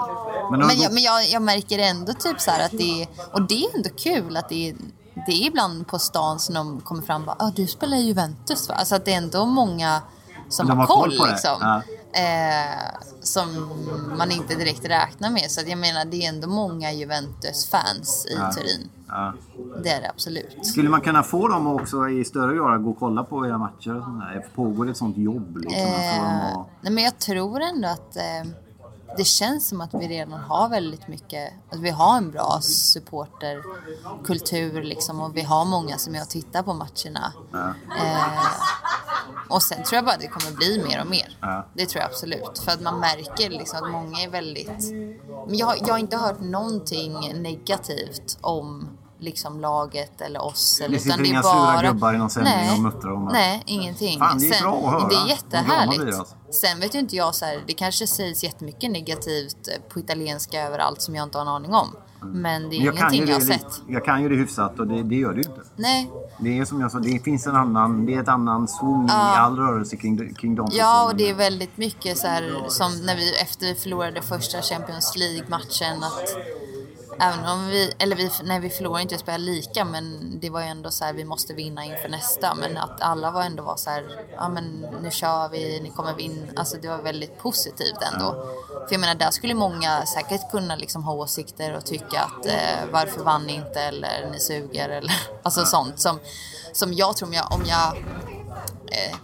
Men 0.51 0.61
Men, 0.61 0.79
jag, 0.79 0.93
men 0.93 1.03
jag, 1.03 1.29
jag 1.29 1.43
märker 1.43 1.79
ändå 1.79 2.13
typ 2.13 2.41
så 2.41 2.51
här 2.51 2.65
att 2.65 2.71
det 2.71 3.03
är, 3.03 3.09
och 3.33 3.43
det 3.43 3.65
är 3.65 3.77
ändå 3.77 3.89
kul 3.97 4.37
att 4.37 4.49
det 4.49 4.69
är, 4.69 4.75
det 5.27 5.33
är 5.33 5.47
ibland 5.47 5.87
på 5.87 5.99
stan 5.99 6.39
som 6.39 6.55
de 6.55 6.81
kommer 6.81 7.03
fram 7.03 7.21
och 7.23 7.27
bara, 7.27 7.47
ah, 7.47 7.53
du 7.57 7.67
spelar 7.67 7.97
Juventus 7.97 8.69
va? 8.69 8.75
Alltså 8.75 8.95
att 8.95 9.05
det 9.05 9.13
är 9.13 9.17
ändå 9.17 9.47
många 9.47 10.03
som 10.49 10.67
De 10.67 10.79
har 10.79 10.87
koll 10.87 11.19
koll 11.19 11.29
liksom. 11.29 11.57
ja. 11.61 11.83
Eh, 12.13 12.95
som 13.23 13.69
man 14.19 14.31
inte 14.31 14.55
direkt 14.55 14.85
räknar 14.85 15.31
med. 15.31 15.51
Så 15.51 15.61
jag 15.67 15.79
menar, 15.79 16.05
det 16.05 16.25
är 16.25 16.29
ändå 16.29 16.49
många 16.49 16.93
Juventus-fans 16.93 18.27
i 18.31 18.35
Ja. 18.35 18.53
Turin. 18.53 18.89
Ja. 19.09 19.33
Det 19.83 19.91
är 19.91 20.01
det 20.01 20.09
absolut. 20.11 20.67
Skulle 20.67 20.89
man 20.89 21.01
kunna 21.01 21.23
få 21.23 21.49
dem 21.49 21.67
också 21.67 22.09
i 22.09 22.25
större 22.25 22.57
grad 22.57 22.75
att 22.75 22.83
gå 22.85 22.91
och 22.91 22.99
kolla 22.99 23.25
på 23.25 23.47
era 23.47 23.59
matcher 23.59 23.97
och 23.97 24.03
sånt 24.05 24.21
där? 24.21 24.47
Pågår 24.55 24.85
det 24.85 24.91
ett 24.91 24.97
sånt 24.97 25.17
jobb? 25.19 25.57
Liksom, 25.57 25.81
Eh, 25.83 26.53
att- 26.53 26.67
nej, 26.81 26.93
men 26.93 27.05
jag 27.05 27.19
tror 27.19 27.61
ändå 27.61 27.89
att 27.89 28.17
eh, 28.17 28.43
det 29.17 29.25
känns 29.25 29.69
som 29.69 29.81
att 29.81 29.95
vi 29.95 30.09
redan 30.09 30.41
har 30.41 30.69
väldigt 30.69 31.09
mycket, 31.09 31.53
att 31.73 31.79
vi 31.79 31.91
har 31.91 32.17
en 32.17 32.31
bra 32.31 32.59
supporterkultur 32.63 34.83
liksom 34.83 35.21
och 35.21 35.37
vi 35.37 35.43
har 35.43 35.65
många 35.65 35.99
som 35.99 36.15
är 36.15 36.23
och 36.23 36.29
tittar 36.29 36.63
på 36.63 36.75
matcherna. 36.75 37.33
Eh, 37.55 37.71
och 39.51 39.63
sen 39.63 39.83
tror 39.85 39.97
jag 39.97 40.05
bara 40.05 40.15
att 40.15 40.21
det 40.21 40.27
kommer 40.29 40.57
bli 40.57 40.83
mer 40.89 41.01
och 41.01 41.07
mer. 41.11 41.37
Ja. 41.41 41.67
Det 41.75 41.87
tror 41.87 42.01
jag 42.03 42.11
absolut. 42.11 42.59
För 42.65 42.73
att 42.73 42.81
man 42.81 43.01
märker 43.01 43.51
liksom 43.51 43.85
att 43.85 43.91
många 43.91 44.21
är 44.21 44.29
väldigt... 44.31 44.91
Men 45.47 45.57
jag, 45.57 45.67
har- 45.67 45.77
jag 45.81 45.89
har 45.95 45.99
inte 45.99 46.17
hört 46.17 46.41
någonting 46.41 47.43
negativt 47.43 48.39
om 48.41 48.89
liksom 49.21 49.61
laget 49.61 50.21
eller 50.21 50.43
oss. 50.45 50.81
Eller, 50.81 50.89
Det 50.97 50.99
sitter 51.03 51.15
utan 51.15 51.23
det 51.23 51.29
är 51.29 51.31
inga 51.31 51.43
bara... 51.43 51.79
sura 51.79 51.89
gubbar 51.93 52.15
i 52.15 52.19
någon 52.19 52.31
sändning 52.31 52.55
Nej, 52.57 52.73
och 52.77 52.79
muttrar 52.83 53.13
om 53.13 53.27
det. 53.27 53.33
Nej, 53.33 53.63
ingenting. 53.67 54.19
Fan, 54.19 54.39
det 54.39 54.49
är 54.49 54.63
bra 54.63 54.77
att 54.87 54.93
höra. 54.93 55.09
Det 55.09 55.15
är 55.15 55.29
jättehärligt. 55.29 56.01
alltså. 56.19 56.37
Sen 56.51 56.81
vet 56.81 56.95
ju 56.95 56.99
inte 56.99 57.17
jag 57.17 57.35
så 57.35 57.45
här, 57.45 57.63
det 57.67 57.73
kanske 57.73 58.07
sägs 58.07 58.45
jättemycket 58.45 58.91
negativt 58.91 59.69
eh, 59.69 59.75
på 59.89 59.99
italienska 60.01 60.63
överallt 60.67 61.03
som 61.03 61.15
jag 61.17 61.23
inte 61.23 61.39
har 61.39 61.43
en 61.43 61.49
aning 61.49 61.75
om. 61.75 61.97
Men 62.21 62.71
det 62.71 62.77
är 62.77 62.85
jag 62.85 62.95
ingenting 62.95 63.25
det, 63.25 63.31
jag 63.31 63.39
har 63.39 63.47
sett. 63.47 63.83
jag 63.89 64.05
kan 64.05 64.23
ju 64.23 64.29
det 64.29 64.35
hyfsat 64.35 64.79
och 64.79 64.87
det, 64.87 65.03
det 65.03 65.15
gör 65.15 65.35
ju 65.35 65.39
inte. 65.39 65.61
Nej. 65.77 66.11
Det 66.41 66.59
är 66.59 66.65
som 66.65 66.81
jag 66.81 66.93
sa, 66.93 66.99
det 66.99 67.25
finns 67.25 67.47
en 67.47 67.57
annan, 67.57 68.07
det 68.07 68.15
är 68.15 68.23
ett 68.23 68.29
annan 68.29 68.69
swing 68.69 69.07
i 69.07 69.11
all 69.11 69.57
rörelse 69.57 69.97
kring, 69.97 70.35
kring 70.35 70.55
de 70.55 70.69
Ja, 70.73 71.09
och 71.09 71.17
det 71.17 71.31
är 71.31 71.35
väldigt 71.35 71.77
mycket 71.77 72.19
så 72.19 72.27
här 72.27 72.65
som 72.69 73.07
när 73.07 73.17
vi 73.17 73.39
efter 73.39 73.67
vi 73.67 73.75
förlorade 73.75 74.23
första 74.23 74.63
Champions 74.63 75.17
League-matchen 75.17 76.03
att 76.03 76.37
även 77.21 77.45
om 77.45 77.67
vi, 77.67 77.93
eller 77.99 78.17
vi, 78.17 78.31
nej 78.43 78.61
vi 78.61 78.71
förlorade 78.71 79.03
inte, 79.03 79.15
vi 79.15 79.19
spelade 79.19 79.45
lika 79.45 79.85
men 79.85 80.33
det 80.41 80.51
var 80.51 80.61
ju 80.61 80.67
ändå 80.67 80.91
så 80.91 81.05
här 81.05 81.13
vi 81.13 81.25
måste 81.25 81.55
vinna 81.55 81.85
inför 81.85 82.09
nästa. 82.09 82.55
Men 82.55 82.77
att 82.77 83.01
alla 83.01 83.31
var 83.31 83.43
ändå 83.43 83.63
var 83.63 83.77
så 83.77 83.91
här, 83.91 84.27
ja 84.37 84.49
men 84.49 84.87
nu 85.03 85.11
kör 85.11 85.49
vi, 85.49 85.81
ni 85.81 85.91
kommer 85.91 86.15
vinna, 86.15 86.47
alltså 86.57 86.77
det 86.83 86.89
var 86.89 86.99
väldigt 86.99 87.39
positivt 87.39 87.99
ändå. 88.13 88.33
För 88.69 88.95
jag 88.95 89.01
menar 89.01 89.15
där 89.15 89.31
skulle 89.31 89.55
många 89.55 90.07
säkert 90.07 90.51
kunna 90.51 90.77
liksom 90.77 91.05
ha 91.05 91.13
åsikter 91.13 91.77
och 91.77 91.85
tycka 91.85 92.21
att 92.21 92.47
eh, 92.47 92.93
varför 92.93 93.25
vann 93.25 93.47
ni 93.47 93.55
inte 93.55 93.81
eller 93.81 94.31
ni 94.33 94.41
suger 94.41 94.89
eller 94.89 95.13
alltså 95.43 95.65
sånt 95.65 96.01
som, 96.01 96.19
som 96.73 96.93
jag 96.93 97.17
tror 97.17 97.29
om 97.29 97.35
jag, 97.35 97.53
om 97.53 97.63
jag 97.67 97.97
eh, 98.93 99.17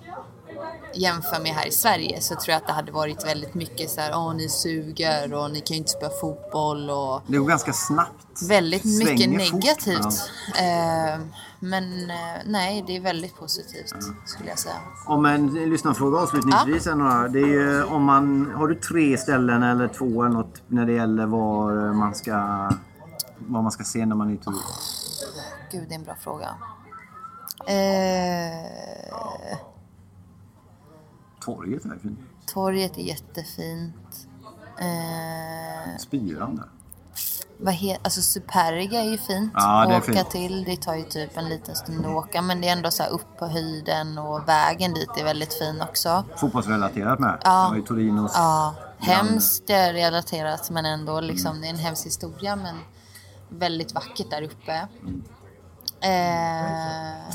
jämför 0.97 1.43
med 1.43 1.53
här 1.53 1.67
i 1.67 1.71
Sverige 1.71 2.21
så 2.21 2.35
tror 2.35 2.49
jag 2.53 2.57
att 2.57 2.67
det 2.67 2.73
hade 2.73 2.93
varit 2.93 3.27
väldigt 3.27 3.55
mycket 3.55 3.91
så 3.91 4.01
här, 4.01 4.13
åh 4.15 4.35
ni 4.35 4.49
suger 4.49 5.35
och 5.35 5.51
ni 5.51 5.61
kan 5.61 5.75
ju 5.75 5.79
inte 5.79 5.91
spela 5.91 6.11
fotboll 6.21 6.91
och 6.91 7.23
Det 7.27 7.39
går 7.39 7.47
ganska 7.49 7.73
snabbt. 7.73 8.43
väldigt 8.49 8.85
mycket 8.85 9.19
Svänger 9.19 9.39
fort. 9.39 9.53
negativt. 9.53 10.31
Eh, 10.59 11.21
men 11.61 12.11
eh, 12.11 12.17
nej, 12.47 12.85
det 12.87 12.97
är 12.97 13.01
väldigt 13.01 13.37
positivt 13.37 13.89
skulle 14.25 14.49
jag 14.49 14.59
säga. 14.59 14.75
Om 15.07 15.27
en 15.27 15.55
lyssnarfråga 15.71 16.19
avslutningsvis. 16.19 16.87
Några, 16.87 17.29
det 17.29 17.39
är 17.41 17.47
ju, 17.47 17.85
om 17.85 18.05
man, 18.05 18.53
har 18.57 18.69
du 18.69 18.75
tre 18.75 19.19
ställen 19.19 19.63
eller 19.63 19.89
två 19.89 20.23
eller 20.25 20.35
något 20.35 20.63
när 20.69 20.87
det 20.87 20.93
gäller 20.93 21.27
var 21.27 21.93
man 21.93 22.15
ska, 22.15 22.35
vad 23.39 23.63
man 23.63 23.73
ska 23.73 23.85
se 23.85 24.07
när 24.07 24.17
man 24.17 24.31
är 24.31 24.35
i 24.35 24.39
Turin? 24.39 24.59
Gud, 25.73 25.89
det 25.89 25.95
är 25.95 25.99
en 25.99 26.05
bra 26.05 26.15
fråga. 26.21 26.49
Eh, 27.67 28.69
Torget 31.45 31.85
är 31.85 31.99
fint. 32.03 32.19
torget 32.47 32.99
är 32.99 33.03
jättefint. 33.03 34.29
Eh, 34.79 35.97
Spiran 35.99 36.57
där. 36.57 36.69
vad 37.59 37.75
he- 37.75 37.99
alltså 38.03 38.23
Superga 38.23 39.01
är 39.01 39.11
ju 39.11 39.19
fint 39.19 39.51
Ja, 39.55 39.83
att 39.83 40.03
åka 40.03 40.13
fint. 40.13 40.31
till. 40.31 40.65
Det 40.65 40.77
tar 40.77 40.95
ju 40.95 41.03
typ 41.05 41.37
en 41.37 41.49
liten 41.49 41.75
stund 41.75 42.07
att 42.07 42.13
åka 42.13 42.43
men 42.43 42.61
det 42.61 42.69
är 42.69 42.73
ändå 42.73 42.91
så 42.91 43.03
här 43.03 43.11
upp 43.11 43.39
på 43.39 43.47
höjden 43.47 44.19
och 44.19 44.49
vägen 44.49 44.95
dit 44.95 45.09
är 45.17 45.25
väldigt 45.25 45.55
fin 45.55 45.83
också. 45.83 46.25
Fotbollsrelaterat 46.37 47.19
med. 47.19 47.41
Ja. 47.45 47.63
Det 47.63 47.69
var 47.69 47.77
ju 47.77 47.83
Torinos... 47.83 48.33
Ja, 48.35 48.75
hemskt 48.99 49.71
är 49.71 49.93
relaterat 49.93 50.71
men 50.71 50.85
ändå 50.87 51.21
liksom 51.21 51.61
det 51.61 51.67
är 51.67 51.71
en 51.71 51.79
hemsk 51.79 52.07
historia 52.07 52.57
men 52.57 52.77
väldigt 53.49 53.95
vackert 53.95 54.31
där 54.31 54.43
uppe. 54.43 54.89
Eh, 56.01 57.35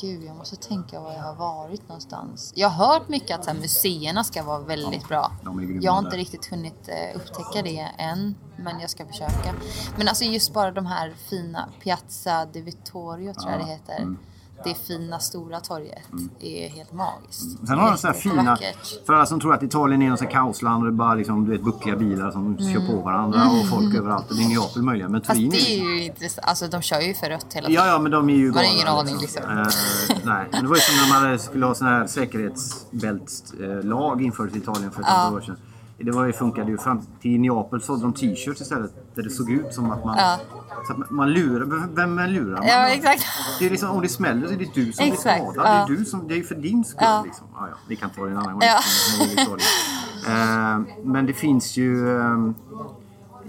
gud, 0.00 0.22
jag 0.24 0.36
måste 0.36 0.56
tänka 0.56 1.00
var 1.00 1.12
jag 1.12 1.22
har 1.22 1.34
varit 1.34 1.88
någonstans. 1.88 2.52
Jag 2.56 2.68
har 2.68 2.86
hört 2.86 3.08
mycket 3.08 3.38
att 3.38 3.44
så 3.44 3.50
här, 3.50 3.58
museerna 3.60 4.24
ska 4.24 4.42
vara 4.42 4.58
väldigt 4.58 5.08
bra. 5.08 5.32
är 5.58 5.64
grymma 5.64 5.80
Jag 5.82 5.92
har 5.92 5.98
inte 5.98 6.10
där. 6.10 6.16
riktigt 6.16 6.46
hunnit 6.46 6.88
eh, 6.88 7.16
upptäcka 7.16 7.62
det 7.62 7.90
än, 7.98 8.34
men 8.56 8.80
jag 8.80 8.90
ska 8.90 9.06
försöka. 9.06 9.54
Men 9.96 10.08
alltså 10.08 10.24
just 10.24 10.52
bara 10.52 10.70
de 10.70 10.86
här 10.86 11.14
fina 11.30 11.68
Piazza 11.82 12.44
di 12.46 12.60
Vittorio 12.60 13.34
tror 13.34 13.50
jag 13.50 13.60
det 13.60 13.66
heter. 13.66 13.96
mm. 13.96 14.18
Det 14.64 14.74
fina 14.74 15.18
stora 15.18 15.60
torget 15.60 16.02
är 16.40 16.68
helt 16.68 16.92
magiskt. 16.92 17.66
Sen 17.66 17.78
har 17.78 17.90
de 17.90 17.98
så 17.98 18.06
här 18.06 18.14
fina... 18.14 18.34
Jättevackert. 18.36 19.06
För 19.06 19.12
alla 19.12 19.26
som 19.26 19.40
tror 19.40 19.54
att 19.54 19.62
Italien 19.62 20.02
är 20.02 20.10
något 20.10 20.30
kaosland 20.30 20.82
och 20.84 20.90
det 20.90 20.94
är 20.94 20.96
bara 20.96 21.14
liksom, 21.14 21.44
du 21.44 21.50
vet, 21.52 21.62
buckliga 21.62 21.96
bilar 21.96 22.30
som 22.30 22.58
kör 22.58 22.86
på 22.86 22.96
varandra 23.02 23.42
och 23.50 23.68
folk 23.70 23.94
överallt. 23.94 24.30
Och 24.30 24.36
det 24.36 24.42
är 24.42 24.48
Neapel 24.48 24.82
möjligen. 24.82 25.12
Men 25.12 25.20
Mm. 25.24 25.26
Fast 25.26 25.38
Turin 25.38 25.50
det 25.50 25.56
är 25.56 25.80
är 25.80 25.84
ju 25.96 26.04
intressant. 26.04 26.46
Alltså 26.46 26.68
de 26.68 26.82
kör 26.82 27.00
ju 27.00 27.14
för 27.14 27.28
rött 27.28 27.46
hela 27.54 27.66
tiden. 27.66 27.82
Ja, 27.84 27.90
ja, 27.92 27.98
men 27.98 28.12
de 28.12 28.30
är 28.30 28.34
ju 28.34 28.48
Man 28.48 28.56
har 28.56 28.62
galna, 28.64 28.76
ingen 28.76 28.88
aning, 28.88 29.16
liksom. 29.20 29.42
Eh, 29.42 29.66
nej, 30.24 30.48
men 30.52 30.62
det 30.62 30.68
var 30.68 30.76
ju 30.76 30.80
som 30.82 30.94
när 30.96 31.08
man 31.28 31.38
skulle 31.38 31.66
ha 31.66 31.74
sån 31.74 31.86
här 31.86 32.06
säkerhetsbältslag 32.06 34.22
infördes 34.22 34.54
i 34.54 34.58
Italien 34.58 34.90
för 34.90 35.00
ett 35.00 35.08
antal 35.08 35.34
år 35.34 35.40
sedan. 35.40 35.56
Det 35.98 36.10
var 36.10 36.24
ju, 36.24 36.32
funkade 36.32 36.70
ju. 36.70 36.78
Fram 36.78 37.00
till 37.20 37.40
Neapel 37.40 37.82
sålde 37.82 38.04
de 38.04 38.12
t-shirts 38.12 38.60
istället. 38.60 39.14
Där 39.14 39.22
det 39.22 39.30
såg 39.30 39.50
ut 39.50 39.74
som 39.74 39.90
att 39.90 40.04
man... 40.04 40.18
Ja. 40.18 40.38
Så 40.86 40.92
att 40.92 40.98
man- 40.98 41.08
man 41.10 41.32
lurar... 41.32 41.66
Vem, 41.66 42.16
vem 42.16 42.30
lurar 42.30 42.58
man? 42.58 42.66
Ja, 42.66 42.88
exakt. 42.88 43.24
Det 43.58 43.66
är 43.66 43.70
liksom, 43.70 43.90
om 43.90 44.02
det 44.02 44.08
smäller 44.08 44.46
så 44.46 44.52
är 44.54 44.58
det 44.58 44.74
du 44.74 44.92
som 44.92 45.04
Exakt, 45.04 45.42
blir 45.42 45.52
skadad. 45.52 45.54
Det 45.54 45.76
ja. 45.78 45.84
är, 45.84 45.98
du 45.98 46.04
som, 46.04 46.28
det 46.28 46.34
är 46.38 46.42
för 46.42 46.54
din 46.54 46.84
skull. 46.84 46.98
Ja. 47.00 47.22
Liksom. 47.26 47.46
Ja, 47.54 47.68
ja, 47.70 47.76
vi 47.88 47.96
kan 47.96 48.10
ta 48.10 48.24
det 48.24 48.30
en 48.30 48.36
annan 48.36 48.52
gång. 48.52 48.62
Ja. 48.62 48.80
Det. 50.26 50.30
Eh, 50.30 50.80
men 51.04 51.26
det 51.26 51.32
finns 51.32 51.76
ju... 51.76 52.08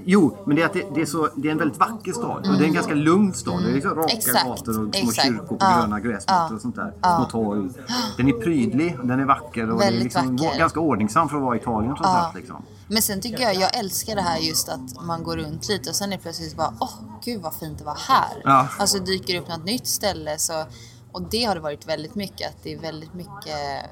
Jo, 0.07 0.37
men 0.45 0.55
det 0.55 0.61
är, 0.61 0.65
att 0.65 0.73
det, 0.73 0.85
det, 0.95 1.01
är 1.01 1.05
så, 1.05 1.29
det 1.35 1.47
är 1.47 1.51
en 1.51 1.57
väldigt 1.57 1.79
vacker 1.79 2.11
stad. 2.13 2.47
Och 2.49 2.57
det 2.57 2.63
är 2.63 2.67
en 2.67 2.73
ganska 2.73 2.93
lugn 2.93 3.33
stad. 3.33 3.63
Det 3.63 3.69
är 3.69 3.73
liksom 3.73 3.95
raka 3.95 4.13
Exakt, 4.13 4.45
gator 4.45 4.69
och 4.87 4.95
små 4.95 5.09
exakt. 5.09 5.27
kyrkor 5.27 5.45
på 5.47 5.57
Ja, 5.59 5.77
gröna 5.79 5.99
gräsmattor 5.99 6.47
ja, 6.49 6.55
och 6.55 6.61
sånt 6.61 6.75
där. 6.75 6.93
ja. 7.01 7.15
Små 7.17 7.25
torg. 7.41 7.69
Den 8.17 8.27
är 8.27 8.33
prydlig, 8.33 8.97
den 9.03 9.19
är 9.19 9.25
vacker 9.25 9.69
och 9.71 9.79
det 9.79 9.85
är 9.85 9.87
Väldigt 9.91 10.03
liksom 10.03 10.35
vacker. 10.35 10.59
ganska 10.59 10.79
ordningsam 10.79 11.29
för 11.29 11.35
att 11.37 11.43
vara 11.43 11.55
i 11.55 11.59
Italien 11.59 11.95
trots 11.95 12.09
allt. 12.09 12.35
Liksom. 12.35 12.55
Men 12.87 13.01
sen 13.01 13.21
tycker 13.21 13.43
jag, 13.43 13.55
jag 13.55 13.77
älskar 13.77 14.15
det 14.15 14.21
här 14.21 14.37
just 14.37 14.69
att 14.69 15.01
man 15.05 15.23
går 15.23 15.37
runt 15.37 15.69
lite 15.69 15.89
och 15.89 15.95
sen 15.95 16.13
är 16.13 16.17
plötsligt 16.17 16.55
bara, 16.57 16.73
åh 16.79 16.93
gud 17.23 17.41
vad 17.41 17.53
fint 17.53 17.77
det 17.79 17.85
var 17.85 17.97
här. 18.07 18.41
Ja. 18.43 18.67
Alltså 18.79 18.99
dyker 18.99 19.41
upp 19.41 19.47
något 19.47 19.65
nytt 19.65 19.87
ställe 19.87 20.37
så, 20.37 20.65
och 21.11 21.21
det 21.31 21.43
har 21.45 21.55
det 21.55 21.61
varit 21.61 21.87
väldigt 21.87 22.15
mycket, 22.15 22.49
att 22.49 22.63
det 22.63 22.73
är 22.73 22.79
väldigt 22.79 23.13
mycket 23.13 23.85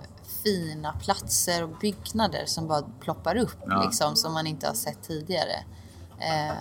fina 0.44 0.94
platser 0.94 1.64
och 1.64 1.70
byggnader 1.82 2.44
som 2.46 2.68
bara 2.68 2.82
ploppar 3.00 3.36
upp 3.36 3.58
Ja. 3.68 3.84
liksom 3.86 4.16
som 4.16 4.34
man 4.34 4.48
inte 4.48 4.68
har 4.68 4.74
sett 4.74 5.04
tidigare. 5.08 5.64
Eh, 6.24 6.56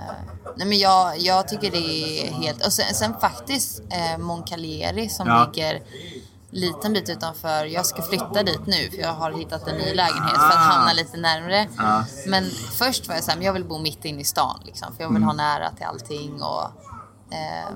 nej 0.56 0.66
men 0.66 0.78
jag, 0.78 1.18
jag 1.18 1.48
tycker 1.48 1.70
det 1.70 1.78
är 1.78 2.32
helt... 2.32 2.66
Och 2.66 2.72
sen, 2.72 2.94
sen 2.94 3.14
faktiskt 3.20 3.82
eh, 3.90 4.18
Moncalieri 4.18 5.08
som 5.08 5.28
Ja. 5.28 5.44
ligger 5.54 5.82
liten 6.50 6.92
bit 6.92 7.08
utanför. 7.08 7.64
Jag 7.64 7.86
ska 7.86 8.02
flytta 8.02 8.42
dit 8.42 8.66
nu 8.66 8.90
för 8.90 8.98
jag 8.98 9.12
har 9.12 9.32
hittat 9.32 9.68
en 9.68 9.74
ny 9.76 9.94
lägenhet 9.94 10.36
för 10.36 10.46
att 10.46 10.54
Ah. 10.56 10.72
hamna 10.72 10.92
lite 10.92 11.16
närmre. 11.16 11.68
Ja. 11.78 12.04
Men 12.26 12.50
först 12.78 13.08
var 13.08 13.14
jag 13.14 13.24
såhär, 13.24 13.40
jag 13.42 13.52
vill 13.52 13.64
bo 13.64 13.78
mitt 13.78 14.04
inne 14.04 14.20
i 14.20 14.24
stan 14.24 14.60
liksom, 14.64 14.96
för 14.96 15.02
jag 15.02 15.08
vill 15.08 15.16
Mm. 15.16 15.26
ha 15.28 15.32
nära 15.34 15.70
till 15.70 15.86
allting. 15.86 16.42
Och, 16.42 16.70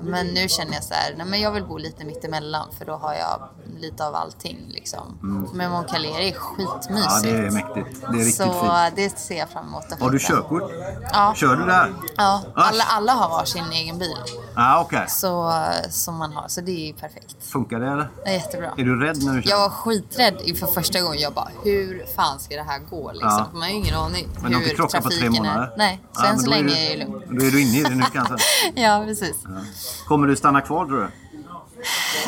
men 0.03 0.27
nu 0.27 0.49
känner 0.49 0.73
jag 0.73 0.83
så 0.83 0.93
här, 0.93 1.13
nej 1.17 1.25
men 1.25 1.39
jag 1.41 1.51
vill 1.51 1.63
bo 1.63 1.77
lite 1.77 2.05
mitt 2.05 2.25
emellan 2.25 2.67
för 2.77 2.85
då 2.85 2.93
har 2.95 3.13
jag 3.13 3.49
lite 3.79 4.05
av 4.07 4.15
allting 4.15 4.57
liksom. 4.67 5.17
Men 5.53 5.71
Moncalieri 5.71 6.29
är 6.29 6.33
skitmysigt. 6.33 6.89
Mm. 6.89 7.01
Ja, 7.03 7.19
det 7.41 7.47
är 7.47 7.51
mäktigt. 7.51 8.01
Det 8.01 8.07
är 8.07 8.11
riktigt 8.13 8.35
Så 8.35 8.43
fint. 8.53 8.95
det 8.95 9.19
ser 9.19 9.37
jag 9.37 9.49
fram 9.49 9.67
emot 9.67 9.91
att 9.91 10.01
Har 10.01 10.09
du 10.09 10.19
körkort? 10.19 10.71
Ja. 11.11 11.33
Kör 11.35 11.55
du 11.55 11.65
där? 11.65 11.93
Ja, 12.17 12.41
Ah. 12.55 12.61
alla, 12.63 12.83
alla 12.83 13.11
har 13.13 13.29
var 13.29 13.45
sin 13.45 13.71
egen 13.71 13.99
bil. 13.99 14.17
Ja, 14.55 14.81
okej. 14.85 15.05
Så, 15.07 15.53
som 15.89 16.15
man 16.17 16.33
har, 16.33 16.47
så 16.47 16.61
det 16.61 16.71
är 16.71 16.87
ju 16.87 16.93
perfekt. 16.93 17.35
Funkar 17.39 17.79
det 17.79 17.87
eller? 17.91 18.09
Det 18.23 18.29
är 18.29 18.33
jättebra. 18.33 18.71
Är 18.77 18.83
du 18.83 18.99
rädd 18.99 19.23
när 19.23 19.33
du 19.33 19.41
kör? 19.41 19.49
Jag 19.49 19.59
var 19.59 19.69
skiträdd 19.69 20.35
inför 20.43 20.67
första 20.67 21.01
gången. 21.01 21.19
Jag 21.19 21.33
bara, 21.33 21.49
hur 21.63 22.05
fan 22.15 22.39
ska 22.39 22.55
det 22.55 22.63
här 22.63 22.79
gå 22.89 23.11
liksom? 23.11 23.29
Ja. 23.29 23.47
Man 23.53 23.61
har 23.61 23.69
ju 23.69 23.75
ingen 23.75 23.95
aning 23.95 24.27
Men 24.41 24.51
du 24.51 24.55
har 24.57 24.61
inte 24.61 24.69
hur 24.69 24.75
krockat 24.75 25.03
på 25.03 25.09
tre 25.09 25.19
trafiken 25.19 25.43
månader? 25.45 25.61
är. 25.73 25.77
Nej, 25.77 26.01
Ja, 26.13 26.21
sen 26.21 26.29
men 26.29 26.39
så 26.39 26.45
är 26.45 26.49
länge 26.49 26.73
är 26.93 26.97
det 26.97 27.05
lugnt. 27.05 27.25
Då 27.29 27.45
är 27.45 27.51
du 27.51 27.61
inne 27.61 27.77
i 27.79 27.83
det 27.83 27.95
nu 27.95 28.03
kanske? 28.13 28.35
Ja, 28.75 29.03
precis. 29.07 29.35
Kommer 30.07 30.27
du 30.27 30.35
stanna 30.35 30.61
kvar 30.61 30.85
tror 30.85 30.97
du? 30.97 31.07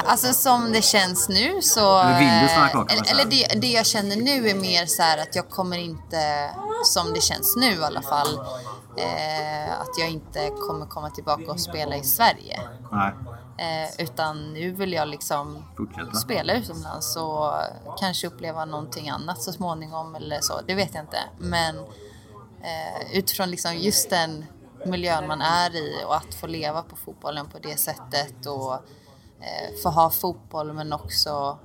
Alltså 0.05 0.33
som 0.33 0.71
det 0.71 0.81
känns 0.81 1.29
nu 1.29 1.61
så... 1.61 1.99
Eller 1.99 2.19
vill 2.19 2.43
du 2.43 2.47
stanna 2.49 2.69
kvar, 2.69 2.87
Eller, 2.89 3.11
eller 3.11 3.25
det, 3.25 3.61
det 3.61 3.67
jag 3.67 3.85
känner 3.85 4.15
nu 4.15 4.49
är 4.49 4.55
mer 4.55 4.85
så 4.85 5.01
här 5.01 5.17
att 5.17 5.35
jag 5.35 5.49
kommer 5.49 5.77
inte, 5.77 6.49
som 6.85 7.13
det 7.13 7.21
känns 7.21 7.55
nu 7.55 7.71
i 7.71 7.83
alla 7.83 8.01
fall, 8.01 8.33
eh, 8.97 9.81
att 9.81 9.97
jag 9.97 10.09
inte 10.09 10.49
kommer 10.49 10.85
komma 10.85 11.09
tillbaka 11.09 11.51
och 11.51 11.59
spela 11.59 11.95
i 11.95 12.03
Sverige. 12.03 12.59
Nej. 12.91 13.13
Eh, 13.57 14.01
utan 14.03 14.53
nu 14.53 14.71
vill 14.71 14.93
jag 14.93 15.07
liksom 15.07 15.63
Fortsätta. 15.77 16.13
spela 16.13 16.53
utomlands 16.53 17.15
och 17.15 17.53
kanske 17.99 18.27
uppleva 18.27 18.65
någonting 18.65 19.09
annat 19.09 19.41
så 19.41 19.51
småningom 19.53 20.15
eller 20.15 20.41
så. 20.41 20.53
Det 20.67 20.75
vet 20.75 20.93
jag 20.93 21.03
inte. 21.03 21.19
Men 21.37 21.77
eh, 22.61 23.11
utifrån 23.17 23.51
liksom 23.51 23.77
just 23.77 24.09
den 24.09 24.45
miljön 24.85 25.27
man 25.27 25.41
är 25.41 25.75
i 25.75 26.03
och 26.07 26.15
att 26.15 26.33
få 26.35 26.47
leva 26.47 26.81
på 26.81 26.95
fotbollen 26.95 27.45
på 27.45 27.59
det 27.59 27.79
sättet 27.79 28.45
och 28.45 28.73
eh, 29.39 29.81
få 29.83 29.89
ha 29.89 30.09
fotboll 30.09 30.73
men 30.73 30.93
också 30.93 31.59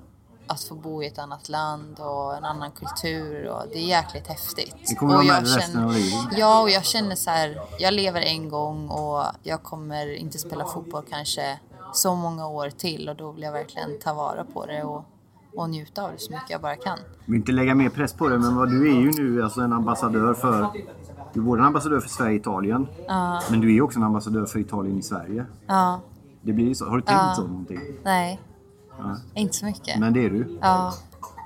att 0.47 0.63
få 0.63 0.75
bo 0.75 1.03
i 1.03 1.07
ett 1.07 1.19
annat 1.19 1.49
land 1.49 2.01
och 2.01 2.37
en 2.37 2.45
annan 2.45 2.71
kultur 2.71 3.49
och 3.49 3.63
det 3.73 3.79
är 3.79 3.87
jäkligt 3.87 4.27
häftigt. 4.27 4.77
Det 4.89 4.95
kommer 4.95 5.17
och 5.17 5.25
jag 5.25 5.35
med 5.35 5.45
dig 5.45 5.57
resten 5.57 5.85
av 5.85 5.93
livet. 5.93 6.39
Ja, 6.39 6.63
och 6.63 6.71
jag 6.71 6.85
känner 6.85 7.15
så 7.15 7.31
här, 7.31 7.61
jag 7.79 7.95
lever 7.95 8.21
en 8.21 8.49
gång 8.49 8.89
och 8.89 9.25
jag 9.43 9.63
kommer 9.63 10.15
inte 10.15 10.39
spela 10.39 10.65
fotboll 10.67 11.05
kanske 11.11 11.59
så 11.93 12.15
många 12.15 12.49
år 12.49 12.71
till 12.71 13.09
och 13.09 13.17
då 13.17 13.33
vill 13.33 13.43
jag 13.43 13.53
verkligen 13.53 13.99
ta 13.99 14.15
vara 14.15 14.45
på 14.45 14.67
det 14.67 14.83
och, 14.83 15.05
och 15.57 15.71
njuta 15.71 16.03
av 16.03 16.13
det 16.13 16.19
så 16.19 16.33
mycket 16.33 16.51
jag 16.51 16.61
bara 16.61 16.77
kan. 16.77 16.99
Jag 16.99 17.27
vill 17.27 17.37
inte 17.37 17.53
lägga 17.53 17.75
mer 17.75 17.89
press 17.89 18.13
på 18.13 18.29
dig, 18.29 18.39
men 18.39 18.57
vad 18.57 18.71
du 18.71 18.91
är 18.91 19.01
ju 19.01 19.11
nu 19.11 19.43
alltså 19.43 19.61
en 19.61 19.73
ambassadör 19.73 20.35
för... 20.35 20.71
Du 21.35 21.41
är 21.41 21.45
både 21.45 21.61
en 21.63 21.67
ambassadör 21.67 22.01
för 22.01 22.09
Sverige 22.09 22.31
och 22.35 22.41
Italien. 22.41 22.87
Men 23.51 23.61
du 23.61 23.77
är 23.77 23.83
också 23.83 23.99
en 23.99 24.05
ambassadör 24.05 24.47
för 24.47 24.59
Italien 24.59 24.99
i 24.99 25.03
Sverige. 25.03 25.47
Ja, 25.67 26.01
Det 26.43 26.53
blir 26.53 26.65
ju 26.69 26.75
så. 26.75 26.89
Har 26.89 26.97
du 26.97 27.03
tänkt 27.03 27.37
så 27.37 27.43
någonting? 27.47 27.81
nej, 28.05 28.41
inte 29.35 29.55
så 29.57 29.65
mycket. 29.65 29.99
Men 30.01 30.13
det 30.13 30.25
är 30.25 30.31
du. 30.31 30.59
Ja, 30.61 30.95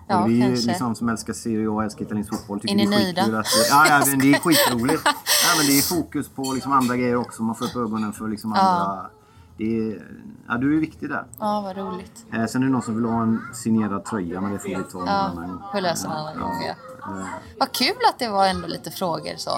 ja 0.08 0.22
och 0.22 0.30
vi 0.30 0.40
kanske. 0.40 0.66
liksom 0.68 0.94
som 0.94 1.08
älskar 1.08 1.32
Serie 1.32 1.68
A 1.68 1.72
och 1.72 1.84
älskar 1.84 2.04
italiensk 2.04 2.30
fotboll 2.30 2.60
tycker 2.60 2.74
Är 2.74 2.78
ni 2.78 2.86
det 2.86 2.94
är 2.94 2.98
nöjda? 3.04 3.38
att... 3.40 3.46
Ja, 3.70 3.86
ja, 3.88 4.02
men 4.06 4.18
det 4.18 4.32
är 4.34 4.38
skitroligt. 4.38 5.02
ja, 5.06 5.56
men 5.58 5.66
det 5.66 5.78
är 5.78 5.96
fokus 5.96 6.28
på 6.28 6.42
liksom 6.42 6.72
andra 6.72 6.96
grejer 6.96 7.16
också. 7.16 7.42
Man 7.42 7.54
får 7.54 7.64
upp 7.64 7.76
ögonen 7.76 8.12
för 8.12 8.28
liksom 8.28 8.52
andra... 8.52 9.06
Det 9.56 9.78
är, 9.78 10.02
ja, 10.48 10.54
du 10.56 10.76
är 10.76 10.80
viktig 10.80 11.08
där. 11.08 11.24
Ja, 11.38 11.60
vad 11.60 11.76
roligt. 11.76 12.26
Eh, 12.32 12.46
sen 12.46 12.62
är 12.62 12.66
det 12.66 12.72
någon 12.72 12.82
som 12.82 12.94
vill 12.94 13.04
ha 13.04 13.22
en 13.22 13.40
signerad 13.54 14.04
tröja, 14.04 14.40
men 14.40 14.52
det 14.52 14.58
får 14.58 14.68
vi 14.68 14.74
ta 14.74 15.06
Ja, 15.06 15.10
annan 15.12 15.48
gång. 15.48 15.62
får 15.72 15.80
lösa 15.80 16.06
en 16.08 16.12
annan 16.12 16.38
gång. 16.40 16.52
Ja. 16.66 16.70
Eh, 17.20 17.26
Vad 17.58 17.72
kul 17.72 17.96
att 18.12 18.18
det 18.18 18.28
var 18.28 18.46
ändå 18.46 18.68
lite 18.68 18.90
frågor 18.90 19.32
så. 19.36 19.50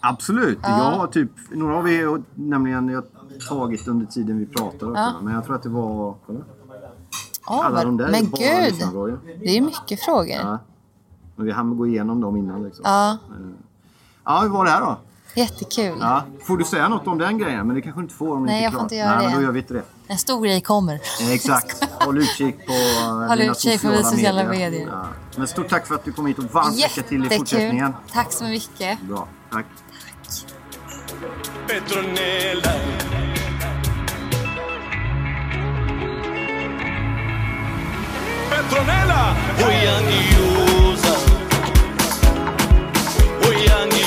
Absolut. 0.00 0.58
Jag 0.62 0.68
har 0.68 1.06
typ, 1.06 1.30
några 1.50 1.76
av 1.76 1.88
er 1.88 2.22
nämligen 2.34 2.88
jag 2.88 3.04
tagit 3.48 3.88
under 3.88 4.06
tiden 4.06 4.38
vi 4.38 4.46
pratade. 4.46 4.98
Ja. 4.98 5.12
Men 5.22 5.34
jag 5.34 5.44
tror 5.44 5.54
att 5.56 5.62
det 5.62 5.68
var... 5.68 6.14
Kolla. 6.26 6.40
Ja, 7.46 7.64
Alla 7.64 7.84
de 7.84 7.96
där 7.96 8.04
är 8.06 8.10
men 8.10 8.20
gud, 8.20 8.74
det 9.40 9.56
är 9.56 9.60
mycket 9.60 10.00
frågor. 10.04 10.36
Ja. 10.42 10.58
Men 11.36 11.46
vi 11.46 11.52
hann 11.52 11.76
gå 11.76 11.86
igenom 11.86 12.20
dem 12.20 12.36
innan 12.36 12.62
liksom. 12.62 12.82
Ja, 12.84 13.18
Ja, 14.24 14.40
hur 14.40 14.48
var 14.48 14.64
det 14.64 14.70
här 14.70 14.80
då? 14.80 14.98
jättekul. 15.34 15.98
Ja. 16.00 16.22
Får 16.42 16.56
du 16.56 16.64
säga 16.64 16.88
något 16.88 17.06
om 17.06 17.18
den 17.18 17.38
grejen? 17.38 17.66
Men 17.66 17.76
det 17.76 17.82
kanske 17.82 18.00
inte 18.00 18.14
får 18.14 18.34
om 18.36 18.46
Nej, 18.46 18.54
inte 18.54 18.64
jag 18.64 18.72
får 18.72 18.82
inte 18.82 18.94
göra 18.96 19.08
Nej, 19.16 19.18
men 19.24 19.30
det. 19.30 19.36
då 19.36 19.42
gör 19.42 19.52
vi 19.52 19.58
inte 19.60 19.74
det. 19.74 19.82
En 20.06 20.18
stor 20.18 20.44
grej 20.44 20.60
kommer. 20.60 20.94
Eh, 20.94 21.32
Exakt. 21.32 21.88
Håll 22.04 22.18
utkik 22.18 22.66
på 22.66 22.72
eh, 22.72 23.28
Håll 23.28 23.38
dina 23.38 23.52
utkik 23.52 23.82
på 23.82 23.88
mina 23.88 24.02
sociala 24.02 24.44
medier. 24.44 24.88
Ja. 24.92 25.06
Men 25.36 25.46
stort 25.46 25.68
tack 25.68 25.86
för 25.86 25.94
att 25.94 26.04
du 26.04 26.12
kom 26.12 26.26
hit 26.26 26.38
och 26.38 26.44
varmt 26.44 26.76
lycka 26.76 27.02
till 27.02 27.26
i 27.26 27.38
fortsättningen. 27.38 27.94
Tack 28.12 28.32
så 28.32 28.44
mycket. 28.44 29.02
Bra, 29.02 29.28
tack. 29.52 29.66
Petronella. 31.20 32.72
Petronella, 38.48 39.36
we 39.58 39.74
are 39.92 40.02
you. 40.08 40.80
We 43.44 43.68
are 43.68 43.99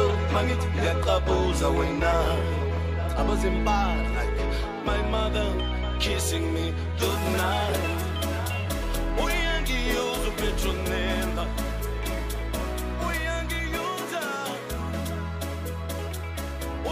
njalo 0.00 0.16
mangithi 0.32 0.66
wena. 1.68 2.12
Abazimpala 3.18 4.22
my 4.84 5.02
mother 5.10 5.52
kissing 5.98 6.52
me 6.54 6.72
good 6.98 7.22
night 7.36 7.80
uyangiyoza 9.24 10.28
upetronemba 10.28 11.46
uyangiyoza 13.08 14.22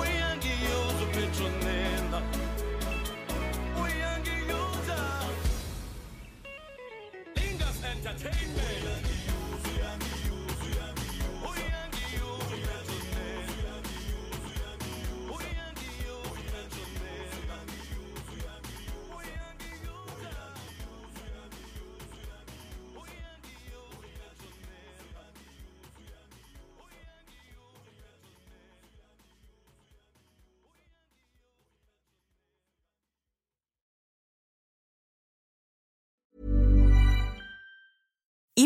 uyangiyoza 0.01 1.05
entertainment. 7.93 8.88